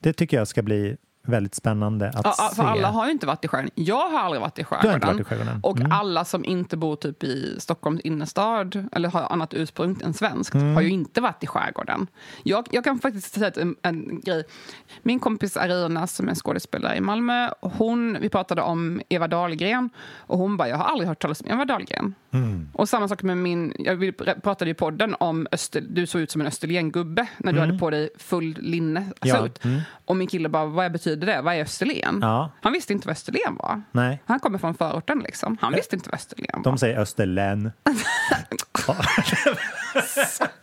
Det 0.00 0.12
tycker 0.12 0.36
jag 0.36 0.48
ska 0.48 0.62
bli 0.62 0.96
väldigt 1.28 1.54
spännande 1.54 2.08
att 2.08 2.20
Ja, 2.24 2.32
se. 2.50 2.56
för 2.56 2.62
alla 2.62 2.88
har 2.88 3.06
ju 3.06 3.12
inte 3.12 3.26
varit 3.26 3.44
i 3.44 3.48
skärgården. 3.48 3.70
Jag 3.74 4.08
har 4.10 4.20
aldrig 4.20 4.40
varit 4.40 4.58
i 4.58 4.62
Du 4.62 4.66
har 4.70 4.76
inte 4.76 4.88
skärgården. 4.88 5.08
varit 5.16 5.20
i 5.20 5.24
skärgården? 5.24 5.60
Och 5.62 5.78
Mm. 5.78 5.92
alla 5.92 6.24
som 6.24 6.44
inte 6.44 6.76
bor 6.76 6.96
typ 6.96 7.24
i 7.24 7.56
Stockholms 7.60 8.00
innerstad 8.00 8.88
eller 8.92 9.08
har 9.08 9.22
annat 9.32 9.54
ursprung 9.54 10.00
än 10.04 10.14
svenskt 10.14 10.54
Mm. 10.54 10.74
har 10.74 10.82
ju 10.82 10.88
inte 10.90 11.20
varit 11.20 11.44
i 11.44 11.46
skärgården. 11.46 12.06
Jag, 12.42 12.66
jag 12.70 12.84
kan 12.84 12.98
faktiskt 12.98 13.34
säga 13.34 13.50
en, 13.56 13.76
en 13.82 14.20
grej. 14.20 14.44
Min 15.02 15.20
kompis 15.20 15.56
Arina 15.56 16.06
som 16.06 16.28
är 16.28 16.34
skådespelare 16.34 16.96
i 16.96 17.00
Malmö, 17.00 17.50
hon, 17.60 18.16
vi 18.20 18.28
pratade 18.28 18.62
om 18.62 19.00
Eva 19.08 19.28
Dahlgren 19.28 19.90
och 20.16 20.38
hon 20.38 20.56
bara, 20.56 20.68
jag 20.68 20.76
har 20.76 20.84
aldrig 20.84 21.08
hört 21.08 21.22
talas 21.22 21.40
om 21.40 21.46
Eva 21.50 21.64
Dahlgren. 21.64 22.14
Mm. 22.30 22.68
Och 22.74 22.88
samma 22.88 23.08
sak 23.08 23.22
med 23.22 23.36
min, 23.36 23.72
jag 23.78 24.12
pratade 24.42 24.70
i 24.70 24.74
podden 24.74 25.16
om 25.20 25.46
Öster, 25.52 25.84
du 25.90 26.06
såg 26.06 26.20
ut 26.20 26.30
som 26.30 26.40
en 26.40 26.46
Österlen-gubbe 26.46 27.26
när 27.38 27.52
du 27.52 27.58
Mm. 27.58 27.68
hade 27.68 27.78
på 27.78 27.90
dig 27.90 28.10
full 28.18 28.56
linne. 28.60 29.06
Ja, 29.20 29.46
Ut. 29.46 29.64
mm. 29.64 29.80
Och 30.04 30.16
min 30.16 30.28
kille 30.28 30.48
bara, 30.48 30.64
vad 30.64 30.92
betyder 30.92 31.17
det? 31.26 31.40
Vad 31.42 31.54
är 31.54 31.60
Österlen? 31.62 32.18
Ja. 32.22 32.50
Han 32.62 32.72
visste 32.72 32.92
inte 32.92 33.06
vad 33.06 33.12
Österlen 33.12 33.56
var. 33.56 33.82
Nej, 33.92 34.22
Han 34.26 34.40
kommer 34.40 34.58
från 34.58 34.74
förorten 34.74 35.18
liksom. 35.18 35.58
Han 35.60 35.72
visste 35.72 35.96
inte 35.96 36.08
vad 36.10 36.14
Österlen 36.14 36.50
var. 36.52 36.62
de 36.62 36.78
säger 36.78 36.98
Österlen. 36.98 37.72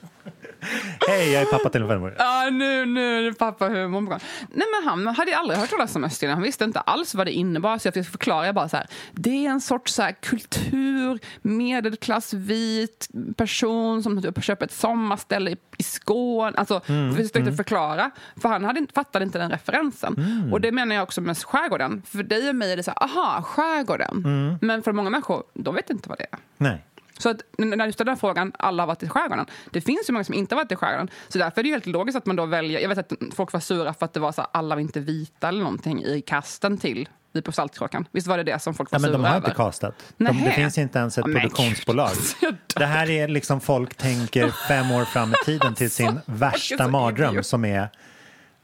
Hej, 1.17 1.31
jag 1.31 1.41
är 1.41 1.45
pappa 1.45 1.69
till 1.69 1.81
en 1.81 1.87
femåring. 1.87 2.15
Ja, 2.19 2.49
nu, 2.51 2.85
nu 2.85 3.19
är 3.19 3.23
det 3.23 3.33
pappahumor 3.33 4.01
på 4.01 4.05
gång. 4.09 4.19
Nej, 4.53 4.67
men 4.81 4.89
han 4.89 5.07
hade 5.15 5.37
aldrig 5.37 5.59
hört 5.59 5.69
talas 5.69 5.95
om 5.95 6.03
Österlen. 6.03 6.33
Han 6.33 6.43
visste 6.43 6.63
inte 6.63 6.79
alls 6.79 7.15
vad 7.15 7.27
det 7.27 7.31
innebar. 7.31 7.77
Så 7.77 7.87
jag 7.87 7.93
fick 7.93 8.05
förklara 8.09 8.53
bara 8.53 8.69
så 8.69 8.77
här. 8.77 8.87
Det 9.11 9.45
är 9.45 9.49
en 9.49 9.61
sorts 9.61 9.93
så 9.93 10.01
här, 10.01 10.11
kultur, 10.21 11.19
medelklass, 11.41 12.33
vit 12.33 13.07
person 13.37 14.03
som 14.03 14.21
typ 14.21 14.43
köper 14.43 14.65
ett 14.65 14.71
sommarställe 14.71 15.51
i, 15.51 15.57
i 15.77 15.83
Skåne. 15.83 16.57
Alltså, 16.57 16.81
Mm, 16.87 17.09
vi 17.09 17.15
försökte 17.15 17.39
mm. 17.39 17.55
förklara. 17.57 18.11
För 18.41 18.49
han 18.49 18.63
hade, 18.65 18.79
inte- 18.79 18.93
fattade 18.93 19.25
inte 19.25 19.37
den 19.37 19.51
referensen. 19.51 20.13
Mm. 20.17 20.53
Och 20.53 20.61
det 20.61 20.71
menar 20.71 20.95
jag 20.95 21.03
också 21.03 21.21
med 21.21 21.37
skärgården. 21.37 22.01
För 22.05 22.23
dig 22.23 22.49
och 22.49 22.55
mig 22.55 22.71
är 22.71 22.77
det 22.77 22.83
så 22.83 22.91
här, 22.91 23.03
aha, 23.03 23.41
skärgården. 23.41 24.23
Mm. 24.25 24.55
Men 24.61 24.83
för 24.83 24.91
många 24.91 25.09
människor, 25.09 25.43
de 25.53 25.75
vet 25.75 25.89
inte 25.89 26.09
vad 26.09 26.17
det 26.17 26.23
är. 26.31 26.39
Nej. 26.57 26.85
Så 27.19 27.29
att, 27.29 27.41
när 27.57 27.85
du 27.87 27.93
ställer 27.93 28.11
den 28.11 28.17
frågan, 28.17 28.51
alla 28.59 28.83
har 28.83 28.87
varit 28.87 29.03
i 29.03 29.09
skärgården. 29.09 29.45
Det 29.71 29.81
finns 29.81 30.09
ju 30.09 30.13
många 30.13 30.23
som 30.23 30.33
inte 30.33 30.55
har 30.55 30.63
varit 30.63 30.71
i 30.71 30.75
skärgården. 30.75 31.09
Så 31.27 31.37
därför 31.37 31.61
är 31.61 31.63
det 31.63 31.69
helt 31.69 31.85
logiskt 31.85 32.17
att 32.17 32.25
man 32.25 32.35
då 32.35 32.45
väljer... 32.45 32.79
Jag 32.79 32.89
vet 32.89 32.97
att 32.97 33.13
folk 33.35 33.53
var 33.53 33.59
sura 33.59 33.93
för 33.93 34.05
att 34.05 34.13
det 34.13 34.19
var 34.19 34.31
så 34.31 34.41
här, 34.41 34.49
alla 34.53 34.75
var 34.75 34.81
inte 34.81 34.99
vita 34.99 35.47
eller 35.47 35.63
någonting 35.63 36.03
i 36.03 36.21
kasten 36.21 36.77
till 36.77 37.09
Vi 37.31 37.41
på 37.41 37.51
Saltkråkan. 37.51 38.07
Visst 38.11 38.27
var 38.27 38.37
det 38.37 38.43
det 38.43 38.61
som 38.61 38.73
folk 38.73 38.91
var 38.91 38.99
Ja, 38.99 39.01
men 39.01 39.11
de 39.11 39.17
sura 39.17 39.29
har 39.29 39.35
över? 39.35 39.47
inte 39.47 39.57
castat. 39.57 40.13
De, 40.17 40.43
det 40.45 40.51
finns 40.51 40.77
inte 40.77 40.99
ens 40.99 41.17
ett 41.17 41.25
men 41.25 41.35
produktionsbolag. 41.35 42.11
Det 42.75 42.85
här 42.85 43.09
är 43.09 43.27
liksom 43.27 43.61
folk 43.61 43.95
tänker 43.95 44.49
fem 44.67 44.91
år 44.91 45.05
fram 45.05 45.31
i 45.31 45.45
tiden 45.45 45.75
till 45.75 45.91
sin 45.99 46.19
värsta 46.25 46.87
mardröm 46.87 47.43
som 47.43 47.65
är 47.65 47.89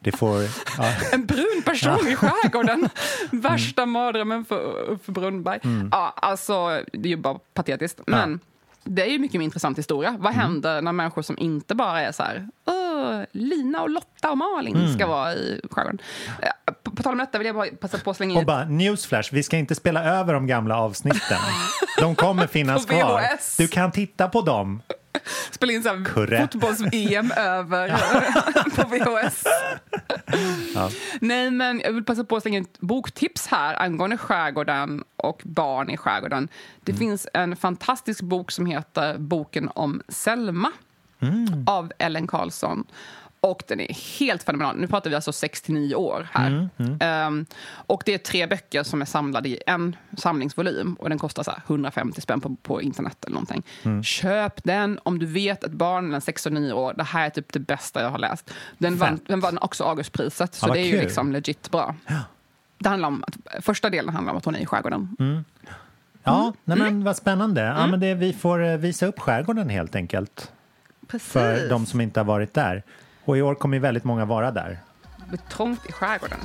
det 0.03 0.11
får... 0.11 0.41
Ja. 0.77 0.93
En 1.13 1.25
brun 1.25 1.61
person 1.65 1.97
Ja. 2.03 2.09
i 2.09 2.15
skärgården. 2.15 2.89
Värsta 3.31 3.85
mardrömmen 3.85 4.45
för 4.45 4.89
Uffe 4.91 5.11
Brunnberg. 5.11 5.59
Mm. 5.63 5.89
Ja, 5.91 6.13
alltså, 6.17 6.81
det 6.93 7.07
är 7.09 7.11
ju 7.11 7.17
bara 7.17 7.39
patetiskt. 7.53 7.99
Men 8.07 8.39
det 8.83 9.01
är 9.01 9.07
ju 9.11 9.19
mycket 9.19 9.39
mer 9.39 9.45
intressant 9.45 9.77
historia. 9.77 10.11
Vad 10.19 10.33
Mm. 10.33 10.41
händer 10.45 10.81
när 10.81 10.91
människor 10.91 11.21
som 11.21 11.37
inte 11.37 11.75
bara 11.75 12.01
är 12.01 12.11
så 12.11 12.23
här... 12.23 12.47
"Åh, 12.65 13.21
Lina 13.31 13.81
och 13.81 13.89
Lotta 13.89 14.31
och 14.31 14.37
Malin 14.37 14.75
Mm. 14.75 14.93
ska 14.93 15.07
vara 15.07 15.33
i 15.33 15.61
skärgården. 15.71 16.01
På, 16.83 16.91
på 16.91 17.03
tal 17.03 17.11
om 17.11 17.17
detta 17.17 17.37
vill 17.37 17.47
jag 17.47 17.55
bara 17.55 17.67
passa 17.81 17.97
på 17.97 18.09
att 18.11 18.17
slänga 18.17 18.31
in 18.33 18.37
Och 18.39 18.45
bara, 18.45 18.65
newsflash, 18.65 19.29
vi 19.33 19.43
ska 19.43 19.57
inte 19.57 19.75
spela 19.75 20.03
över 20.03 20.33
de 20.33 20.47
gamla 20.47 20.77
avsnitten. 20.77 21.37
De 21.99 22.15
kommer 22.15 22.47
finnas 22.47 22.85
kvar. 22.85 23.21
Du 23.57 23.67
kan 23.67 23.91
titta 23.91 24.27
på 24.29 24.41
dem. 24.41 24.81
spela 25.51 25.73
in 25.73 25.83
så 25.83 25.89
fotbolls-EM 26.37 27.31
över 27.37 27.89
på 28.75 28.87
VHS. 28.87 29.43
Ja. 30.75 30.89
Nej, 31.21 31.51
men 31.51 31.79
jag 31.79 31.93
vill 31.93 32.03
passa 32.03 32.23
på 32.23 32.35
att 32.35 32.41
slänga 32.41 32.59
ett 32.59 32.79
boktips 32.79 33.47
här 33.47 33.81
angående 33.81 34.17
skärgården 34.17 35.03
och 35.15 35.41
barn 35.45 35.89
i 35.89 35.97
skärgården. 35.97 36.47
Det 36.83 36.93
finns 36.93 37.27
en 37.33 37.55
fantastisk 37.55 38.21
bok 38.21 38.51
som 38.51 38.65
heter 38.65 39.17
Boken 39.17 39.69
om 39.75 40.01
Selma 40.07 40.71
av 41.65 41.91
Ellen 41.97 42.27
Karlsson. 42.27 42.85
Och 43.43 43.63
den 43.67 43.79
är 43.79 44.19
helt 44.19 44.43
fenomenal. 44.43 44.77
Nu 44.77 44.87
pratar 44.87 45.09
vi 45.09 45.15
alltså 45.15 45.31
69 45.33 45.95
år 45.95 46.27
här. 46.31 46.69
Ehm, 46.99 47.45
och 47.71 48.03
det 48.05 48.13
är 48.13 48.17
tre 48.17 48.47
böcker 48.47 48.83
som 48.83 49.01
är 49.01 49.05
samlade 49.05 49.49
i 49.49 49.59
en 49.67 49.95
samlingsvolym. 50.17 50.93
Och 50.93 51.09
den 51.09 51.19
kostar 51.19 51.43
så 51.43 51.51
här 51.51 51.61
150 51.67 52.21
spänn 52.21 52.41
på, 52.41 52.55
på 52.61 52.81
internet 52.81 53.17
eller 53.25 53.33
någonting. 53.33 53.63
Mm. 53.83 54.03
Köp 54.03 54.63
den 54.63 54.99
om 55.03 55.19
du 55.19 55.25
vet 55.25 55.63
ett 55.63 55.71
barn 55.71 56.05
mellan 56.07 56.21
6 56.21 56.45
och 56.45 56.51
9 56.53 56.73
år. 56.73 56.93
Det 56.97 57.03
här 57.03 57.25
är 57.25 57.29
typ 57.29 57.53
det 57.53 57.59
bästa 57.59 58.01
jag 58.03 58.09
har 58.09 58.17
läst. 58.19 58.51
Den 58.77 58.97
vann, 58.97 59.19
den 59.27 59.39
vann 59.39 59.57
också 59.57 59.83
Augustpriset, 59.83 60.53
så 60.53 60.67
Ja, 60.67 60.73
det 60.73 60.79
är 60.79 60.85
ju 60.85 60.91
kul. 60.91 61.01
liksom 61.01 61.31
legit 61.31 61.71
bra. 61.71 61.95
Det 62.77 62.89
handlar 62.89 63.07
om 63.07 63.23
att, 63.27 63.63
första 63.65 63.89
delen 63.89 64.13
handlar 64.15 64.31
om 64.31 64.37
att 64.37 64.45
hon 64.45 64.55
är 64.55 64.59
i 64.59 64.65
skärgården. 64.65 65.15
Mm. 65.19 65.45
Ja, 66.23 66.53
nej 66.63 66.77
Mm. 66.79 66.93
men 66.93 67.03
vad 67.03 67.15
spännande. 67.17 67.61
Ja, 67.61 67.87
men 67.87 67.99
det, 67.99 68.13
vi 68.13 68.33
får 68.33 68.63
eh, 68.63 68.77
visa 68.77 69.05
upp 69.05 69.19
skärgården 69.19 69.69
helt 69.69 69.95
enkelt. 69.95 70.51
Precis. 71.07 71.31
För 71.31 71.69
de 71.69 71.85
som 71.85 72.01
inte 72.01 72.19
har 72.19 72.25
varit 72.25 72.53
där. 72.53 72.83
Och 73.25 73.37
i 73.37 73.41
år 73.41 73.55
kommer 73.55 73.77
ju 73.77 73.81
väldigt 73.81 74.03
många 74.03 74.25
vara 74.25 74.51
där. 74.51 74.79
Det 75.17 75.25
blir 75.29 75.39
trångt 75.39 75.85
i 75.89 75.91
skärgården. 75.91 76.39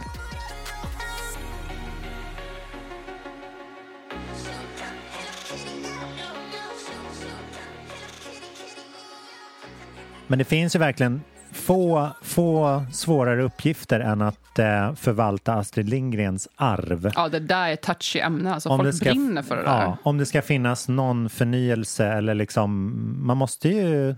Men 10.26 10.38
det 10.38 10.44
finns 10.44 10.74
ju 10.74 10.78
verkligen 10.78 11.22
få, 11.52 12.08
få 12.22 12.82
svårare 12.92 13.42
uppgifter 13.42 14.00
än 14.00 14.22
att 14.22 14.58
eh, 14.58 14.94
förvalta 14.94 15.54
Astrid 15.54 15.88
Lindgrens 15.88 16.48
arv. 16.56 17.12
Ja, 17.14 17.28
det 17.28 17.38
där 17.40 17.68
är 17.68 17.76
touchy 17.76 18.20
ämne. 18.20 18.54
Alltså, 18.54 18.68
Om 18.68 18.78
folk 18.78 18.94
ska- 18.94 19.04
brinner 19.10 19.42
för 19.42 19.56
det 19.56 19.62
där. 19.62 19.82
Ja, 19.82 19.96
om 20.02 20.18
det 20.18 20.26
ska 20.26 20.42
finnas 20.42 20.88
någon 20.88 21.30
förnyelse 21.30 22.06
eller 22.06 22.34
liksom, 22.34 22.92
man 23.26 23.36
måste 23.36 23.68
ju 23.68 24.14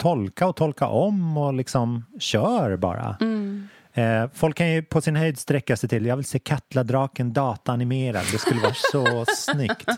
tolka 0.00 0.46
och 0.46 0.56
tolka 0.56 0.86
om 0.86 1.36
och 1.36 1.54
liksom 1.54 2.04
kör 2.18 2.76
bara. 2.76 3.16
Mm. 3.20 3.68
Eh, 3.92 4.30
folk 4.34 4.56
kan 4.56 4.72
ju 4.72 4.82
på 4.82 5.00
sin 5.00 5.16
höjd 5.16 5.38
sträcka 5.38 5.76
sig 5.76 5.88
till, 5.88 6.06
jag 6.06 6.16
vill 6.16 6.24
se 6.24 6.38
Katla-draken 6.38 7.32
dataanimerad, 7.32 8.24
det 8.32 8.38
skulle 8.38 8.60
vara 8.60 8.74
så 8.74 9.24
snyggt. 9.36 9.88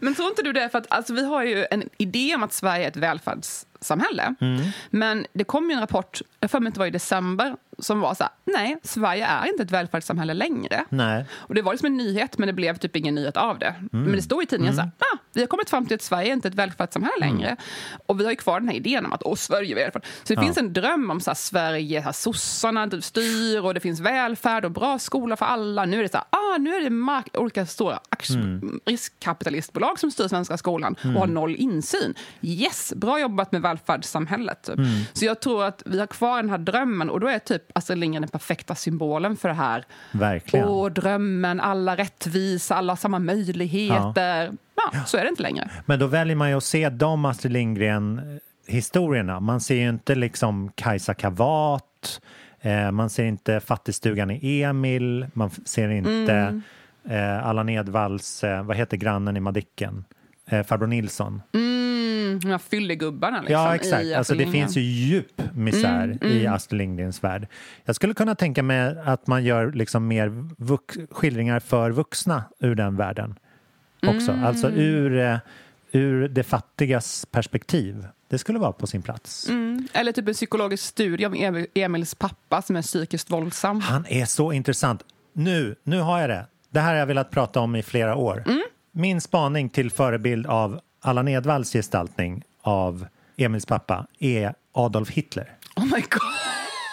Men 0.00 0.14
tror 0.14 0.28
inte 0.28 0.42
du 0.42 0.52
det? 0.52 0.68
För 0.68 0.78
att 0.78 0.86
alltså, 0.88 1.14
vi 1.14 1.24
har 1.24 1.44
ju 1.44 1.66
en 1.70 1.88
idé 1.96 2.34
om 2.34 2.42
att 2.42 2.52
Sverige 2.52 2.84
är 2.84 2.88
ett 2.88 2.96
välfärdssamhälle. 2.96 4.34
Mm. 4.40 4.62
Men 4.90 5.26
det 5.32 5.44
kom 5.44 5.70
ju 5.70 5.74
en 5.74 5.80
rapport, 5.80 6.20
jag 6.40 6.50
får 6.50 6.60
mig 6.60 6.66
inte 6.66 6.78
var 6.78 6.86
i 6.86 6.90
december, 6.90 7.56
som 7.78 8.00
var 8.00 8.14
så 8.14 8.22
här, 8.24 8.32
nej, 8.44 8.78
Sverige 8.82 9.26
är 9.26 9.46
inte 9.46 9.62
ett 9.62 9.70
välfärdssamhälle 9.70 10.34
längre. 10.34 10.84
Nej. 10.88 11.24
Och 11.32 11.54
det 11.54 11.62
var 11.62 11.72
liksom 11.72 11.86
en 11.86 11.96
nyhet, 11.96 12.38
men 12.38 12.46
det 12.46 12.52
blev 12.52 12.76
typ 12.76 12.96
ingen 12.96 13.14
nyhet 13.14 13.36
av 13.36 13.58
det. 13.58 13.74
Men 13.92 14.12
det 14.12 14.22
stod 14.22 14.42
i 14.42 14.46
tidningen 14.46 14.74
Mm. 14.74 14.76
så 14.76 15.04
här, 15.04 15.14
ah, 15.14 15.18
vi 15.32 15.40
har 15.40 15.46
kommit 15.46 15.70
fram 15.70 15.86
till 15.86 15.94
att 15.94 16.02
Sverige 16.02 16.28
är 16.28 16.32
inte 16.32 16.48
ett 16.48 16.54
välfärdssamhälle 16.54 17.16
längre. 17.20 17.56
Och 18.06 18.20
vi 18.20 18.24
har 18.24 18.30
ju 18.30 18.36
kvar 18.36 18.60
den 18.60 18.68
här 18.68 18.76
idén 18.76 19.06
om 19.06 19.12
att 19.12 19.22
åh, 19.22 19.34
Sverige 19.34 19.74
är 19.74 19.84
välfärd. 19.84 20.04
Så 20.22 20.34
det 20.34 20.40
Ja. 20.40 20.42
finns 20.42 20.58
en 20.58 20.72
dröm 20.72 21.10
om 21.10 21.20
så 21.20 21.30
här, 21.30 21.34
Sverige, 21.34 22.00
här, 22.00 22.12
sossarna 22.12 22.90
styr 23.00 23.60
och 23.60 23.74
det 23.74 23.80
finns 23.80 24.00
välfärd 24.00 24.64
och 24.64 24.70
bra 24.70 24.98
skola 24.98 25.36
för 25.36 25.46
alla. 25.46 25.84
Nu 25.84 25.98
är 25.98 26.02
det 26.02 26.08
så 26.08 26.16
här, 26.16 26.26
ah, 26.30 26.58
nu 26.58 26.74
är 26.76 26.80
det 26.80 26.90
mark- 26.90 27.36
olika 27.38 27.66
stora 27.66 27.98
Mm. 28.34 28.80
riskkapitalistbolag 28.86 29.98
som 29.98 30.10
styr 30.10 30.28
svenska 30.28 30.56
skolan 30.56 30.96
Mm. 31.04 31.16
och 31.16 31.20
har 31.22 31.28
noll 31.28 31.56
insyn. 31.56 32.14
Yes, 32.42 32.92
bra 32.96 33.20
jobbat 33.20 33.52
med 33.52 33.62
välfärdssamhället. 33.62 34.62
Typ. 34.62 34.78
Mm. 34.78 34.88
Så 35.12 35.24
jag 35.24 35.40
tror 35.40 35.64
att 35.64 35.82
vi 35.86 35.98
har 36.00 36.06
kvar 36.06 36.36
den 36.36 36.50
här 36.50 36.58
drömmen 36.58 37.10
och 37.10 37.20
då 37.20 37.26
är 37.28 37.38
typ 37.38 37.62
Astrid 37.72 37.98
Lindgren 37.98 38.22
den 38.22 38.28
perfekta 38.30 38.74
symbolen 38.74 39.36
för 39.36 39.48
det 39.48 39.54
här. 39.54 39.84
Verkligen. 40.12 40.68
Åh, 40.68 40.90
drömmen, 40.90 41.60
alla 41.60 41.96
rättvisa, 41.96 42.74
alla 42.74 42.96
samma 42.96 43.18
möjligheter. 43.18 44.52
Ja. 44.92 45.04
så 45.06 45.16
är 45.16 45.22
det 45.22 45.28
inte 45.28 45.42
längre. 45.42 45.70
Men 45.86 45.98
då 45.98 46.06
väljer 46.06 46.36
man 46.36 46.48
ju 46.50 46.56
att 46.56 46.64
se 46.64 46.88
de 46.88 47.24
Astrid 47.24 47.52
Lindgren-historierna. 47.52 49.40
Man 49.40 49.60
ser 49.60 49.74
ju 49.74 49.88
inte 49.88 50.14
liksom 50.14 50.72
Kajsa 50.74 51.14
Kavat, 51.14 52.20
eh, 52.60 52.90
man 52.90 53.10
ser 53.10 53.24
inte 53.24 53.60
Fattigstugan 53.60 54.30
i 54.30 54.62
Emil, 54.62 55.26
man 55.32 55.50
ser 55.50 55.88
inte 55.88 56.32
Mm. 56.32 56.62
eh, 57.08 57.46
Allan 57.46 57.68
Edwalls, 57.68 58.44
eh, 58.44 58.62
vad 58.62 58.76
heter 58.76 58.96
grannen 58.96 59.36
i 59.36 59.40
Madicken? 59.40 60.04
Eh, 60.46 60.62
Farbror 60.62 60.86
Nilsson. 60.86 61.42
Mm, 61.54 62.40
de 62.42 62.48
här 62.50 62.58
fyllegubbarna 62.58 63.40
liksom, 63.40 63.52
ja, 63.54 63.74
exakt. 63.74 64.04
i 64.04 64.14
Alltså, 64.14 64.34
det 64.34 64.46
finns 64.46 64.76
ju 64.76 64.80
djup 64.80 65.42
misär 65.54 66.04
Mm, 66.04 66.18
i 66.22 66.40
mm. 66.40 66.52
Astrid 66.54 66.78
Lindgrens 66.78 67.24
värld. 67.24 67.46
Jag 67.84 67.96
skulle 67.96 68.14
kunna 68.14 68.34
tänka 68.34 68.62
mig 68.62 68.96
att 69.04 69.26
man 69.26 69.44
gör 69.44 69.72
liksom 69.72 70.06
mer 70.08 70.32
skildringar 71.14 71.60
för 71.60 71.90
vuxna 71.90 72.44
ur 72.60 72.74
den 72.74 72.96
världen 72.96 73.38
också. 74.06 74.32
Mm. 74.32 74.44
Alltså 74.44 74.70
ur, 74.70 75.18
eh, 75.18 75.36
ur 75.92 76.28
det 76.28 76.42
fattigas 76.42 77.26
perspektiv. 77.30 78.06
Det 78.28 78.38
skulle 78.38 78.58
vara 78.58 78.72
på 78.72 78.86
sin 78.86 79.02
plats. 79.02 79.48
Mm. 79.48 79.88
Eller 79.92 80.12
typ 80.12 80.28
en 80.28 80.34
psykologisk 80.34 80.84
studie 80.84 81.26
om 81.26 81.34
Emil- 81.34 81.66
Emils 81.74 82.14
pappa 82.14 82.62
som 82.62 82.76
är 82.76 82.82
psykiskt 82.82 83.30
våldsam. 83.30 83.80
Han 83.80 84.06
är 84.08 84.24
så 84.24 84.52
intressant. 84.52 85.02
Nu, 85.32 85.74
nu 85.82 86.00
har 86.00 86.20
jag 86.20 86.30
det. 86.30 86.46
Det 86.70 86.80
här 86.80 86.90
har 86.92 86.98
jag 86.98 87.06
velat 87.06 87.30
prata 87.30 87.60
om 87.60 87.76
i 87.76 87.82
flera 87.82 88.16
år. 88.16 88.42
Mm. 88.46 88.62
Min 88.96 89.20
spaning 89.20 89.68
till 89.68 89.90
förebild 89.90 90.46
av 90.46 90.80
Allan 91.02 91.28
Edwalls 91.28 91.72
gestaltning 91.72 92.42
av 92.62 93.06
Emils 93.36 93.66
pappa 93.66 94.06
är 94.18 94.54
Adolf 94.72 95.10
Hitler. 95.10 95.50
Oh 95.76 95.84
my 95.84 95.90
god! 95.90 96.20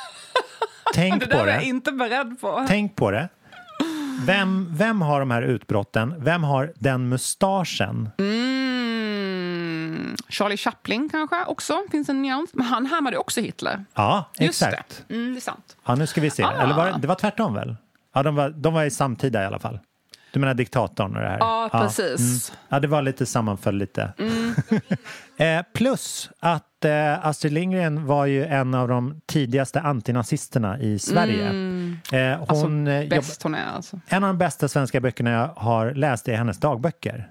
Tänk 0.93 1.19
det 1.23 1.27
på 1.27 1.37
var 1.37 1.45
det. 1.45 1.51
jag 1.53 1.63
inte 1.63 1.91
beredd 1.91 2.41
på. 2.41 2.65
Tänk 2.67 2.95
på 2.95 3.11
det. 3.11 3.29
Vem, 4.25 4.67
vem 4.77 5.01
har 5.01 5.19
de 5.19 5.31
här 5.31 5.41
utbrotten? 5.41 6.13
Vem 6.17 6.43
har 6.43 6.73
den 6.75 7.09
mustaschen? 7.09 8.09
Mm. 8.17 10.15
Charlie 10.29 10.57
Chaplin 10.57 11.09
kanske 11.09 11.45
också, 11.45 11.81
finns 11.91 12.09
en 12.09 12.21
nyans. 12.21 12.49
Men 12.53 12.65
han 12.65 12.85
härmade 12.85 13.17
också 13.17 13.41
Hitler. 13.41 13.85
Ja, 13.93 14.25
Just 14.39 14.61
exakt. 14.61 15.03
det. 15.07 15.13
Mm, 15.15 15.33
det 15.33 15.39
är 15.39 15.41
sant. 15.41 15.77
Ja, 15.85 15.95
nu 15.95 16.07
ska 16.07 16.21
vi 16.21 16.29
se. 16.29 16.43
Ah. 16.43 16.51
Eller 16.63 16.73
var 16.75 16.85
det, 16.85 16.95
det 16.99 17.07
var 17.07 17.15
tvärtom 17.15 17.53
väl? 17.53 17.75
Ja, 18.13 18.23
de 18.23 18.35
var, 18.35 18.49
de 18.49 18.73
var 18.73 18.83
i 18.83 18.91
samtida 18.91 19.43
i 19.43 19.45
alla 19.45 19.59
fall. 19.59 19.79
Du 20.33 20.39
menar 20.39 20.53
diktatorn 20.53 21.15
och 21.15 21.21
det 21.21 21.27
här? 21.27 21.37
Ja, 21.39 21.69
precis. 21.71 22.49
mm. 22.49 22.59
ja 22.69 22.79
det 22.79 22.87
var 22.87 23.01
lite 23.01 23.25
sammanföll 23.25 23.75
lite. 23.77 24.13
Mm. 24.19 24.53
Eh, 25.37 25.61
plus 25.73 26.29
att 26.39 26.85
eh, 26.85 27.25
Astrid 27.25 27.53
Lindgren 27.53 28.05
var 28.05 28.25
ju 28.25 28.45
en 28.45 28.73
av 28.73 28.87
de 28.87 29.21
tidigaste 29.25 29.81
antinazisterna 29.81 30.79
i 30.79 30.99
Sverige. 30.99 31.45
Mm. 31.49 31.97
Eh, 32.13 32.39
Alltså, 32.39 32.55
hon, 32.55 32.85
jobb- 33.01 33.09
bäst 33.09 33.43
hon 33.43 33.55
är 33.55 33.65
alltså. 33.75 33.99
En 34.07 34.23
av 34.23 34.27
de 34.29 34.37
bästa 34.37 34.67
svenska 34.67 34.99
böckerna 34.99 35.29
jag 35.31 35.47
har 35.47 35.91
läst 35.93 36.27
är 36.27 36.35
hennes 36.35 36.57
dagböcker. 36.59 37.29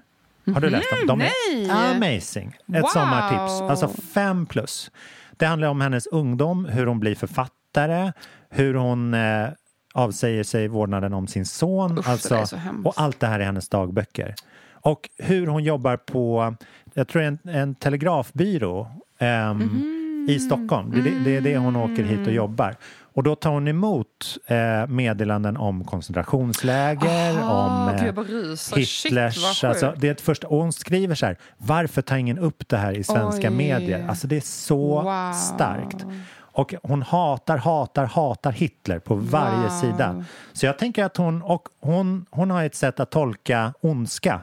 Har 0.53 0.61
du 0.61 0.69
läst 0.69 0.85
dem? 1.07 1.19
De 1.19 1.21
är 1.21 1.95
amazing. 1.95 2.57
Ett 2.73 2.81
Wow. 2.81 2.87
sommartips. 2.93 3.61
Alltså 3.61 3.87
fem 4.13 4.45
plus. 4.45 4.91
Det 5.31 5.45
handlar 5.45 5.67
om 5.67 5.81
hennes 5.81 6.07
ungdom, 6.07 6.65
hur 6.65 6.85
hon 6.85 6.99
blir 6.99 7.15
författare, 7.15 8.11
hur 8.49 8.73
hon 8.73 9.13
eh, 9.13 9.47
avsäger 9.93 10.43
sig 10.43 10.67
vårdnaden 10.67 11.13
om 11.13 11.27
sin 11.27 11.45
son. 11.45 11.97
Usch, 11.99 12.09
alltså, 12.09 12.45
och 12.85 12.93
allt 12.95 13.19
det 13.19 13.27
här 13.27 13.39
är 13.39 13.43
hennes 13.45 13.69
dagböcker. 13.69 14.35
Och 14.73 15.09
hur 15.17 15.47
hon 15.47 15.63
jobbar 15.63 15.97
på, 15.97 16.55
jag 16.93 17.07
tror 17.07 17.21
en, 17.21 17.39
en 17.43 17.75
telegrafbyrå 17.75 18.87
ehm, 19.19 19.57
Mhm. 19.57 20.25
i 20.29 20.39
Stockholm. 20.39 20.91
Det, 20.91 20.99
är 21.09 21.19
det, 21.25 21.35
är 21.37 21.41
det 21.41 21.57
hon 21.57 21.75
åker 21.75 22.03
hit 22.03 22.27
och 22.27 22.33
jobbar. 22.33 22.75
Och 23.13 23.23
då 23.23 23.35
tar 23.35 23.49
hon 23.51 23.67
emot 23.67 24.37
eh, 24.47 24.87
meddelanden 24.87 25.57
om 25.57 25.83
koncentrationsläger, 25.83 27.37
Aha, 27.39 27.89
om 27.89 27.95
eh. 27.95 28.55
Shit, 28.55 29.05
Hitlers... 29.05 29.63
alltså, 29.63 29.93
det 29.97 30.07
är 30.07 30.11
ett 30.11 30.21
första, 30.21 30.47
och 30.47 30.57
hon 30.57 30.73
skriver 30.73 31.15
så 31.15 31.25
här, 31.25 31.37
varför 31.57 32.01
tar 32.01 32.17
ingen 32.17 32.39
upp 32.39 32.63
det 32.69 32.77
här 32.77 32.93
i 32.93 33.03
svenska 33.03 33.49
Oj. 33.49 33.55
medier? 33.55 34.05
Alltså 34.07 34.27
det 34.27 34.35
är 34.37 34.41
så 34.41 35.01
Wow. 35.01 35.33
starkt. 35.33 36.05
Och 36.53 36.73
hon 36.83 37.01
hatar, 37.01 37.57
hatar, 37.57 38.05
hatar 38.05 38.51
Hitler 38.51 38.99
på 38.99 39.15
varje 39.15 39.61
Wow. 39.61 39.69
sida. 39.69 40.25
Så 40.53 40.65
jag 40.65 40.77
tänker 40.77 41.03
att 41.03 41.17
hon, 41.17 41.41
och 41.41 41.67
hon, 41.79 42.25
hon 42.29 42.51
har 42.51 42.63
ett 42.63 42.75
sätt 42.75 42.99
att 42.99 43.09
tolka 43.11 43.73
ondska 43.81 44.41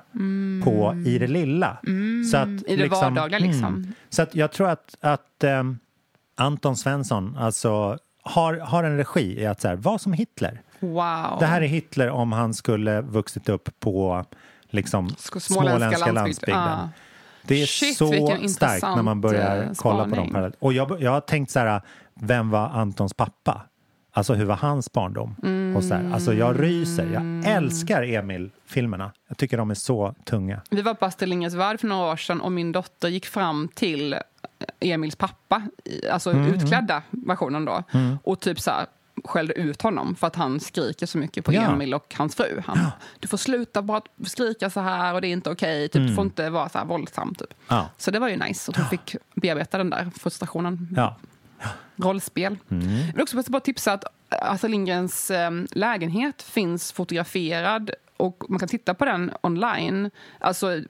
på 0.64 0.94
i 1.06 1.18
det 1.18 1.26
lilla. 1.26 1.76
Så 2.30 2.36
att, 2.36 2.44
Mm. 2.46 2.64
I 2.66 2.76
det 2.76 2.88
vardagliga, 2.88 3.38
liksom. 3.38 3.92
Så 4.08 4.22
att 4.22 4.34
jag 4.34 4.52
tror 4.52 4.68
att, 4.68 4.94
att 5.00 5.44
ehm, 5.44 5.78
Anton 6.36 6.76
Svensson 6.76 7.36
alltså, 7.38 7.98
har, 8.22 8.54
har 8.58 8.84
en 8.84 8.96
regi 8.96 9.40
i 9.42 9.46
att 9.46 9.60
så 9.60 9.68
här, 9.68 9.76
vara 9.76 9.98
som 9.98 10.12
Hitler. 10.12 10.60
Wow. 10.80 11.36
Det 11.40 11.46
här 11.46 11.62
är 11.62 11.66
Hitler 11.66 12.10
om 12.10 12.32
han 12.32 12.54
skulle 12.54 13.00
vuxit 13.00 13.48
upp 13.48 13.68
på 13.80 14.24
liksom, 14.70 15.08
Sko- 15.18 15.40
småländska, 15.40 16.12
landsbygden. 16.12 16.60
Ja. 16.62 16.88
Det 17.48 17.62
är 17.62 17.66
Shit, 17.66 17.96
så 17.96 18.06
starkt 18.48 18.82
när 18.82 19.02
man 19.02 19.20
börjar 19.20 19.62
eh, 19.62 19.68
kolla 19.76 20.04
på 20.04 20.08
de 20.08 20.14
spaning. 20.14 20.30
parallellerna. 20.32 20.56
Och 20.58 20.72
jag, 20.72 21.02
jag 21.02 21.10
har 21.10 21.20
tänkt 21.20 21.50
så 21.50 21.58
här, 21.58 21.80
vem 22.14 22.50
var 22.50 22.68
Antons 22.68 23.14
pappa? 23.14 23.62
Alltså 24.12 24.34
hur 24.34 24.44
var 24.44 24.56
hans 24.56 24.92
barndom? 24.92 25.34
Och 25.76 25.84
så 25.84 25.94
här, 25.94 26.10
alltså 26.14 26.34
jag 26.34 26.62
ryser. 26.62 27.06
Mm. 27.06 27.42
Jag 27.44 27.54
älskar 27.54 28.02
Emil-filmerna. 28.02 29.12
Jag 29.28 29.38
tycker 29.38 29.56
de 29.58 29.70
är 29.70 29.74
så 29.74 30.14
tunga. 30.24 30.60
Vi 30.70 30.82
var 30.82 30.94
på 30.94 31.04
Astrid 31.04 31.28
Lindgrens 31.28 31.54
Värld 31.54 31.80
för 31.80 31.86
några 31.86 32.12
år 32.12 32.16
sedan 32.16 32.40
och 32.40 32.52
min 32.52 32.72
dotter 32.72 33.08
gick 33.08 33.26
fram 33.26 33.68
till 33.74 34.16
Emils 34.80 35.16
pappa, 35.16 35.62
alltså 36.12 36.30
Mm, 36.30 36.54
utklädda 36.54 37.02
versionen 37.10 37.64
då, 37.64 37.82
Mm. 37.92 38.18
och 38.24 38.40
typ 38.40 38.60
så 38.60 38.70
här 38.70 38.86
skällde 39.24 39.54
ut 39.54 39.82
honom 39.82 40.14
för 40.16 40.26
att 40.26 40.36
han 40.36 40.60
skriker 40.60 41.06
så 41.06 41.18
mycket 41.18 41.44
på 41.44 41.52
Ja. 41.52 41.62
Emil 41.62 41.94
och 41.94 42.14
hans 42.18 42.34
fru. 42.36 42.62
Han, 42.66 42.78
Du 43.20 43.28
får 43.28 43.36
sluta 43.38 43.82
bara 43.82 44.02
skrika 44.26 44.70
så 44.70 44.80
här 44.80 45.14
och 45.14 45.20
det 45.20 45.28
är 45.28 45.32
inte 45.32 45.50
okej. 45.50 45.88
Typ, 45.88 45.92
Du 45.92 46.00
Mm. 46.02 46.14
får 46.14 46.24
inte 46.24 46.50
vara 46.50 46.68
så 46.68 46.78
här 46.78 46.84
våldsam. 46.84 47.34
Typ. 47.34 47.54
Ja. 47.68 47.88
Så 47.98 48.10
det 48.10 48.18
var 48.18 48.28
ju 48.28 48.36
nice 48.36 48.70
att 48.70 48.76
hon 48.76 48.86
fick 48.86 49.16
bearbeta 49.34 49.78
den 49.78 49.90
där 49.90 50.10
frustrationen. 50.20 50.88
Ja. 50.96 51.16
Rollspel. 51.96 52.56
Mm. 52.70 52.88
Jag 52.98 53.12
vill 53.12 53.22
också 53.22 53.56
att 53.56 53.64
tipsa 53.64 53.92
att 53.92 54.04
Astrid 54.28 54.70
Lindgrens 54.70 55.30
eh, 55.30 55.50
lägenhet 55.72 56.42
finns 56.42 56.92
fotograferad 56.92 57.90
och 58.18 58.44
man 58.48 58.58
kan 58.58 58.68
titta 58.68 58.94
på 58.94 59.04
den 59.04 59.30
online. 59.40 60.10
Alltså 60.40 60.80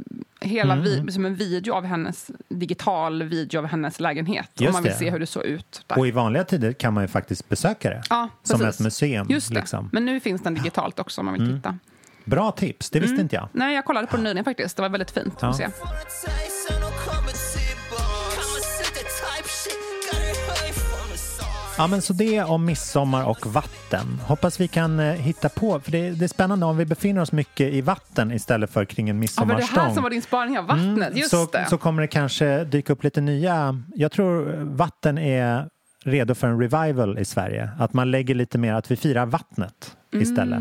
hela 0.40 0.74
Mm. 0.74 1.10
som 1.10 1.24
en 1.24 1.34
video 1.34 1.74
av 1.74 1.84
hennes, 1.84 2.30
digital 2.48 3.22
video 3.22 3.58
av 3.58 3.66
hennes 3.66 4.00
lägenhet. 4.00 4.50
Just 4.54 4.68
om 4.68 4.72
man 4.72 4.82
vill 4.82 4.92
det. 4.92 4.98
se 4.98 5.10
hur 5.10 5.18
det 5.18 5.26
såg 5.26 5.44
ut. 5.44 5.82
Där. 5.86 5.98
Och 5.98 6.06
i 6.08 6.10
vanliga 6.10 6.44
tider 6.44 6.72
kan 6.72 6.94
man 6.94 7.04
ju 7.04 7.08
faktiskt 7.08 7.48
besöka 7.48 7.90
det. 7.90 8.02
Ja, 8.10 8.28
som 8.42 8.62
ett 8.64 8.80
museum. 8.80 9.26
Just 9.30 9.48
det. 9.48 9.54
Liksom. 9.54 9.88
Men 9.92 10.04
nu 10.04 10.20
finns 10.20 10.42
den 10.42 10.54
digitalt 10.54 10.98
också 10.98 11.20
om 11.20 11.24
man 11.24 11.34
vill 11.34 11.42
Mm. 11.42 11.56
titta. 11.56 11.78
Bra 12.24 12.50
tips, 12.52 12.90
det 12.90 13.00
visste 13.00 13.12
Mm. 13.14 13.22
inte 13.22 13.36
jag. 13.36 13.48
Nej, 13.52 13.74
jag 13.74 13.84
kollade 13.84 14.06
på 14.06 14.16
den 14.16 14.24
nyligen 14.24 14.44
faktiskt. 14.44 14.76
Det 14.76 14.82
var 14.82 14.88
väldigt 14.88 15.10
fint 15.10 15.34
Ja. 15.40 15.48
att 15.48 15.56
se. 15.56 15.68
Ja, 21.78 21.86
men 21.86 22.02
så 22.02 22.12
det 22.12 22.42
om 22.42 22.64
midsommar 22.64 23.24
och 23.24 23.46
vatten. 23.46 24.20
Hoppas 24.26 24.60
vi 24.60 24.68
kan 24.68 25.00
eh, 25.00 25.12
hitta 25.12 25.48
på, 25.48 25.80
för 25.80 25.92
det, 25.92 26.10
det 26.10 26.24
är 26.24 26.28
spännande 26.28 26.66
om 26.66 26.76
vi 26.76 26.84
befinner 26.84 27.20
oss 27.20 27.32
mycket 27.32 27.72
i 27.72 27.80
vatten 27.80 28.32
istället 28.32 28.70
för 28.70 28.84
kring 28.84 29.08
en 29.08 29.08
Ja, 29.08 29.14
men 29.14 29.16
det 29.16 29.20
midsommarstång. 29.20 29.84
här 29.84 29.94
som 29.94 30.02
var 30.02 30.10
din 30.10 30.22
spaning 30.22 30.58
av 30.58 30.66
vattnet. 30.66 31.16
Just 31.16 31.30
så, 31.30 31.46
det. 31.46 31.66
så 31.70 31.78
kommer 31.78 32.02
det 32.02 32.08
kanske 32.08 32.64
dyka 32.64 32.92
upp 32.92 33.04
lite 33.04 33.20
nya. 33.20 33.82
Jag 33.94 34.12
tror 34.12 34.44
vatten 34.64 35.18
är 35.18 35.68
redo 36.04 36.34
för 36.34 36.46
en 36.46 36.60
revival 36.60 37.18
i 37.18 37.24
Sverige. 37.24 37.70
Att 37.78 37.92
man 37.92 38.10
lägger 38.10 38.34
lite 38.34 38.58
mer 38.58 38.74
att 38.74 38.90
vi 38.90 38.96
firar 38.96 39.26
vattnet 39.26 39.96
istället. 40.12 40.60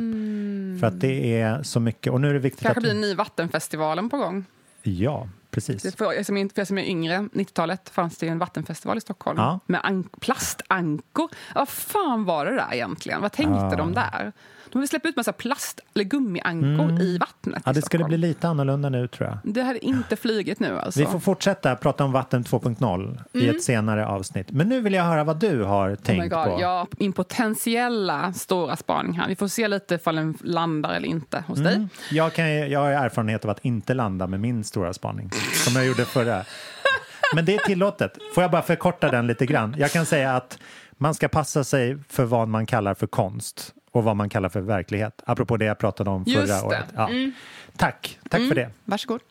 För 0.79 0.87
att 0.87 0.99
det 0.99 1.41
är 1.41 1.63
så 1.63 1.79
mycket. 1.79 2.13
Och 2.13 2.21
nu 2.21 2.29
är 2.29 2.33
det 2.33 2.39
viktigt 2.39 2.63
Kanske 2.63 2.79
att... 2.79 2.83
blir 2.83 2.91
en 2.91 3.01
ny 3.01 3.15
Vattenfestivalen 3.15 4.09
på 4.09 4.17
gång. 4.17 4.45
Ja, 4.83 5.27
precis. 5.57 5.95
För, 5.95 6.13
jag 6.13 6.25
som 6.25 6.37
är- 6.37 6.45
för 6.49 6.61
jag 6.61 6.67
som 6.67 6.77
är 6.77 6.83
yngre, 6.83 7.29
90-talet 7.33 7.89
fanns 7.89 8.17
det 8.17 8.25
ju 8.25 8.31
en 8.31 8.39
vattenfestival 8.39 8.97
i 8.97 9.01
Stockholm 9.01 9.37
Ja. 9.39 9.59
med 9.65 9.81
an- 9.83 10.09
plastankor. 10.21 11.29
Vad 11.55 11.69
fan 11.69 12.25
var 12.25 12.45
det 12.45 12.55
där 12.55 12.73
egentligen? 12.73 13.21
Vad 13.21 13.31
tänkte 13.31 13.59
Ja. 13.71 13.75
de 13.75 13.93
där? 13.93 14.31
De 14.71 14.79
vill 14.79 14.89
släppa 14.89 15.07
ut 15.09 15.15
massa 15.15 15.31
plast 15.33 15.79
eller 15.95 16.05
gummiankor 16.05 16.83
Mm. 16.89 16.97
i 17.01 17.17
vattnet 17.17 17.63
Ja, 17.65 17.73
det 17.73 17.81
skulle 17.81 18.03
bli 18.03 18.17
lite 18.17 18.47
annorlunda 18.47 18.89
nu 18.89 19.07
tror 19.07 19.29
jag. 19.29 19.53
Det 19.53 19.61
hade 19.61 19.85
inte 19.85 20.15
flugit 20.15 20.59
nu 20.59 20.79
alltså. 20.79 20.99
Vi 20.99 21.05
får 21.05 21.19
fortsätta 21.19 21.75
prata 21.75 22.03
om 22.03 22.11
vatten 22.11 22.43
2.0 22.43 23.19
i 23.33 23.43
Mm. 23.43 23.55
ett 23.55 23.63
senare 23.63 24.07
avsnitt. 24.07 24.51
Men 24.51 24.69
nu 24.69 24.81
vill 24.81 24.93
jag 24.93 25.03
höra 25.03 25.23
vad 25.23 25.39
du 25.39 25.63
har 25.63 25.87
Oh 25.87 25.91
my 25.91 25.95
tänkt 25.95 26.33
God, 26.33 26.45
på. 26.45 26.57
ja, 26.61 26.87
min 26.91 27.13
potentiella 27.13 28.33
stora 28.33 28.75
spaning 28.75 29.13
här. 29.13 29.27
Vi 29.27 29.35
får 29.35 29.47
se 29.47 29.67
lite 29.67 29.95
ifall 29.95 30.15
den 30.15 30.37
landar 30.43 30.93
eller 30.93 31.07
inte 31.07 31.43
hos 31.47 31.59
dig. 31.59 31.75
Mm. 31.75 31.89
Jag, 32.11 32.33
kan, 32.33 32.69
jag 32.69 32.79
har 32.79 32.89
erfarenhet 32.91 33.45
av 33.45 33.51
att 33.51 33.65
inte 33.65 33.93
landa 33.93 34.27
med 34.27 34.39
min 34.39 34.63
stora 34.63 34.93
spaning, 34.93 35.29
som 35.65 35.73
jag 35.75 35.85
gjorde 35.85 36.05
förra. 36.05 36.43
Men 37.35 37.45
det 37.45 37.55
är 37.55 37.59
tillåtet. 37.59 38.11
Får 38.35 38.43
jag 38.43 38.51
bara 38.51 38.61
förkorta 38.61 39.11
den 39.11 39.27
lite 39.27 39.45
grann? 39.45 39.75
Jag 39.77 39.91
kan 39.91 40.05
säga 40.05 40.35
att 40.35 40.57
man 40.97 41.13
ska 41.13 41.27
passa 41.27 41.63
sig 41.63 41.97
för 42.09 42.25
vad 42.25 42.47
man 42.47 42.65
kallar 42.65 42.93
för 42.93 43.07
konst 43.07 43.73
och 43.97 44.03
vad 44.03 44.15
man 44.15 44.29
kallar 44.29 44.49
för 44.49 44.61
verklighet. 44.61 45.21
Apropå 45.25 45.57
det 45.57 45.65
jag 45.65 45.77
pratade 45.77 46.09
om 46.09 46.25
förra 46.25 46.33
Just 46.41 46.61
det. 46.61 46.67
året. 46.67 46.85
Ja. 46.95 47.07
Mm. 47.09 47.31
Tack, 47.77 48.19
tack 48.29 48.47
för 48.47 48.55
det. 48.55 48.69
Varsågod. 48.85 49.21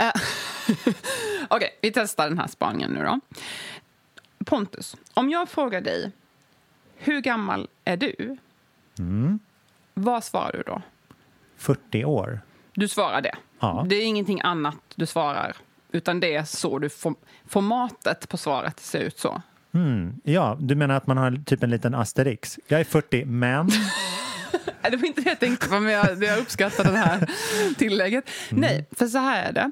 Uh, 0.00 0.10
Okej, 1.48 1.78
vi 1.82 1.92
testar 1.92 2.28
den 2.28 2.38
här 2.38 2.46
spaningen 2.46 2.90
nu 2.90 3.04
då. 3.04 3.20
Pontus, 4.44 4.96
om 5.14 5.30
jag 5.30 5.48
frågar 5.48 5.80
dig 5.80 6.12
hur 6.96 7.20
gammal 7.20 7.68
är 7.84 7.96
du? 7.96 8.36
Mm. 8.98 9.38
Vad 9.94 10.24
svarar 10.24 10.52
du 10.52 10.62
då? 10.66 10.82
40 11.56 12.04
år. 12.04 12.40
Du 12.74 12.88
svarar 12.88 13.20
det. 13.20 13.34
Ja. 13.60 13.84
Det 13.88 13.96
är 13.96 14.04
ingenting 14.04 14.40
annat 14.40 14.76
du 14.94 15.06
svarar. 15.06 15.56
Utan 15.92 16.20
det 16.20 16.34
är 16.34 16.44
så 16.44 16.78
du 16.78 16.88
form- 16.88 17.16
formatet 17.46 18.28
på 18.28 18.36
svaret 18.36 18.80
ser 18.80 19.00
ut 19.00 19.18
så. 19.18 19.42
Mm. 19.74 20.14
Ja, 20.24 20.56
du 20.60 20.74
menar 20.74 20.94
att 20.94 21.06
man 21.06 21.16
har 21.16 21.44
typ 21.46 21.62
en 21.62 21.70
liten 21.70 21.94
asterix. 21.94 22.58
Jag 22.68 22.80
är 22.80 22.84
40, 22.84 23.24
men... 23.24 23.66
Nej, 24.82 24.90
Det 24.90 24.96
var 24.96 25.06
inte 25.06 25.20
det 25.20 25.28
jag 25.28 25.40
tänkte 25.40 25.68
på, 25.68 25.80
men 25.80 25.92
jag, 25.92 26.22
jag 26.24 26.38
uppskattar 26.38 26.84
det 26.84 26.98
här 26.98 27.30
tillägget. 27.78 28.30
Nej, 28.50 28.86
för 28.92 29.06
så 29.06 29.18
här 29.18 29.42
är 29.48 29.52
det. 29.52 29.70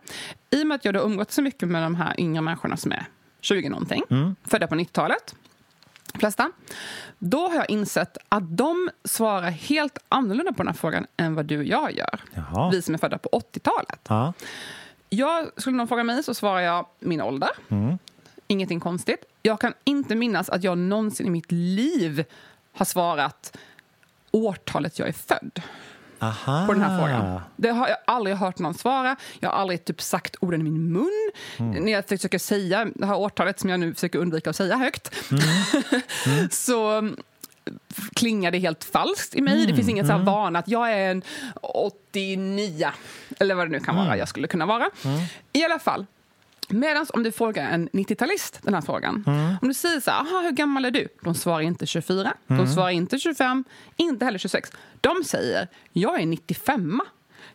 I 0.51 0.63
och 0.63 0.67
med 0.67 0.75
att 0.75 0.85
jag 0.85 0.93
har 0.93 1.01
umgått 1.05 1.33
så 1.33 1.43
mycket 1.43 1.69
med 1.69 1.83
de 1.83 1.95
här 1.95 2.21
yngre 2.21 2.41
människorna 2.41 2.77
som 2.77 2.93
är 2.93 3.05
20 3.41 3.69
någonting, 3.69 4.03
Mm. 4.11 4.37
födda 4.45 4.67
på 4.67 4.75
90-talet, 4.75 5.35
flesta, 6.15 6.51
då 7.19 7.49
har 7.49 7.55
jag 7.55 7.71
insett 7.71 8.19
att 8.29 8.57
de 8.57 8.91
svarar 9.05 9.51
helt 9.51 9.99
annorlunda 10.09 10.53
på 10.53 10.57
den 10.59 10.67
här 10.67 10.75
frågan 10.75 11.07
än 11.17 11.35
vad 11.35 11.47
du 11.47 11.59
och 11.59 11.65
jag 11.65 11.93
gör. 11.93 12.21
Jaha. 12.35 12.71
Vi 12.71 12.83
som 12.83 12.95
är 12.95 12.99
födda 12.99 13.19
på 13.19 13.29
80-talet. 13.29 14.01
Ja. 14.09 14.33
Jag, 15.09 15.51
skulle 15.57 15.77
någon 15.77 15.89
fråga 15.89 16.05
mig 16.05 16.23
så 16.23 16.35
svarar 16.35 16.61
jag 16.61 16.87
min 17.01 17.21
ålder. 17.21 17.49
Mm. 17.69 17.99
Ingenting 18.51 18.81
konstigt. 18.81 19.25
Jag 19.43 19.61
kan 19.61 19.75
inte 19.85 20.15
minnas 20.15 20.49
att 20.49 20.65
jag 20.65 20.79
någonsin 20.79 21.27
i 21.27 21.31
mitt 21.31 21.53
liv 21.53 22.25
har 22.73 22.85
svarat 22.85 23.57
årtalet 24.31 24.99
jag 24.99 25.09
är 25.09 25.13
född 25.13 25.63
Aha. 26.19 26.67
på 26.67 26.73
den 26.73 26.83
här 26.83 26.99
frågan. 26.99 27.41
Det 27.57 27.69
har 27.69 27.89
jag 27.89 27.97
aldrig 28.07 28.37
hört 28.37 28.59
någon 28.59 28.75
svara. 28.75 29.17
Jag 29.41 29.51
har 29.51 29.57
aldrig 29.57 29.85
typ 29.85 30.03
sagt 30.03 30.37
orden 30.41 30.61
i 30.61 30.65
min 30.65 30.93
mun. 30.93 31.31
Mm. 31.59 31.85
När 31.85 31.93
jag 31.93 32.09
försöker 32.09 32.39
säga 32.39 32.89
det 32.95 33.07
här 33.07 33.17
årtalet 33.17 33.61
som 33.61 33.71
jag 33.71 33.81
nu 33.81 33.95
försöker 33.95 34.19
undvika 34.19 34.51
att 34.51 34.57
säga 34.57 34.77
högt 34.77 35.15
så 36.51 36.91
mm, 36.91 37.17
klingar 38.15 38.51
det 38.51 38.59
helt 38.59 38.85
falskt 38.85 39.35
i 39.35 39.41
mig. 39.41 39.55
Mm, 39.55 39.67
Det 39.67 39.77
finns 39.77 39.89
ingen 39.89 40.07
så 40.07 40.13
här 40.13 40.21
mm. 40.21 40.33
vana 40.33 40.59
att 40.59 40.69
jag 40.69 40.93
är 40.93 41.11
en 41.11 41.23
89 41.63 42.91
eller 43.39 43.55
vad 43.55 43.67
det 43.67 43.71
nu 43.71 43.81
kan 43.81 43.95
vara 43.95 44.07
Mm. 44.07 44.19
jag 44.19 44.29
skulle 44.29 44.49
kunna 44.49 44.67
vara. 44.67 44.91
I 45.53 45.65
alla 45.65 45.79
fall. 45.79 46.07
Medan 46.73 47.07
om 47.15 47.23
du 47.23 47.33
frågar 47.33 47.71
en 47.71 47.89
90-talist 47.89 48.59
den 48.63 48.75
här 48.75 48.81
frågan. 48.81 49.25
Mm. 49.27 49.55
Om 49.63 49.69
du 49.69 49.75
säger 49.75 50.01
så 50.01 50.11
här, 50.11 50.21
aha, 50.21 50.41
hur 50.41 50.51
gammal 50.51 50.85
är 50.85 50.91
du? 50.91 51.09
De 51.23 51.35
svarar 51.35 51.61
inte 51.61 51.87
24, 51.87 52.33
de 52.47 52.55
Mm. 52.55 52.67
svarar 52.67 52.91
inte 52.91 53.19
25, 53.19 53.65
inte 53.97 54.25
heller 54.25 54.39
26. 54.39 54.73
De 55.01 55.25
säger, 55.25 55.69
jag 55.93 56.21
är 56.21 56.27
95, 56.27 57.01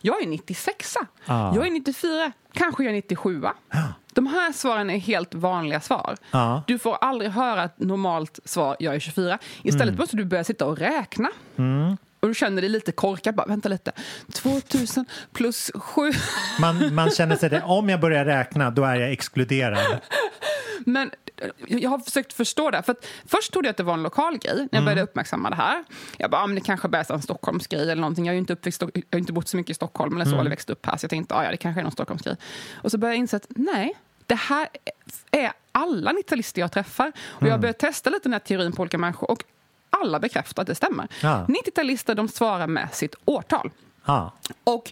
jag 0.02 0.22
är 0.24 0.28
96, 0.28 0.94
Ah. 1.26 1.56
jag 1.56 1.68
är 1.68 1.72
94, 1.72 2.32
kanske 2.54 2.84
jag 2.84 2.90
är 2.92 2.96
97. 2.96 3.42
De 4.14 4.28
här 4.28 4.52
svaren 4.52 4.90
är 4.90 4.98
helt 4.98 5.34
vanliga 5.34 5.82
svar. 5.82 6.16
Ja. 6.32 6.64
Du 6.68 6.80
får 6.80 6.96
aldrig 6.96 7.32
höra 7.32 7.64
ett 7.64 7.80
normalt 7.80 8.40
svar, 8.46 8.76
jag 8.80 8.96
är 8.96 9.00
24. 9.00 9.38
Istället 9.64 9.88
Mm. 9.88 10.00
måste 10.00 10.18
du 10.18 10.26
börja 10.26 10.44
sitta 10.44 10.66
och 10.66 10.78
räkna. 10.78 11.30
Mm. 11.58 11.98
Och 12.26 12.30
du 12.32 12.36
känner 12.36 12.62
dig 12.62 12.70
lite 12.70 12.92
korkad. 12.92 13.36
Bara, 13.36 13.46
vänta 13.48 13.70
lite. 13.70 13.92
2000 14.34 15.06
plus 15.34 15.72
7. 15.76 16.12
Man, 16.60 16.96
man 16.96 17.10
känner 17.12 17.36
sig 17.36 17.50
det, 17.50 17.62
om 17.62 17.90
jag 17.90 18.00
börjar 18.00 18.26
räkna, 18.26 18.72
då 18.72 18.84
är 18.84 18.96
jag 18.96 19.12
exkluderad. 19.12 20.00
Men 20.86 21.12
eh, 21.38 21.78
jag 21.78 21.90
har 21.90 22.00
försökt 22.00 22.34
förstå 22.34 22.72
det. 22.72 22.84
För 22.84 22.92
att 22.92 23.06
först 23.26 23.52
trodde 23.52 23.68
jag 23.68 23.72
att 23.72 23.78
det 23.78 23.84
var 23.84 23.94
en 23.94 24.04
lokal 24.04 24.38
grej 24.38 24.54
när 24.56 24.62
jag 24.62 24.74
Mm. 24.74 24.86
började 24.86 25.02
uppmärksamma 25.02 25.50
det 25.50 25.56
här. 25.56 25.84
Jag 26.18 26.32
bara, 26.32 26.42
ah, 26.42 26.48
men 26.48 26.56
det 26.56 26.62
kanske 26.62 26.88
bara 26.88 27.02
är 27.02 27.12
en 27.14 27.22
Stockholmsgrej 27.22 27.82
eller 27.82 27.96
någonting. 27.96 28.26
Jag 28.26 28.32
har 28.32 28.36
ju 28.36 28.40
inte, 28.40 28.54
uppväxt, 28.54 28.82
jag 28.82 29.04
har 29.12 29.20
inte 29.20 29.34
bott 29.34 29.48
så 29.48 29.58
mycket 29.58 29.70
i 29.72 29.74
Stockholm 29.74 30.16
eller 30.16 30.26
så, 30.26 30.30
Mm. 30.32 30.40
eller 30.40 30.50
växt 30.50 30.70
upp 30.70 30.86
här. 30.86 30.98
Så 30.98 31.04
jag 31.04 31.10
tänkte, 31.10 31.36
ah, 31.36 31.44
ja, 31.44 31.52
det 31.52 31.58
kanske 31.58 31.82
är 31.82 31.84
någon 31.84 31.92
Stockholmsgrej. 31.92 32.36
Och 32.76 32.92
så 32.92 32.98
började 32.98 33.16
jag 33.16 33.20
inse 33.20 33.38
att 33.38 33.46
nej, 33.50 33.94
det 34.26 34.36
här 34.36 34.68
är 35.32 35.52
alla 35.72 36.12
90-talister 36.14 36.60
jag 36.62 36.72
träffar. 36.72 37.12
Och 37.28 37.42
jag 37.42 37.48
Mm. 37.48 37.62
började 37.62 37.80
testa 37.80 38.10
lite 38.10 38.24
den 38.24 38.34
här 38.34 38.40
teorin 38.40 38.72
på 38.72 38.82
olika 38.82 38.98
människor. 38.98 39.32
Och 39.32 39.44
alla 40.02 40.20
bekräftar 40.20 40.62
att 40.62 40.68
det 40.68 40.76
stämmer. 40.76 41.08
Ja. 41.22 41.46
90-talister 41.50 42.16
de 42.16 42.28
svarar 42.28 42.68
med 42.68 42.90
sitt 42.94 43.16
årtal. 43.26 43.72
Ja. 44.06 44.32
Och 44.64 44.92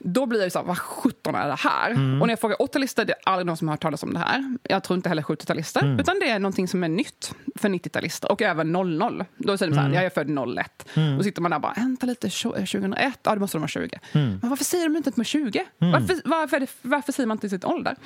då 0.00 0.26
blir 0.26 0.42
jag 0.42 0.52
så 0.52 0.58
här, 0.58 0.66
vad 0.66 0.78
sjutton 0.78 1.34
är 1.34 1.48
det 1.48 1.54
här? 1.58 1.90
Mm. 1.90 2.20
Och 2.20 2.26
när 2.26 2.32
jag 2.32 2.40
frågar 2.40 2.56
80-talister, 2.56 3.04
det 3.04 3.12
är 3.12 3.18
aldrig 3.24 3.46
någon 3.46 3.56
som 3.56 3.68
har 3.68 3.72
hört 3.72 3.82
talas 3.82 4.02
om 4.02 4.12
det 4.12 4.18
här. 4.18 4.56
Jag 4.62 4.82
tror 4.84 4.96
inte 4.96 5.08
heller 5.08 5.22
70-talister. 5.22 5.82
Mm. 5.82 6.00
Utan 6.00 6.18
det 6.20 6.30
är 6.30 6.38
någonting 6.38 6.68
som 6.68 6.84
är 6.84 6.88
nytt 6.88 7.34
för 7.56 7.68
90-talister. 7.68 8.26
Och 8.32 8.42
även 8.42 8.72
00. 8.72 9.24
Då 9.36 9.58
säger 9.58 9.70
de 9.70 9.74
så 9.74 9.80
här, 9.80 9.86
Mm. 9.88 9.94
jag 9.96 10.04
är 10.04 10.10
född 10.10 10.30
01. 10.58 10.86
Mm. 10.94 11.16
Då 11.18 11.24
sitter 11.24 11.42
man 11.42 11.50
där 11.50 11.56
och 11.58 11.62
bara, 11.62 11.72
vänta 11.76 12.06
lite, 12.06 12.28
tjo- 12.28 12.52
2001? 12.66 13.18
Ja, 13.22 13.34
det 13.34 13.40
måste 13.40 13.56
de 13.56 13.60
vara 13.60 13.68
20. 13.68 13.98
Mm. 14.12 14.38
Men 14.40 14.50
varför 14.50 14.64
säger 14.64 14.84
de 14.88 14.96
inte 14.96 15.08
att 15.08 15.14
de 15.16 15.20
är 15.20 15.24
20? 15.24 15.64
Mm. 15.80 15.92
Varför, 15.92 16.20
varför, 16.24 16.56
är 16.56 16.60
det, 16.60 16.70
varför 16.82 17.12
säger 17.12 17.26
man 17.26 17.34
inte 17.36 17.48
sitt 17.48 17.64
ålder? 17.64 17.96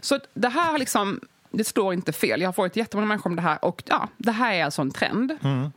Så 0.00 0.18
det 0.34 0.48
här 0.48 0.70
har 0.72 0.78
liksom, 0.78 1.20
det 1.56 1.64
står 1.64 1.94
inte 1.94 2.12
fel. 2.12 2.40
Jag 2.40 2.48
har 2.48 2.52
frågat 2.52 2.76
jättemånga 2.76 3.06
människor 3.06 3.30
om 3.30 3.36
det 3.36 3.42
här. 3.42 3.64
Och 3.64 3.82
ja, 3.86 4.08
det 4.16 4.32
här 4.32 4.54
är 4.54 4.64
alltså 4.64 4.82
en 4.82 4.90
trend 4.90 5.32
Mm. 5.42 5.72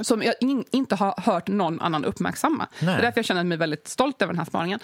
som 0.00 0.22
jag 0.22 0.34
in, 0.40 0.64
inte 0.70 0.94
har 0.94 1.14
hört 1.22 1.48
någon 1.48 1.80
annan 1.80 2.04
uppmärksamma. 2.04 2.66
Det 2.80 2.86
Nej. 2.86 2.94
är 2.94 3.02
därför 3.02 3.18
jag 3.18 3.24
känner 3.24 3.44
mig 3.44 3.58
väldigt 3.58 3.88
stolt 3.88 4.22
över 4.22 4.32
den 4.32 4.38
här 4.38 4.46
spaningen. 4.46 4.80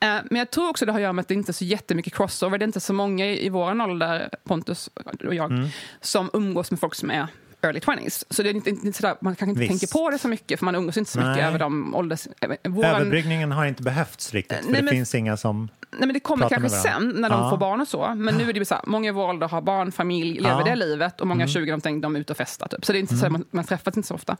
Eh, 0.00 0.16
men 0.30 0.38
jag 0.38 0.50
tror 0.50 0.68
också 0.68 0.86
det 0.86 0.92
har 0.92 0.98
att 0.98 1.02
göra 1.02 1.12
med 1.12 1.22
att 1.22 1.28
det 1.28 1.34
inte 1.34 1.50
är 1.50 1.54
så 1.54 1.64
jättemycket 1.64 2.14
crossover. 2.14 2.58
Det 2.58 2.62
är 2.62 2.66
inte 2.66 2.80
så 2.80 2.92
många 2.92 3.26
i, 3.26 3.46
i 3.46 3.48
vår 3.48 3.80
ålder, 3.82 4.30
Pontus 4.44 4.90
och 5.26 5.34
jag, 5.34 5.50
Mm. 5.52 5.68
som 6.00 6.30
umgås 6.32 6.70
med 6.70 6.80
folk 6.80 6.94
som 6.94 7.10
är 7.10 7.26
early 7.64 7.80
20s. 7.80 8.24
Så 8.30 8.42
det 8.42 8.48
är 8.50 8.54
inte, 8.54 8.70
inte 8.70 8.92
sådär, 8.92 9.16
man 9.20 9.36
kanske 9.36 9.50
inte 9.50 9.60
Visst. 9.60 9.70
tänker 9.70 9.86
på 9.98 10.10
det 10.10 10.18
så 10.18 10.28
mycket, 10.28 10.58
för 10.58 10.64
man 10.64 10.74
umgås 10.74 10.96
inte 10.96 11.10
så 11.10 11.18
mycket 11.18 11.34
Nej. 11.36 11.44
över 11.44 11.58
de 11.58 11.94
ålders... 11.94 12.26
eh, 12.40 12.50
Våran, 12.70 12.90
Överbryggningen 12.94 13.52
har 13.52 13.66
inte 13.66 13.82
behövts 13.82 14.32
riktigt, 14.34 14.56
för 14.58 14.64
Nej, 14.64 14.80
det 14.80 14.82
men- 14.84 14.92
finns 14.94 15.14
inga 15.14 15.36
som... 15.36 15.68
Nej, 15.90 16.00
men 16.06 16.14
det 16.14 16.20
kommer 16.20 16.48
kanske 16.48 16.68
sen 16.68 17.08
när 17.16 17.30
de 17.30 17.40
Ja. 17.40 17.50
får 17.50 17.56
barn 17.56 17.80
och 17.80 17.88
så. 17.88 18.14
Men 18.16 18.34
nu 18.34 18.48
är 18.48 18.52
det 18.52 18.58
ju 18.58 18.64
så 18.64 18.74
här, 18.74 18.82
många 18.86 19.08
i 19.08 19.12
vår 19.12 19.28
ålder 19.28 19.48
har 19.48 19.60
barn, 19.62 19.92
familj, 19.92 20.40
lever 20.40 20.58
Ja. 20.58 20.64
det 20.64 20.74
livet 20.76 21.20
och 21.20 21.26
många 21.26 21.42
Mm. 21.44 21.48
20 21.52 21.76
de, 21.82 22.00
de 22.00 22.16
är 22.16 22.20
ute 22.20 22.32
och 22.32 22.36
festar. 22.36 22.68
Typ. 22.68 22.84
Så 22.84 22.92
det 22.92 22.98
är 22.98 23.00
inte 23.00 23.16
så, 23.16 23.26
Mm. 23.26 23.32
man, 23.32 23.44
man 23.50 23.64
träffas 23.64 23.96
inte 23.96 24.06
så 24.08 24.14
ofta. 24.14 24.36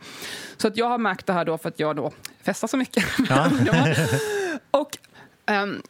Så 0.57 0.69
att 0.69 0.77
jag 0.77 0.89
har 0.89 0.99
märkt 0.99 1.27
det 1.27 1.33
här 1.33 1.45
då 1.45 1.59
för 1.59 1.69
att 1.69 1.79
jag 1.81 1.97
då 1.97 2.13
festar 2.43 2.69
så 2.69 2.77
mycket 2.77 3.05
Ja. 3.29 3.51
Och 4.71 4.99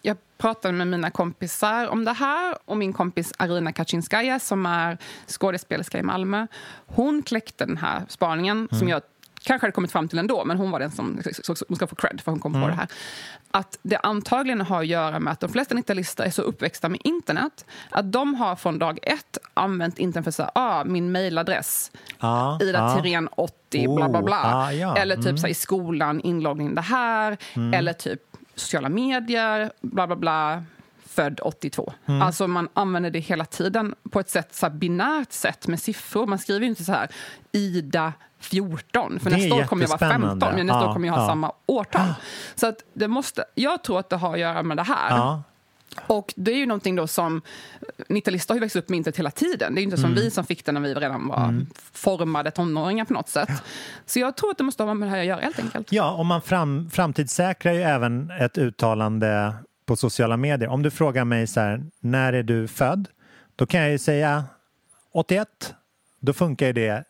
jag 0.03 0.17
pratade 0.39 0.75
med 0.75 0.87
mina 0.87 1.11
kompisar 1.11 1.87
om 1.89 2.05
det 2.05 2.13
här 2.13 2.55
och 2.65 2.77
min 2.77 2.93
kompis 2.93 3.33
Arina 3.39 3.73
Kaczynskaja 3.73 4.39
som 4.39 4.67
är 4.67 4.99
skådespelerska 5.27 5.99
i 5.99 6.03
Malmö. 6.03 6.47
Hon 6.87 7.23
kläckte 7.23 7.65
den 7.67 7.77
här 7.77 8.03
spaningen 8.09 8.69
som 8.69 8.79
Mm. 8.79 8.89
jag 8.89 9.03
kanske 9.43 9.65
hade 9.67 9.73
kommit 9.73 9.93
fram 9.93 10.09
till 10.09 10.19
ändå, 10.19 10.45
men 10.45 10.57
hon 10.59 10.71
var 10.71 10.81
den 10.81 10.91
som 10.91 11.21
så- 11.43 11.55
hon 11.69 11.77
ska 11.77 11.87
få 11.87 11.95
cred 11.95 12.21
för 12.21 12.31
hon 12.33 12.41
kom 12.41 12.53
på 12.53 12.59
Mm. 12.59 12.71
det 12.71 12.75
här. 12.77 12.89
Att 13.51 13.79
det 13.83 13.97
antagligen 13.97 14.61
har 14.61 14.81
att 14.81 14.87
göra 14.87 15.21
med 15.21 15.33
att 15.33 15.41
de 15.41 15.49
flesta 15.53 15.75
90-talister 15.75 16.25
är 16.25 16.31
så 16.31 16.43
uppväxta 16.43 16.89
med 16.89 17.01
internet 17.05 17.65
att 17.91 18.13
de 18.13 18.35
har 18.35 18.57
från 18.57 18.79
dag 18.79 18.99
ett 19.03 19.39
använt 19.55 19.99
internet 19.99 20.25
för 20.25 20.29
att 20.29 20.35
säga 20.35 20.51
ah, 20.55 20.85
min 20.85 21.13
mailadress 21.13 21.93
Ja, 22.21 22.59
Ida 22.63 22.79
ja. 22.79 22.95
Thirén 23.03 23.29
80 23.37 23.95
bla 23.97 24.09
bla 24.09 24.23
bla. 24.23 24.37
Oh, 24.41 24.57
ah, 24.57 24.73
ja. 24.73 24.97
Eller 24.97 25.17
typ 25.17 25.25
Mm. 25.25 25.39
så 25.39 25.47
här, 25.47 25.51
i 25.51 25.55
skolan, 25.55 26.21
inloggning 26.21 26.75
det 26.75 26.81
här. 26.81 27.37
Mm. 27.57 27.75
Eller 27.75 27.93
typ 27.93 28.21
sociala 28.57 28.89
medier, 28.89 29.73
bla 29.81 30.07
bla 30.07 30.17
bla. 30.17 30.63
Född 31.07 31.41
82. 31.43 31.93
Mm. 32.07 32.23
Alltså 32.23 32.47
man 32.49 32.69
använder 32.75 33.11
det 33.11 33.19
hela 33.19 33.45
tiden 33.45 33.95
på 34.11 34.21
ett 34.21 34.31
sätt, 34.31 34.55
så 34.55 34.71
binärt 34.71 35.33
sätt 35.33 35.67
med 35.69 35.81
siffror. 35.81 36.27
Man 36.27 36.39
skriver 36.39 36.67
inte 36.67 36.85
så 36.85 36.93
här 36.93 37.09
Ida 37.53 38.13
14, 38.41 39.21
för 39.21 39.31
Det 39.31 39.37
nästa 39.37 39.55
år 39.55 39.65
kommer 39.67 39.83
jag 39.83 39.89
vara 39.89 39.99
15, 39.99 40.13
jättespännande. 40.23 40.57
men 40.57 40.67
nästa 40.67 40.81
Ja, 40.81 40.89
år 40.89 40.93
kommer 40.95 41.07
jag 41.09 41.15
ha 41.15 41.23
ja. 41.23 41.29
samma 41.29 41.53
årtal. 41.67 42.15
Så 42.55 42.67
att 42.67 42.77
det 42.93 43.09
måste, 43.09 43.45
jag 43.55 43.83
tror 43.83 43.99
att 43.99 44.11
det 44.11 44.17
har 44.17 44.33
att 44.35 44.41
göra 44.41 44.63
med 44.63 44.77
det 44.77 44.83
här. 44.83 45.11
Ja. 45.97 46.15
Och 46.15 46.33
det 46.37 46.53
är 46.53 46.57
ju 46.57 46.67
någonting 46.67 46.97
då 46.97 47.07
som 47.07 47.43
90-talister 48.09 48.49
har 48.49 48.55
ju 48.57 48.61
växt 48.61 48.77
upp 48.77 48.89
med 48.89 48.97
internet 48.97 49.19
hela 49.19 49.31
tiden. 49.31 49.75
Det 49.75 49.81
är 49.81 49.83
inte 49.83 49.97
som 49.97 50.05
Mm. 50.11 50.15
vi 50.25 50.31
som 50.31 50.45
fick 50.47 50.65
det 50.65 50.73
när 50.73 50.81
vi 50.81 50.95
redan 50.95 51.29
var 51.29 51.45
Mm. 51.45 51.67
formade 51.93 52.51
tonåringar 52.51 53.05
på 53.05 53.13
något 53.13 53.29
sätt. 53.29 53.49
Så 54.07 54.19
jag 54.19 54.37
tror 54.37 54.51
att 54.51 54.59
det 54.59 54.65
måste 54.65 54.83
ha 54.83 54.95
med 54.95 55.09
det 55.09 55.13
här 55.13 55.19
att 55.21 55.27
göra 55.27 55.41
helt 55.41 55.59
enkelt. 55.59 55.93
Ja, 55.93 56.13
och 56.13 56.27
man 56.27 56.43
fram, 56.43 56.91
framtidssäkrar 56.91 57.73
ju 57.73 57.83
även 57.83 58.31
ett 58.31 58.59
uttalande 58.59 59.55
på 59.87 59.97
sociala 59.97 60.37
medier. 60.37 60.69
Om 60.69 60.83
du 60.83 60.91
frågar 60.91 61.25
mig 61.25 61.47
så 61.47 61.61
här, 61.61 61.83
när 62.01 62.33
är 62.33 62.43
du 62.43 62.69
född? 62.69 63.09
Då 63.57 63.67
kan 63.67 63.81
jag 63.81 63.91
ju 63.91 63.99
säga 63.99 64.45
81. 65.13 65.75
Då 66.21 66.33
funkar 66.33 66.67
ju 66.67 66.73
det 66.73 67.05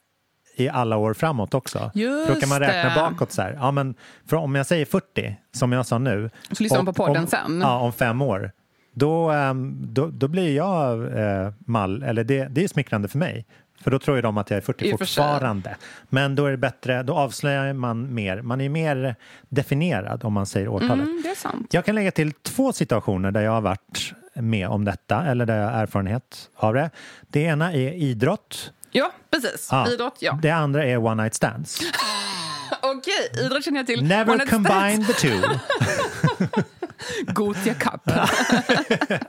i 0.57 0.69
alla 0.69 0.97
år 0.97 1.15
framåt 1.15 1.55
också. 1.55 1.91
Just 1.95 2.29
Då 2.35 2.41
kan 2.41 2.49
man 2.49 2.61
räkna 2.61 2.95
det. 2.95 3.11
bakåt 3.11 3.33
så 3.33 3.43
här. 3.43 3.53
Ja, 3.61 3.71
men 3.71 3.95
för 4.27 4.37
om 4.37 4.55
jag 4.55 4.67
säger 4.67 4.85
40, 4.87 5.37
som 5.53 5.73
jag 5.73 5.87
sa 5.87 5.99
nu. 5.99 6.31
Så 6.53 6.63
lyssnar 6.63 6.79
man 6.83 6.95
på 6.95 7.07
podden 7.07 7.23
om, 7.23 7.27
sen. 7.29 7.61
Ja, 7.61 7.79
om 7.79 7.93
fem 7.93 8.23
år. 8.23 8.53
Då, 8.95 9.31
ehm, 9.31 9.77
då, 9.81 10.07
då 10.07 10.29
blir 10.29 10.57
jag 10.57 11.19
eh, 11.19 11.53
mall, 11.59 12.03
eller 12.03 12.25
det, 12.25 12.49
det 12.51 12.65
är 12.65 12.69
smickrande 12.69 13.09
för 13.09 13.19
mig. 13.19 13.47
För 13.83 13.91
då 13.91 13.99
tror 13.99 14.17
ju 14.17 14.23
de 14.23 14.39
att 14.39 14.51
jag 14.51 14.57
är 14.57 14.61
40 14.61 14.85
I 14.85 14.93
och 14.95 14.99
för 14.99 15.07
sig. 15.07 15.25
fortfarande. 15.25 15.77
Men 16.09 16.35
då 16.35 16.47
är 16.47 16.51
det 16.51 16.57
bättre, 16.57 17.03
då 17.03 17.15
avslöjar 17.15 17.73
man 17.73 18.15
mer. 18.15 18.43
Man 18.43 18.61
är 18.61 18.69
mer 18.69 19.17
definierad 19.49 20.25
om 20.25 20.33
man 20.33 20.47
säger 20.47 20.69
årtalet. 20.69 21.07
Mm, 21.07 21.21
det 21.25 21.29
är 21.31 21.35
sant. 21.35 21.69
Jag 21.75 21.85
kan 21.85 21.95
lägga 21.95 22.11
till 22.11 22.33
två 22.33 22.73
situationer 22.73 23.31
där 23.31 23.41
jag 23.41 23.53
har 23.53 23.61
varit 23.61 24.13
med 24.35 24.69
om 24.69 24.85
detta 24.85 25.25
eller 25.27 25.47
där 25.47 25.57
jag 25.59 25.71
har 25.71 25.83
erfarenhet 25.83 26.51
av 26.57 26.75
det. 26.75 26.91
Det 27.29 27.41
ena 27.41 27.73
är 27.73 27.93
idrott. 27.93 28.73
Ja, 28.91 29.13
precis. 29.31 29.69
Ja. 29.71 29.89
Idrott, 29.89 30.17
ja. 30.21 30.39
Det 30.43 30.51
andra 30.51 30.85
är 30.85 30.97
one 30.97 31.23
night 31.23 31.35
stands. 31.35 31.81
Okej, 32.83 33.45
idrott 33.47 33.65
känner 33.65 33.79
jag 33.79 33.87
till. 33.87 34.05
Never 34.05 34.47
combine 34.47 35.05
the 35.07 35.13
two. 35.13 35.41
Gothia 37.27 37.75
Cup. 37.75 38.01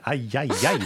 aj, 0.02 0.36
aj, 0.36 0.50
aj. 0.66 0.80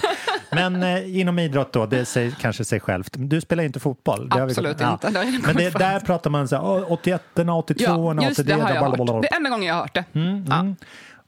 Men 0.53 0.83
eh, 0.83 1.19
inom 1.21 1.39
idrott 1.39 1.73
då, 1.73 1.87
det 1.87 2.05
säger 2.05 2.31
kanske 2.31 2.65
sig 2.65 2.81
självt. 2.81 3.11
Du 3.19 3.41
spelar 3.41 3.63
ju 3.63 3.67
inte 3.67 3.81
fotboll. 3.81 4.29
Har 4.31 4.39
vi- 4.39 4.43
Absolut 4.45 4.81
inte. 4.81 5.09
Redan 5.09 5.43
Men 5.47 5.57
det, 5.57 5.71
där 5.71 6.01
pratar 6.01 6.31
man 6.31 6.49
så 6.49 6.57
här, 6.57 6.65
"Åh, 6.65 6.85
81 6.93 7.23
82 7.53 7.83
Ja, 8.15 8.23
just 8.29 8.47
det 8.47 8.53
har 8.53 8.61
jag 8.61 8.67
hört. 8.81 8.97
blablabla." 8.97 9.21
Det 9.21 9.33
är 9.33 9.37
enda 9.37 9.51
gången 9.51 9.67
jag 9.67 9.75
har 9.75 9.81
hört 9.83 9.95
det. 9.95 10.05
Mm, 10.13 10.45
mm. 10.53 10.77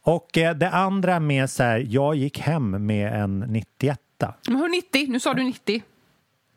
Och 0.04 0.38
eh, 0.38 0.54
det 0.54 0.70
andra 0.70 1.20
med 1.20 1.50
så 1.50 1.62
här, 1.62 1.86
jag 1.88 2.14
gick 2.14 2.38
hem 2.38 2.86
med 2.86 3.22
en 3.22 3.38
91 3.38 3.98
Men 4.48 4.56
hur 4.56 4.68
90? 4.68 5.06
Nu 5.08 5.20
sa 5.20 5.34
du 5.34 5.42
90. 5.42 5.82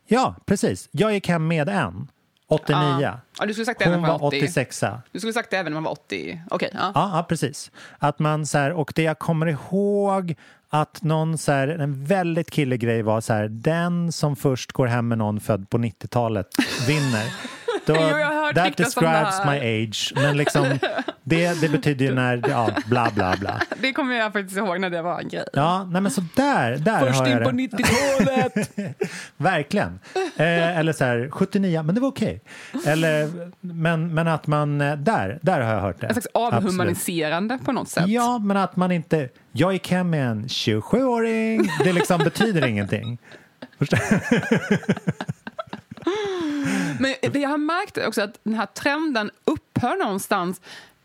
Ja, 0.08 0.36
precis. 0.46 0.90
Jag 0.92 1.14
gick 1.14 1.28
hem 1.30 1.48
med 1.48 1.70
en. 1.70 2.08
89. 2.48 2.78
Ja. 3.02 3.20
Ja, 3.40 3.46
du 3.46 3.54
skulle 3.54 3.66
sagt 3.66 3.80
det 3.80 3.90
Hon 3.90 4.02
var 4.02 4.24
80. 4.24 4.38
86. 4.38 4.82
Ja, 4.82 5.02
Du 5.12 5.20
skulle 5.20 5.34
sagt 5.34 5.52
det 5.52 5.58
även 5.58 5.72
när 5.72 5.76
man 5.76 5.84
var 5.84 5.92
80. 5.92 6.42
Okej, 6.50 6.70
ja. 6.74 6.92
ja, 6.96 7.26
precis. 7.30 7.72
Att 8.00 8.20
man 8.20 8.46
så 8.46 8.58
här, 8.58 8.72
och 8.72 8.92
det 8.96 9.04
jag 9.04 9.20
kommer 9.20 9.46
ihåg 9.46 10.36
att 10.70 11.04
någon 11.04 11.38
så 11.38 11.52
här, 11.52 11.68
en 11.68 12.06
väldigt 12.06 12.52
killig 12.52 12.80
grej 12.80 13.02
var 13.02 13.22
så 13.22 13.34
här, 13.34 13.48
den 13.48 14.12
som 14.12 14.36
först 14.36 14.72
går 14.72 14.88
hem 14.88 15.08
med 15.08 15.18
någon 15.18 15.40
född 15.40 15.70
på 15.70 15.78
90-talet 15.78 16.48
vinner. 16.88 17.34
Då, 17.86 17.96
Jo, 17.96 18.02
jag 18.18 18.34
hört 18.46 18.56
that 18.56 18.78
describes 18.78 19.46
my 19.46 19.58
age. 19.84 20.14
Men 20.16 20.38
liksom, 20.38 20.80
det, 21.24 21.62
det 21.62 21.70
betyder 21.70 22.06
ju 22.06 22.14
när, 22.14 22.42
ja, 22.50 22.70
bla 22.86 23.12
bla 23.16 23.36
bla. 23.40 23.62
Det 23.82 23.94
kommer 23.94 24.16
jag 24.16 24.34
faktiskt 24.34 24.58
ihåg 24.58 24.80
när 24.80 24.90
det 24.90 25.02
var 25.02 25.20
en 25.20 25.28
grej. 25.28 25.46
Ja, 25.54 25.84
nej 25.92 26.02
men 26.02 26.12
så 26.12 26.24
där, 26.36 26.78
där 26.78 27.00
Först 27.00 27.20
har 27.20 27.26
in 27.26 27.32
jag 27.32 27.44
på 27.44 27.52
det. 27.52 27.58
90-talet! 27.58 28.70
Verkligen. 29.38 30.00
Eh, 30.38 30.78
eller 30.80 30.94
så 30.94 31.06
här, 31.06 31.30
79, 31.32 31.84
men 31.84 31.96
det 31.96 32.02
var 32.02 32.08
okej. 32.08 32.42
Eller, 32.86 33.30
men, 33.62 34.14
men 34.14 34.28
att 34.28 34.48
man, 34.48 34.82
eh, 34.82 34.96
där, 34.96 35.40
där 35.42 35.62
har 35.62 35.74
jag 35.74 35.82
hört 35.82 36.02
det. 36.02 36.08
En 36.08 36.14
slags 36.14 36.28
Absolut. 36.34 36.54
avhumaniserande 36.54 37.60
på 37.66 37.72
något 37.72 37.90
sätt. 37.90 38.08
Ja, 38.08 38.38
men 38.40 38.58
att 38.58 38.76
man 38.76 38.92
inte, 38.92 39.30
jag 39.52 39.74
gick 39.74 39.92
hem 39.92 40.10
med 40.10 40.28
en 40.28 40.46
27-åring, 40.48 41.70
det 41.84 41.94
liksom 41.94 42.24
betyder 42.24 42.68
ingenting. 42.68 43.18
Men 47.00 47.16
det 47.34 47.40
jag 47.40 47.50
har 47.50 47.58
märkt 47.58 47.98
är 47.98 48.08
också 48.08 48.22
att 48.22 48.40
den 48.44 48.54
här 48.54 48.66
trenden 48.66 49.32
upphör 49.46 49.96
någonstans 50.04 50.62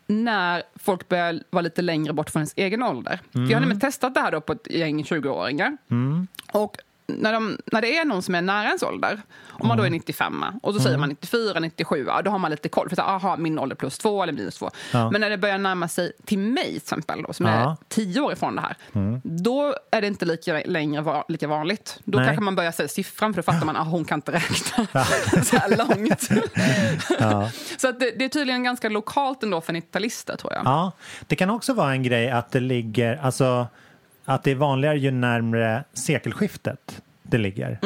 när 0.06 0.62
folk 0.76 1.08
börjar 1.08 1.42
vara 1.50 1.62
lite 1.62 1.82
längre 1.82 2.12
bort 2.12 2.30
från 2.30 2.40
ens 2.40 2.52
egen 2.56 2.82
ålder. 2.82 3.20
För 3.32 3.38
Jag 3.38 3.40
har 3.40 3.46
Mm. 3.48 3.60
nämligen 3.60 3.80
testat 3.80 4.14
det 4.14 4.20
här 4.20 4.32
då 4.32 4.40
på 4.40 4.52
ett 4.52 4.70
gäng 4.70 5.02
20-åringar. 5.04 5.76
Mm. 5.90 6.26
Och 6.52 6.76
när, 7.18 7.32
de, 7.32 7.58
när 7.72 7.80
det 7.82 7.96
är 7.98 8.04
någon 8.04 8.22
som 8.22 8.34
är 8.34 8.42
nära 8.42 8.66
ens 8.66 8.82
ålder, 8.82 9.20
om 9.48 9.68
man 9.68 9.78
då 9.78 9.84
är 9.84 9.90
95 9.90 10.44
och 10.62 10.74
så 10.74 10.80
säger 10.80 10.90
Mm. 10.96 11.00
man 11.00 11.08
94, 11.08 11.60
97, 11.60 12.04
ja, 12.08 12.22
då 12.22 12.30
har 12.30 12.38
man 12.38 12.50
lite 12.50 12.68
koll. 12.68 12.88
För 12.88 12.96
så, 12.96 13.02
aha, 13.02 13.36
min 13.36 13.58
ålder 13.58 13.76
plus 13.76 13.98
två 13.98 14.22
eller 14.22 14.32
minus 14.32 14.58
två. 14.58 14.70
Ja. 14.92 15.10
Men 15.10 15.20
när 15.20 15.30
det 15.30 15.38
börjar 15.38 15.58
närma 15.58 15.88
sig 15.88 16.12
till 16.24 16.38
mig 16.38 16.64
till 16.66 16.76
exempel, 16.76 17.22
då, 17.22 17.32
som 17.32 17.46
Ja. 17.46 17.52
är 17.52 17.76
10 17.88 18.20
år 18.20 18.32
ifrån 18.32 18.54
det 18.56 18.60
här, 18.62 18.76
Mm. 18.92 19.20
då 19.24 19.74
är 19.90 20.00
det 20.00 20.06
inte 20.06 20.24
lika, 20.24 20.62
längre 20.66 21.02
va, 21.02 21.24
lika 21.28 21.46
vanligt. 21.48 21.98
Då 22.04 22.18
Nej. 22.18 22.26
kanske 22.26 22.42
man 22.44 22.56
börjar 22.56 22.72
säga 22.72 22.88
siffran, 22.88 23.34
för 23.34 23.42
då 23.42 23.52
fattar 23.52 23.66
man 23.66 23.76
att 23.76 23.86
hon 23.88 24.04
kan 24.04 24.18
inte 24.18 24.32
räkna 24.32 24.86
så 25.44 25.56
här 25.56 25.76
långt. 25.76 26.28
Ja. 27.18 27.50
Så 27.78 27.88
att 27.88 28.00
det, 28.00 28.10
det 28.18 28.24
är 28.24 28.28
tydligen 28.28 28.62
ganska 28.62 28.88
lokalt 28.88 29.42
ändå 29.42 29.60
för 29.60 29.72
90-talister, 29.72 30.36
tror 30.36 30.52
jag. 30.52 30.62
ja, 30.64 30.92
det 31.26 31.36
kan 31.36 31.50
också 31.50 31.74
vara 31.74 31.92
en 31.92 32.02
grej 32.02 32.30
att 32.30 32.50
det 32.52 32.60
ligger, 32.60 33.16
alltså 33.22 33.66
att 34.34 34.42
det 34.44 34.50
är 34.50 34.54
vanligare 34.54 34.98
ju 34.98 35.10
närmre 35.10 35.84
sekelskiftet 35.92 37.02
det 37.22 37.38
ligger. 37.38 37.78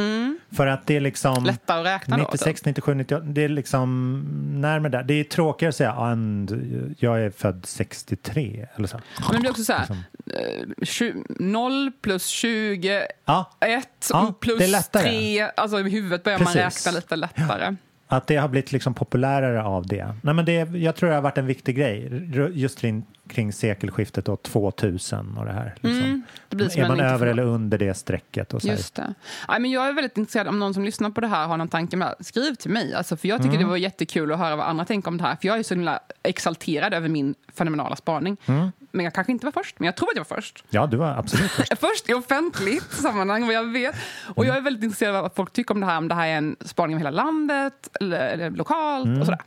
För 0.53 0.66
att 0.66 0.86
det 0.86 0.97
är 0.97 1.01
liksom 1.01 1.32
Mm. 1.34 1.45
Lättare 1.45 1.80
att 1.80 1.86
räkna 1.86 2.16
då, 2.16 2.22
96, 2.22 2.64
97, 2.64 2.95
98, 2.95 3.24
det 3.26 3.45
är 3.45 3.49
liksom 3.49 4.20
närmare 4.55 4.90
där. 4.92 5.03
Det 5.03 5.14
är 5.14 5.24
tråkigare 5.24 5.68
att 5.68 5.76
säga 5.76 5.92
and, 5.92 6.51
jag 6.99 7.22
är 7.22 7.30
född 7.30 7.66
63 7.66 8.66
eller 8.74 8.88
så. 8.88 9.01
Men 9.20 9.32
det 9.32 9.40
blir 9.40 9.51
också 9.51 9.64
så 9.64 9.72
här, 9.72 9.80
Liksom. 9.80 9.97
eh, 10.26 10.66
tju- 10.84 11.24
0 11.28 11.92
plus 12.03 12.26
20, 12.26 13.07
Ja. 13.24 13.51
1 13.61 13.88
Ja, 14.12 14.34
plus 14.40 14.59
det 14.59 14.64
är 14.64 14.68
lättare. 14.68 15.03
3. 15.03 15.40
Alltså 15.57 15.80
i 15.80 15.90
huvudet 15.90 16.24
börjar 16.24 16.38
man 16.38 16.53
Precis. 16.53 16.86
räkna 16.86 16.99
lite 16.99 17.16
lättare. 17.16 17.76
Att 18.07 18.26
det 18.26 18.36
har 18.36 18.49
blivit 18.49 18.72
liksom 18.72 18.95
populärare 18.95 19.62
av 19.64 19.86
det. 19.86 20.14
Nej, 20.22 20.34
men 20.34 20.45
det. 20.45 20.55
Jag 20.76 20.97
tror 20.97 21.09
det 21.09 21.14
har 21.14 21.22
varit 21.22 21.38
en 21.38 21.47
viktig 21.47 21.76
grej 21.76 22.11
just 22.55 22.78
kring, 22.80 23.07
kring 23.29 23.53
sekelskiftet 23.53 24.29
och 24.29 24.43
2000 24.43 25.37
och 25.39 25.45
det 25.45 25.53
här. 25.53 25.75
Liksom. 25.81 25.91
Mm, 26.05 26.22
det 26.49 26.77
är 26.79 26.89
man 26.89 27.01
över 27.01 27.27
eller 27.27 27.43
under 27.43 27.79
det 27.79 27.95
strecket? 27.95 28.55
Och 28.55 28.62
så. 28.62 28.68
Just 28.68 28.95
det. 28.95 29.14
Nej, 29.49 29.61
men 29.61 29.70
jag 29.70 29.89
är 29.89 29.93
väldigt 29.93 30.18
intresserad 30.18 30.49
om 30.49 30.59
någon 30.59 30.75
som 30.75 30.85
lyssnar 30.85 31.11
på 31.11 31.20
det 31.20 31.27
här 31.27 31.47
har 31.47 31.57
någon 31.57 31.68
tanke 31.68 31.97
med 31.97 32.14
Skriv 32.20 32.55
till 32.55 32.70
mig. 32.70 32.95
Alltså, 32.95 33.16
för 33.16 33.29
jag 33.29 33.39
tycker 33.39 33.55
Mm. 33.55 33.62
det 33.62 33.70
var 33.70 33.77
jättekul 33.77 34.33
att 34.33 34.39
höra 34.39 34.57
vad 34.57 34.66
andra 34.66 34.85
tänker 34.85 35.09
om 35.09 35.16
det 35.16 35.25
här. 35.25 35.37
För 35.41 35.47
jag 35.49 35.59
är 35.59 35.62
så 35.62 35.75
himla 35.75 36.01
exalterad 36.22 36.95
över 36.95 37.09
min 37.09 37.35
fenomenala 37.55 37.97
spaning. 37.97 38.37
Mm. 38.47 38.72
Men 38.91 39.05
jag 39.05 39.14
kanske 39.14 39.33
inte 39.33 39.47
var 39.47 39.53
först, 39.53 39.79
men 39.79 39.87
jag 39.87 39.97
tror 39.97 40.09
att 40.09 40.16
jag 40.16 40.27
var 40.29 40.37
först. 40.37 40.64
Ja, 40.70 40.87
du 40.87 40.97
var 40.97 41.11
absolut 41.18 41.51
först. 41.51 41.79
Först 41.81 42.11
i 42.11 42.14
offentligt 42.14 42.93
sammanhang, 42.93 43.47
vad 43.47 43.55
jag 43.55 43.72
vet. 43.72 43.95
Och 44.35 44.45
jag 44.47 44.57
är 44.57 44.61
väldigt 44.61 44.83
intresserad 44.85 45.16
av 45.16 45.22
vad 45.22 45.33
folk 45.35 45.53
tycker 45.53 45.75
om 45.75 45.81
det 45.81 45.87
här. 45.87 45.99
Om 45.99 46.09
det 46.09 46.14
här 46.14 46.27
är 46.29 46.37
en 46.37 46.57
spaning 46.61 46.97
om 46.97 46.99
hela 46.99 47.11
landet 47.11 47.89
eller, 48.01 48.18
eller 48.29 48.51
lokalt 48.51 49.05
Mm. 49.07 49.20
och 49.20 49.27
sådär. 49.27 49.41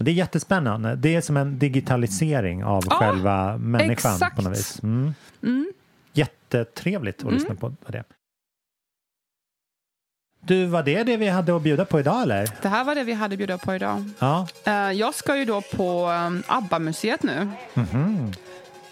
Det 0.00 0.10
är 0.10 0.14
jättespännande. 0.14 0.96
Det 0.96 1.14
är 1.14 1.20
som 1.20 1.36
en 1.36 1.58
digitalisering 1.58 2.64
av 2.64 2.84
Ja, 2.90 2.96
själva 2.96 3.56
människan 3.58 4.12
exakt. 4.14 4.36
på 4.36 4.42
något 4.42 4.52
vis. 4.58 4.82
Mm. 4.82 5.14
Mm. 5.42 5.72
Jättetrevligt 6.12 7.16
att 7.16 7.22
Mm. 7.22 7.34
lyssna 7.34 7.54
på 7.54 7.72
det. 7.86 8.04
Du, 10.40 10.66
var 10.66 10.82
det 10.82 11.02
det 11.02 11.16
vi 11.16 11.28
hade 11.28 11.56
att 11.56 11.62
bjuda 11.62 11.84
på 11.84 12.00
idag 12.00 12.22
eller? 12.22 12.48
Det 12.62 12.68
här 12.68 12.84
var 12.84 12.94
det 12.94 13.04
vi 13.04 13.12
hade 13.12 13.34
att 13.34 13.38
bjuda 13.38 13.58
på 13.58 13.74
idag. 13.74 14.10
Ja. 14.18 14.46
Eh, 14.64 14.72
Jag 14.72 15.14
ska 15.14 15.36
ju 15.36 15.44
då 15.44 15.60
på 15.76 16.06
um, 16.10 16.42
ABBA-museet 16.46 17.22
nu. 17.22 17.48
Mhm. 17.74 18.32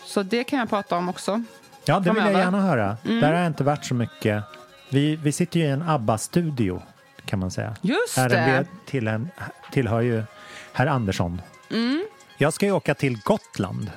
Så 0.04 0.22
det 0.22 0.44
kan 0.44 0.59
jag 0.59 0.68
prata 0.68 0.96
om 0.96 1.09
också. 1.09 1.42
Ja, 1.84 2.00
det 2.00 2.11
vill 2.12 2.22
jag 2.24 2.32
gärna 2.32 2.61
höra. 2.61 2.96
Mm. 3.04 3.20
Där 3.20 3.32
har 3.32 3.38
jag 3.38 3.46
inte 3.46 3.64
varit 3.64 3.84
så 3.84 3.94
mycket. 3.94 4.44
Vi, 4.90 5.16
vi 5.16 5.32
sitter 5.32 5.61
ju 5.61 5.66
i 5.66 5.70
en 5.70 5.82
ABBA-studio 5.82 6.82
kan 7.24 7.38
man 7.38 7.50
säga. 7.50 7.76
Just 7.82 8.18
RMB 8.18 8.30
det. 8.32 8.66
Till, 8.86 9.26
tillhör 9.72 10.00
ju 10.00 10.22
herr 10.77 10.87
Andersson. 10.87 11.41
Mm. 11.70 12.07
Jag 12.39 12.53
ska 12.53 12.66
ju 12.66 12.72
åka 12.72 12.95
till 12.95 13.18
Gotland. 13.24 13.91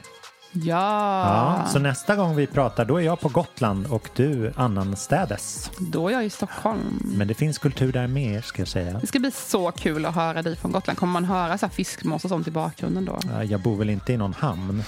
Ja. 0.52 1.62
Ja, 1.64 1.68
så 1.72 1.80
nästa 1.80 2.16
gång 2.16 2.36
vi 2.36 2.48
pratar 2.48 2.86
då 2.86 2.98
är 2.98 3.02
jag 3.02 3.20
på 3.20 3.30
Gotland 3.30 3.88
och 3.88 4.10
du 4.16 4.54
annanstädes. 4.56 5.72
Då 5.80 6.08
är 6.08 6.14
jag 6.14 6.26
i 6.26 6.30
Stockholm. 6.30 7.00
Men 7.18 7.28
det 7.28 7.34
finns 7.34 7.58
kultur 7.58 7.92
där 7.92 8.08
med 8.08 8.44
ska 8.44 8.62
jag 8.62 8.68
säga. 8.68 9.00
Det 9.02 9.08
ska 9.08 9.20
bli 9.20 9.32
så 9.32 9.72
kul 9.72 10.06
att 10.06 10.16
höra 10.16 10.42
dig 10.42 10.56
från 10.56 10.72
Gotland. 10.72 11.00
Kommer 11.00 11.14
man 11.14 11.26
höra 11.26 11.58
så 11.58 11.66
här 11.66 11.74
fiskmås 11.74 12.24
och 12.24 12.30
sånt 12.30 12.48
i 12.48 12.52
bakgrunden 12.52 13.06
då? 13.06 13.20
Ja, 13.32 13.44
Jag 13.44 13.60
bor 13.62 13.76
väl 13.76 13.90
inte 13.90 14.14
i 14.14 14.18
någon 14.18 14.34
hamn. 14.34 14.84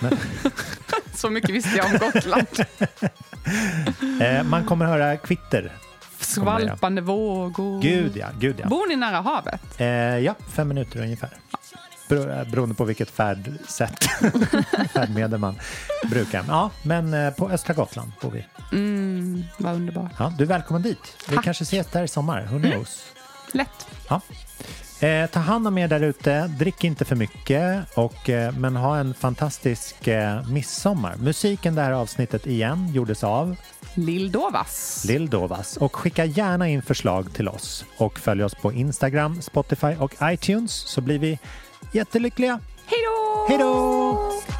Så 1.14 1.30
mycket 1.30 1.50
visste 1.50 1.76
jag 1.76 1.86
om 1.86 1.92
Gotland. 1.98 2.46
Eh, 4.22 4.42
man 4.44 4.64
kommer 4.64 4.86
höra 4.86 5.16
kvitter. 5.16 5.72
Skvalpande 6.26 7.00
vågor. 7.00 7.82
Gud 7.82 8.16
ja, 8.16 8.26
gud 8.38 8.60
ja. 8.60 8.68
Bor 8.68 8.88
ni 8.88 8.96
nära 8.96 9.20
havet? 9.20 9.80
Eh, 9.80 9.86
ja, 10.18 10.34
fem 10.52 10.68
minuter 10.68 11.00
ungefär. 11.02 11.30
Bero, 12.08 12.30
eh, 12.30 12.48
beroende 12.50 12.74
på 12.74 12.84
vilket 12.84 13.10
färdsätt, 13.10 14.04
färdmedel 14.92 15.38
man 15.40 15.58
brukar. 16.10 16.44
Ja, 16.48 16.70
men 16.82 17.14
eh, 17.14 17.30
på 17.34 17.50
östra 17.50 17.74
Gotland 17.74 18.12
bor 18.20 18.30
vi. 18.30 18.46
Mm, 18.72 19.44
vad 19.58 19.74
underbart. 19.74 20.12
Ja, 20.18 20.32
du 20.38 20.44
är 20.44 20.48
välkommen 20.48 20.82
dit. 20.82 21.16
Vi 21.28 21.34
Tack. 21.36 21.44
kanske 21.44 21.62
ses 21.62 21.86
där 21.86 22.02
i 22.02 22.08
sommar, 22.08 22.42
who 22.50 22.56
Mm. 22.56 22.70
knows? 22.70 23.04
Lätt. 23.52 23.86
Ja. 24.08 24.20
Eh, 25.04 25.26
ta 25.26 25.40
hand 25.40 25.68
om 25.68 25.78
er 25.78 25.88
där 25.88 26.00
ute, 26.00 26.46
drick 26.46 26.84
inte 26.84 27.04
för 27.04 27.16
mycket, 27.16 27.98
och, 27.98 28.30
eh, 28.30 28.52
men 28.52 28.76
ha 28.76 28.96
en 28.96 29.14
fantastisk 29.14 30.08
eh, 30.08 30.48
midsommar. 30.48 31.16
Musiken 31.16 31.74
det 31.74 31.82
här 31.82 31.92
avsnittet 31.92 32.46
igen 32.46 32.92
gjordes 32.92 33.24
av 33.24 33.56
Lill 33.94 34.32
Dovas. 34.32 35.04
Lill 35.08 35.30
Dovas. 35.30 35.76
Och 35.76 35.96
skicka 35.96 36.24
gärna 36.24 36.68
in 36.68 36.82
förslag 36.82 37.34
till 37.34 37.48
oss 37.48 37.84
och 37.98 38.18
följ 38.18 38.44
oss 38.44 38.54
på 38.54 38.72
Instagram, 38.72 39.42
Spotify 39.42 39.94
och 39.98 40.14
iTunes 40.22 40.72
så 40.72 41.00
blir 41.00 41.18
vi 41.18 41.38
jättelyckliga. 41.92 42.60
Hej 42.86 42.98
då! 43.06 43.46
Hej 43.48 43.58
då! 43.58 44.53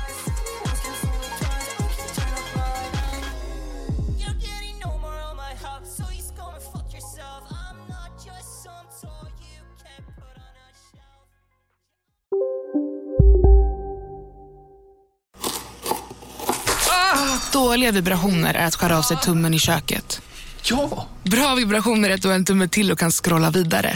Dåliga 17.54 17.92
vibrationer 17.92 18.54
är 18.54 18.66
att 18.66 18.74
skära 18.74 18.98
av 18.98 19.02
sig 19.02 19.16
tummen 19.16 19.54
i 19.54 19.58
köket. 19.58 20.22
Ja! 20.62 21.08
Bra 21.22 21.54
vibrationer 21.54 22.10
är 22.10 22.14
att 22.14 22.22
du 22.22 22.28
har 22.28 22.34
en 22.34 22.44
tumme 22.44 22.68
till 22.68 22.92
och 22.92 22.98
kan 22.98 23.10
scrolla 23.10 23.50
vidare. 23.50 23.94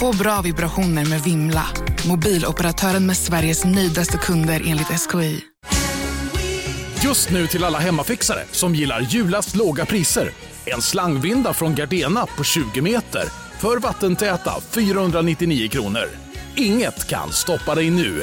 Få 0.00 0.16
bra 0.16 0.40
vibrationer 0.42 1.04
med 1.04 1.22
Vimla. 1.22 1.66
Mobiloperatören 2.08 3.06
med 3.06 3.16
Sveriges 3.16 3.64
nöjdaste 3.64 4.18
kunder 4.18 4.62
enligt 4.66 4.86
SKI. 5.00 5.40
Just 7.04 7.30
nu 7.30 7.46
till 7.46 7.64
alla 7.64 7.78
hemmafixare 7.78 8.44
som 8.50 8.74
gillar 8.74 9.00
julast 9.00 9.56
låga 9.56 9.86
priser. 9.86 10.30
En 10.64 10.82
slangvinda 10.82 11.52
från 11.52 11.74
Gardena 11.74 12.26
på 12.36 12.44
20 12.44 12.80
meter 12.80 13.24
för 13.58 13.78
vattentäta 13.78 14.54
499 14.70 15.68
kronor. 15.68 16.08
Inget 16.56 17.08
kan 17.08 17.32
stoppa 17.32 17.74
dig 17.74 17.90
nu. 17.90 18.22